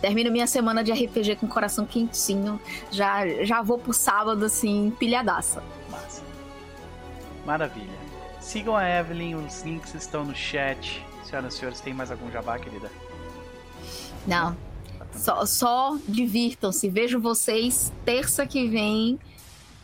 [0.00, 2.60] Termino minha semana de RPG com o coração quentinho.
[2.90, 5.62] Já, já vou pro sábado, assim, pilhadaça.
[5.90, 6.22] Massa.
[7.44, 8.06] Maravilha.
[8.40, 11.04] Sigam a Evelyn, os links estão no chat.
[11.24, 12.90] Senhoras e senhores, tem mais algum jabá, querida?
[14.26, 14.56] Não.
[15.12, 16.88] Só, só divirtam-se.
[16.88, 19.18] Vejo vocês terça que vem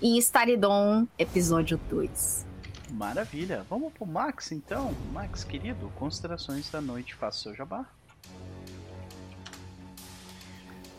[0.01, 2.51] em Staridon, episódio 2.
[2.92, 3.64] Maravilha.
[3.68, 4.94] Vamos pro Max, então.
[5.12, 7.86] Max, querido, considerações da noite, faça o seu jabá.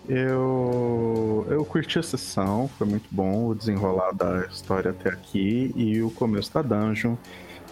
[0.10, 6.02] Eu, eu curti a sessão, foi muito bom o desenrolar da história até aqui e
[6.02, 7.16] o começo da dungeon.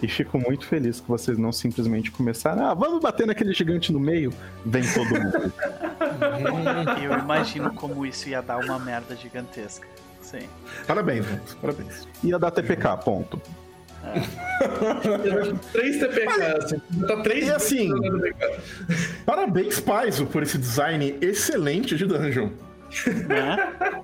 [0.00, 4.00] E fico muito feliz que vocês não simplesmente começaram, ah, vamos bater naquele gigante no
[4.00, 4.32] meio,
[4.64, 5.52] vem todo mundo.
[7.00, 9.86] Eu imagino como isso ia dar uma merda gigantesca.
[10.20, 10.48] Sim.
[10.86, 11.26] Parabéns.
[11.60, 12.08] Parabéns.
[12.24, 13.40] Ia dar TPK, ponto.
[15.72, 16.78] Três TPK, assim.
[17.06, 17.90] Tá três E assim-.
[19.24, 22.50] Parabéns, Paizo, por esse design excelente de dungeon.
[23.28, 23.56] Né?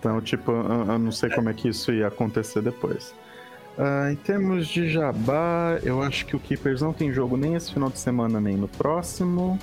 [0.00, 3.14] Então, tipo, eu, eu não sei como é que isso ia acontecer depois.
[3.78, 7.72] Ah, em termos de jabá, eu acho que o Keepers não tem jogo nem esse
[7.72, 9.58] final de semana, nem no próximo.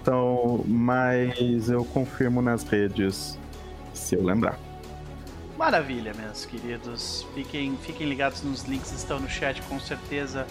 [0.00, 3.38] Então, mas eu confirmo nas redes
[3.92, 4.67] se eu lembrar.
[5.58, 7.26] Maravilha, meus queridos.
[7.34, 10.46] Fiquem, fiquem ligados nos links, estão no chat com certeza.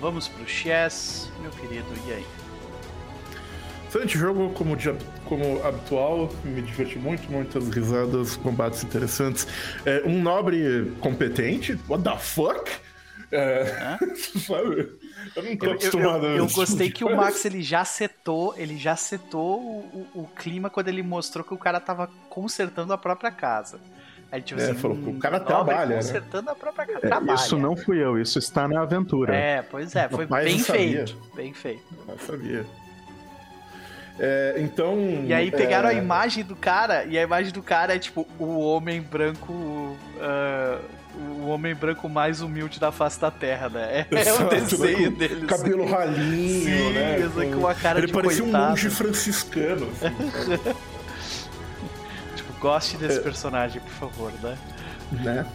[0.00, 2.26] Vamos pro chess, meu querido, e aí?
[3.88, 4.92] Excelente jogo, como, de,
[5.24, 9.46] como habitual, me diverti muito, muitas risadas, combates interessantes.
[9.86, 12.70] É, um nobre competente, what the fuck?
[13.32, 13.64] É,
[14.46, 14.92] sabe?
[15.34, 17.16] Eu não tô Eu, eu- acostumado eu- eu esse gostei que o.
[17.16, 21.54] Max ele já setou, ele já setou o, o- o clima quando ele mostrou que
[21.54, 23.80] o cara tava consertando a própria casa.
[24.34, 25.94] Aí tipo É, assim, falou, hum, o cara nobre trabalha, né?
[25.96, 26.98] consertando a própria casa.
[26.98, 27.34] É, trabalha.
[27.36, 29.32] isso não fui eu, isso está na aventura.
[29.32, 31.84] É, pois é, foi Mas bem feito, bem feito.
[32.08, 32.66] Eu sabia.
[34.18, 34.96] É, então.
[35.24, 38.26] E aí pegaram é, a imagem do cara, e a imagem do cara é tipo
[38.38, 39.96] o homem branco.
[40.20, 40.78] ah,
[41.16, 44.04] o homem branco mais humilde da face da terra, né?
[44.10, 45.46] É, é o Exato, desenho com dele.
[45.46, 47.16] Cabelo ralinho, Sim, né?
[47.24, 48.64] assim, com uma cara Ele de parecia coitado.
[48.64, 49.86] um monge franciscano.
[49.92, 50.76] assim, Tipo,
[52.64, 52.98] goste É.
[52.98, 54.58] desse personagem, por favor, né?
[55.22, 55.46] né?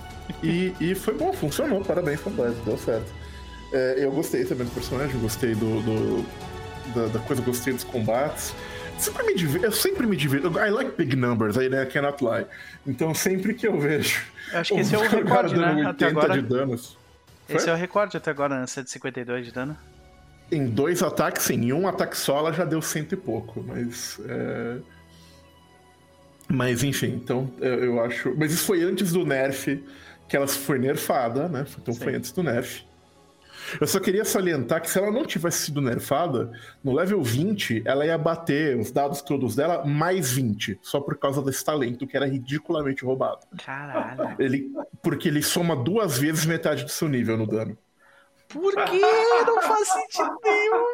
[0.43, 3.11] E, e foi bom, funcionou, parabéns, fantasma, deu certo.
[3.73, 6.25] É, eu gostei também do personagem, gostei do, do-
[6.93, 8.53] da, da coisa, gostei dos combates.
[8.99, 10.47] sempre me divirto, eu sempre me divirto.
[10.59, 12.45] I like big numbers, I cannot lie.
[12.85, 14.21] Então sempre que eu vejo.
[14.53, 15.85] Eu acho que esse é o recorde, né?
[15.87, 16.33] Até agora.
[16.33, 16.97] de danos.
[17.47, 17.69] Esse Foi?
[17.73, 18.67] é o recorde até agora, né?
[18.67, 19.75] 152 de dano.
[20.51, 21.55] Em dois ataques, sim.
[21.65, 24.19] Em um ataque só, ela já deu cento e pouco, mas.
[24.27, 24.77] é,
[26.51, 28.33] Mas enfim, então eu, eu acho.
[28.37, 29.83] Mas isso foi antes do nerf,
[30.27, 31.65] que ela foi nerfada, né?
[31.79, 32.17] Então foi Sim.
[32.17, 32.83] antes do nerf.
[33.79, 36.51] Eu só queria salientar que se ela não tivesse sido nerfada,
[36.83, 41.41] no level 20, ela ia bater os dados todos dela mais 20, só por causa
[41.41, 43.45] desse talento que era ridiculamente roubado.
[43.63, 44.35] Caralho.
[44.39, 44.71] Ele,
[45.03, 47.77] porque ele soma duas vezes metade do seu nível no dano.
[48.47, 48.99] Por que?
[49.45, 50.85] Não faz sentido nenhum.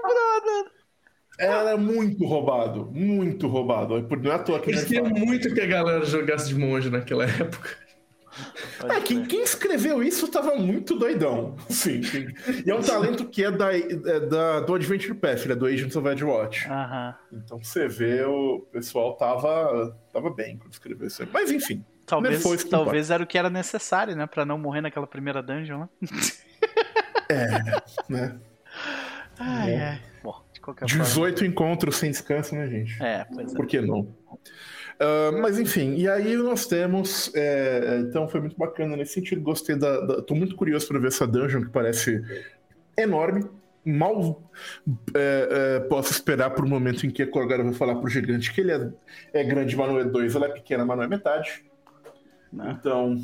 [1.37, 4.01] Ela é muito roubado, muito roubado.
[4.03, 5.11] Por- Não é à toa que Eles nerfaram.
[5.13, 7.69] queriam muito que a galera jogasse de monge naquela época.
[8.89, 11.55] É, quem, quem escreveu isso tava muito doidão.
[11.69, 12.01] Sim.
[12.01, 12.27] quem-
[12.65, 15.65] E é um talento que é, da, é da- do Adventure Path, ele é do
[15.65, 16.67] Agents of Edgewatch.
[16.69, 17.15] Aham.
[17.31, 21.29] Então você vê, o pessoal tava, tava bem quando escreveu isso aí.
[21.31, 21.83] Mas enfim.
[22.05, 24.27] Talvez, talvez era o que era necessário, né?
[24.27, 25.89] Pra não morrer naquela primeira dungeon, né?
[28.09, 28.35] Né?
[29.39, 29.79] Ai, Bom.
[29.79, 30.01] ai.
[30.65, 31.03] Qualquer forma.
[31.05, 33.01] 18 encontros sem descanso, né, gente?
[33.01, 33.55] É, pois é.
[33.55, 34.07] Por que não?
[34.99, 37.31] Ah, mas enfim, e aí nós temos.
[37.35, 39.41] é, então foi muito bacana nesse sentido.
[39.41, 42.21] Gostei da, da- Tô muito curioso para ver essa dungeon que parece
[42.97, 43.45] enorme.
[43.87, 44.41] Mal
[45.13, 48.61] é, é, posso esperar pro momento em que a Korgara vai falar pro gigante que
[48.61, 48.89] ele é,
[49.31, 51.63] é grande, mas não é dois, ela é pequena, mas não é metade.
[52.51, 52.71] Não.
[52.71, 53.21] Então,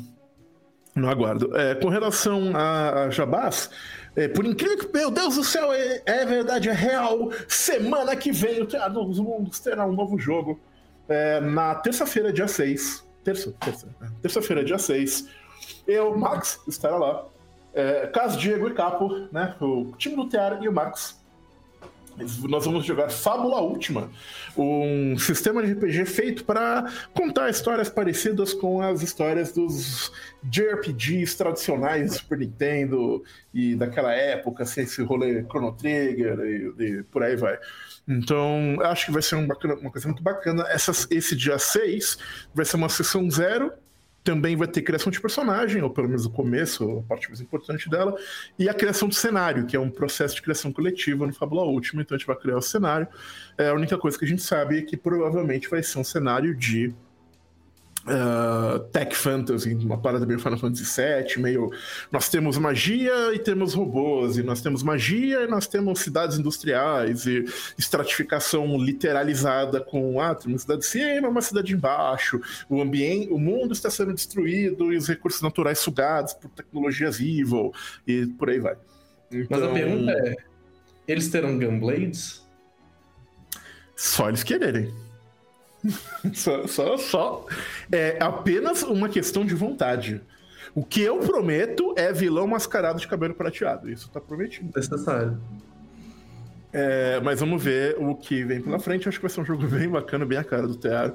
[0.94, 1.56] não aguardo.
[1.56, 3.70] É, com relação a, a Jabás,
[4.14, 7.30] é, por incrível que, meu Deus do céu, é, é verdade, é real.
[7.48, 10.60] Semana que vem o Teatro dos Mundos terá um novo jogo.
[11.08, 13.06] É, na terça-feira, dia 6.
[13.24, 15.28] Terça, terça, é, terça-feira, dia 6.
[15.86, 17.24] Eu, Max, estará lá.
[17.72, 19.54] É, Cas, Diego e Capo, né?
[19.60, 21.21] O time do Tear e o Max.
[22.48, 24.10] Nós vamos jogar Fábula Última,
[24.56, 30.12] um sistema de RPG feito para contar histórias parecidas com as histórias dos
[30.44, 37.02] JRPGs tradicionais do Super Nintendo e daquela época, assim, esse rolê Chrono Trigger e, e
[37.04, 37.58] por aí vai.
[38.06, 40.64] Então, acho que vai ser um bacana- uma coisa muito bacana.
[40.68, 42.18] Essas- esse dia 6
[42.54, 43.72] vai ser uma sessão zero.
[44.24, 47.90] Também vai ter criação de personagem, ou pelo menos o começo, a parte mais importante
[47.90, 48.16] dela,
[48.58, 52.02] e a criação do cenário, que é um processo de criação coletiva no Fábula Última.
[52.02, 53.08] Então a gente vai criar o cenário.
[53.58, 56.54] É, a única coisa que a gente sabe é que provavelmente vai ser um cenário
[56.54, 56.94] de
[58.06, 61.70] ah, tech fantasy, uma parada meio Final Fantasy VII, meio.
[62.10, 67.26] Nós temos magia e temos robôs, e nós temos magia e nós temos cidades industriais,
[67.26, 67.44] e
[67.78, 73.38] estratificação literalizada com ah, tem uma cidade de cima, uma cidade embaixo, o ambiente, o
[73.38, 77.72] mundo está sendo destruído e os recursos naturais sugados por tecnologias evil,
[78.06, 78.76] e por aí vai.
[79.30, 80.36] Mas Então, a pergunta é:
[81.06, 82.42] eles terão Gunblades?
[83.96, 84.92] Só eles quererem.
[86.32, 87.46] Só, só, só.
[87.90, 90.20] É apenas uma questão de vontade.
[90.74, 93.90] O que eu prometo é vilão mascarado de cabelo prateado.
[93.90, 94.70] Isso tá prometido.
[94.74, 95.38] Necessário.
[96.72, 99.08] É, mas vamos ver o que vem pela frente.
[99.08, 101.14] Acho que vai ser um jogo bem bacana, bem a cara do Tear.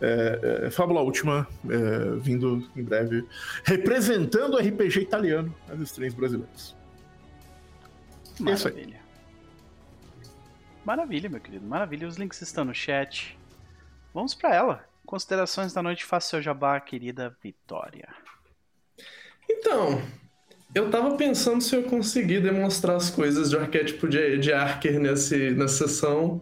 [0.00, 3.24] É, é, Fábula Última, é, vindo em breve,
[3.64, 6.76] representando o RPG italiano nas streams brasileiras.
[8.34, 8.74] Isso aí.
[8.74, 9.00] Maravilha.
[10.84, 11.66] Maravilha, meu querido.
[11.66, 12.06] Maravilha.
[12.06, 13.38] Os links estão no chat.
[14.16, 14.82] Vamos pra ela.
[15.04, 16.06] Considerações da noite.
[16.06, 18.08] Faça seu jabá, querida Vitória.
[19.46, 20.00] Então,
[20.74, 25.50] eu tava pensando se eu conseguir demonstrar as coisas de arquétipo de, de Arker nesse,
[25.50, 26.40] nessa sessão.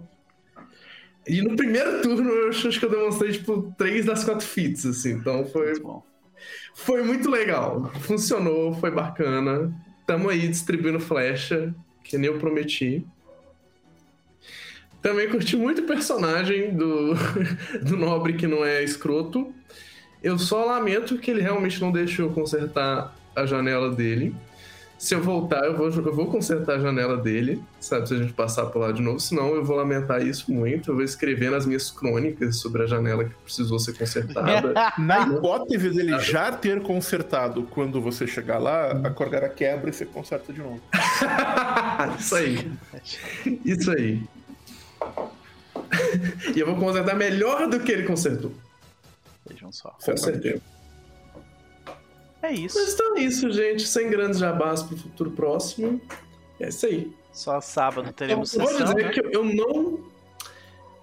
[1.26, 5.14] E no primeiro turno eu acho que eu demonstrei, tipo, três das quatro feats, assim.
[5.14, 6.04] Então foi, Muito
[6.76, 7.90] foi muito legal.
[8.02, 9.74] Funcionou, foi bacana.
[10.06, 13.04] Tamo aí distribuindo flecha, que nem eu prometi.
[15.04, 17.12] Também curti muito o personagem do,
[17.84, 19.52] do nobre que não é escroto.
[20.22, 24.34] Eu só lamento que ele realmente não deixou consertar a janela dele.
[24.96, 28.08] Se eu voltar, eu vou, eu vou consertar a janela dele, sabe?
[28.08, 29.20] Se a gente passar por lá de novo.
[29.20, 30.90] Senão, eu vou lamentar isso muito.
[30.90, 34.72] Eu vou escrever nas minhas crônicas sobre a janela que precisou ser consertada.
[34.96, 40.06] Na hipótese dele já ter consertado quando você chegar lá, a Corgara quebra e você
[40.06, 40.80] conserta de novo.
[42.18, 42.72] isso aí.
[43.66, 44.22] Isso aí.
[46.54, 48.52] e eu vou consertar melhor do que ele consertou.
[49.48, 49.90] Vejam só.
[50.04, 50.60] Com certeza.
[52.42, 52.78] É Mas isso.
[52.94, 53.86] então é isso, gente.
[53.86, 56.00] Sem grandes jabás pro futuro próximo.
[56.60, 57.12] É isso aí.
[57.32, 58.94] Só sábado Eu teremos vou sessão.
[58.94, 59.10] dizer né?
[59.10, 59.98] que eu não.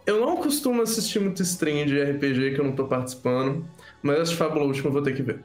[0.06, 3.66] Eu não costumo assistir muito stream de RPG que eu não tô participando.
[4.02, 5.44] Mas essa Fábula Última eu vou ter que ver.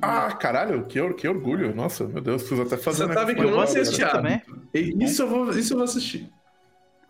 [0.00, 1.74] Ah, caralho, que, or- que orgulho.
[1.74, 4.42] Nossa, meu Deus, preciso até fazer Você um sabe que eu não assisti também.
[4.74, 6.28] Isso eu vou, isso eu vou assistir.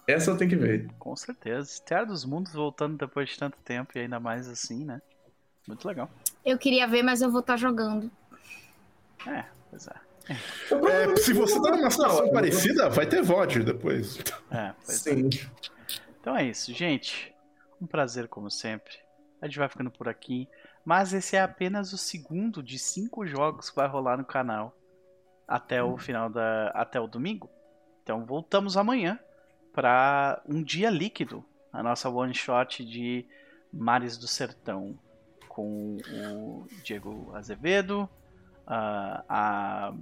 [0.07, 0.89] Essa eu tenho que ver.
[0.99, 1.81] Com certeza.
[1.85, 5.01] Terra dos Mundos voltando depois de tanto tempo e ainda mais assim, né?
[5.67, 6.11] Muito legal.
[6.45, 8.11] Eu queria ver, mas eu vou estar jogando.
[9.27, 9.95] É, pois é.
[10.29, 14.19] É, se você tá numa situação parecida, vai ter VOD depois.
[14.51, 15.15] É, pois é.
[15.15, 15.31] Sim.
[16.21, 17.33] Então é isso, gente.
[17.81, 18.95] Um prazer como sempre.
[19.41, 20.49] A gente vai ficando por aqui.
[20.85, 24.77] Mas esse é apenas o segundo de cinco jogos que vai rolar no canal
[25.47, 26.69] até o final da.
[26.75, 27.49] até o domingo.
[28.03, 29.19] Então voltamos amanhã
[29.73, 31.45] para um dia líquido.
[31.73, 33.27] A nossa one shot de
[33.73, 34.99] Mares do Sertão
[35.49, 38.09] com o Diego Azevedo,
[38.67, 39.95] a, a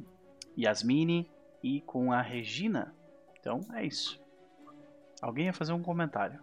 [0.58, 1.30] Yasmine
[1.62, 2.94] e com a Regina.
[3.38, 4.20] Então é isso.
[5.20, 6.40] Alguém ia fazer um comentário.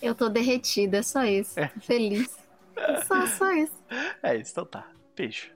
[0.00, 1.58] Eu tô derretida, é só isso.
[1.58, 1.68] É.
[1.80, 2.38] Feliz.
[3.06, 3.80] Só, só isso.
[4.22, 4.88] É isso, então tá.
[5.16, 5.50] Beijo.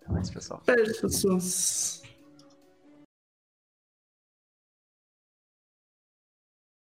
[0.00, 0.62] Até mais, pessoal.
[0.66, 2.03] Beijo, pessoas.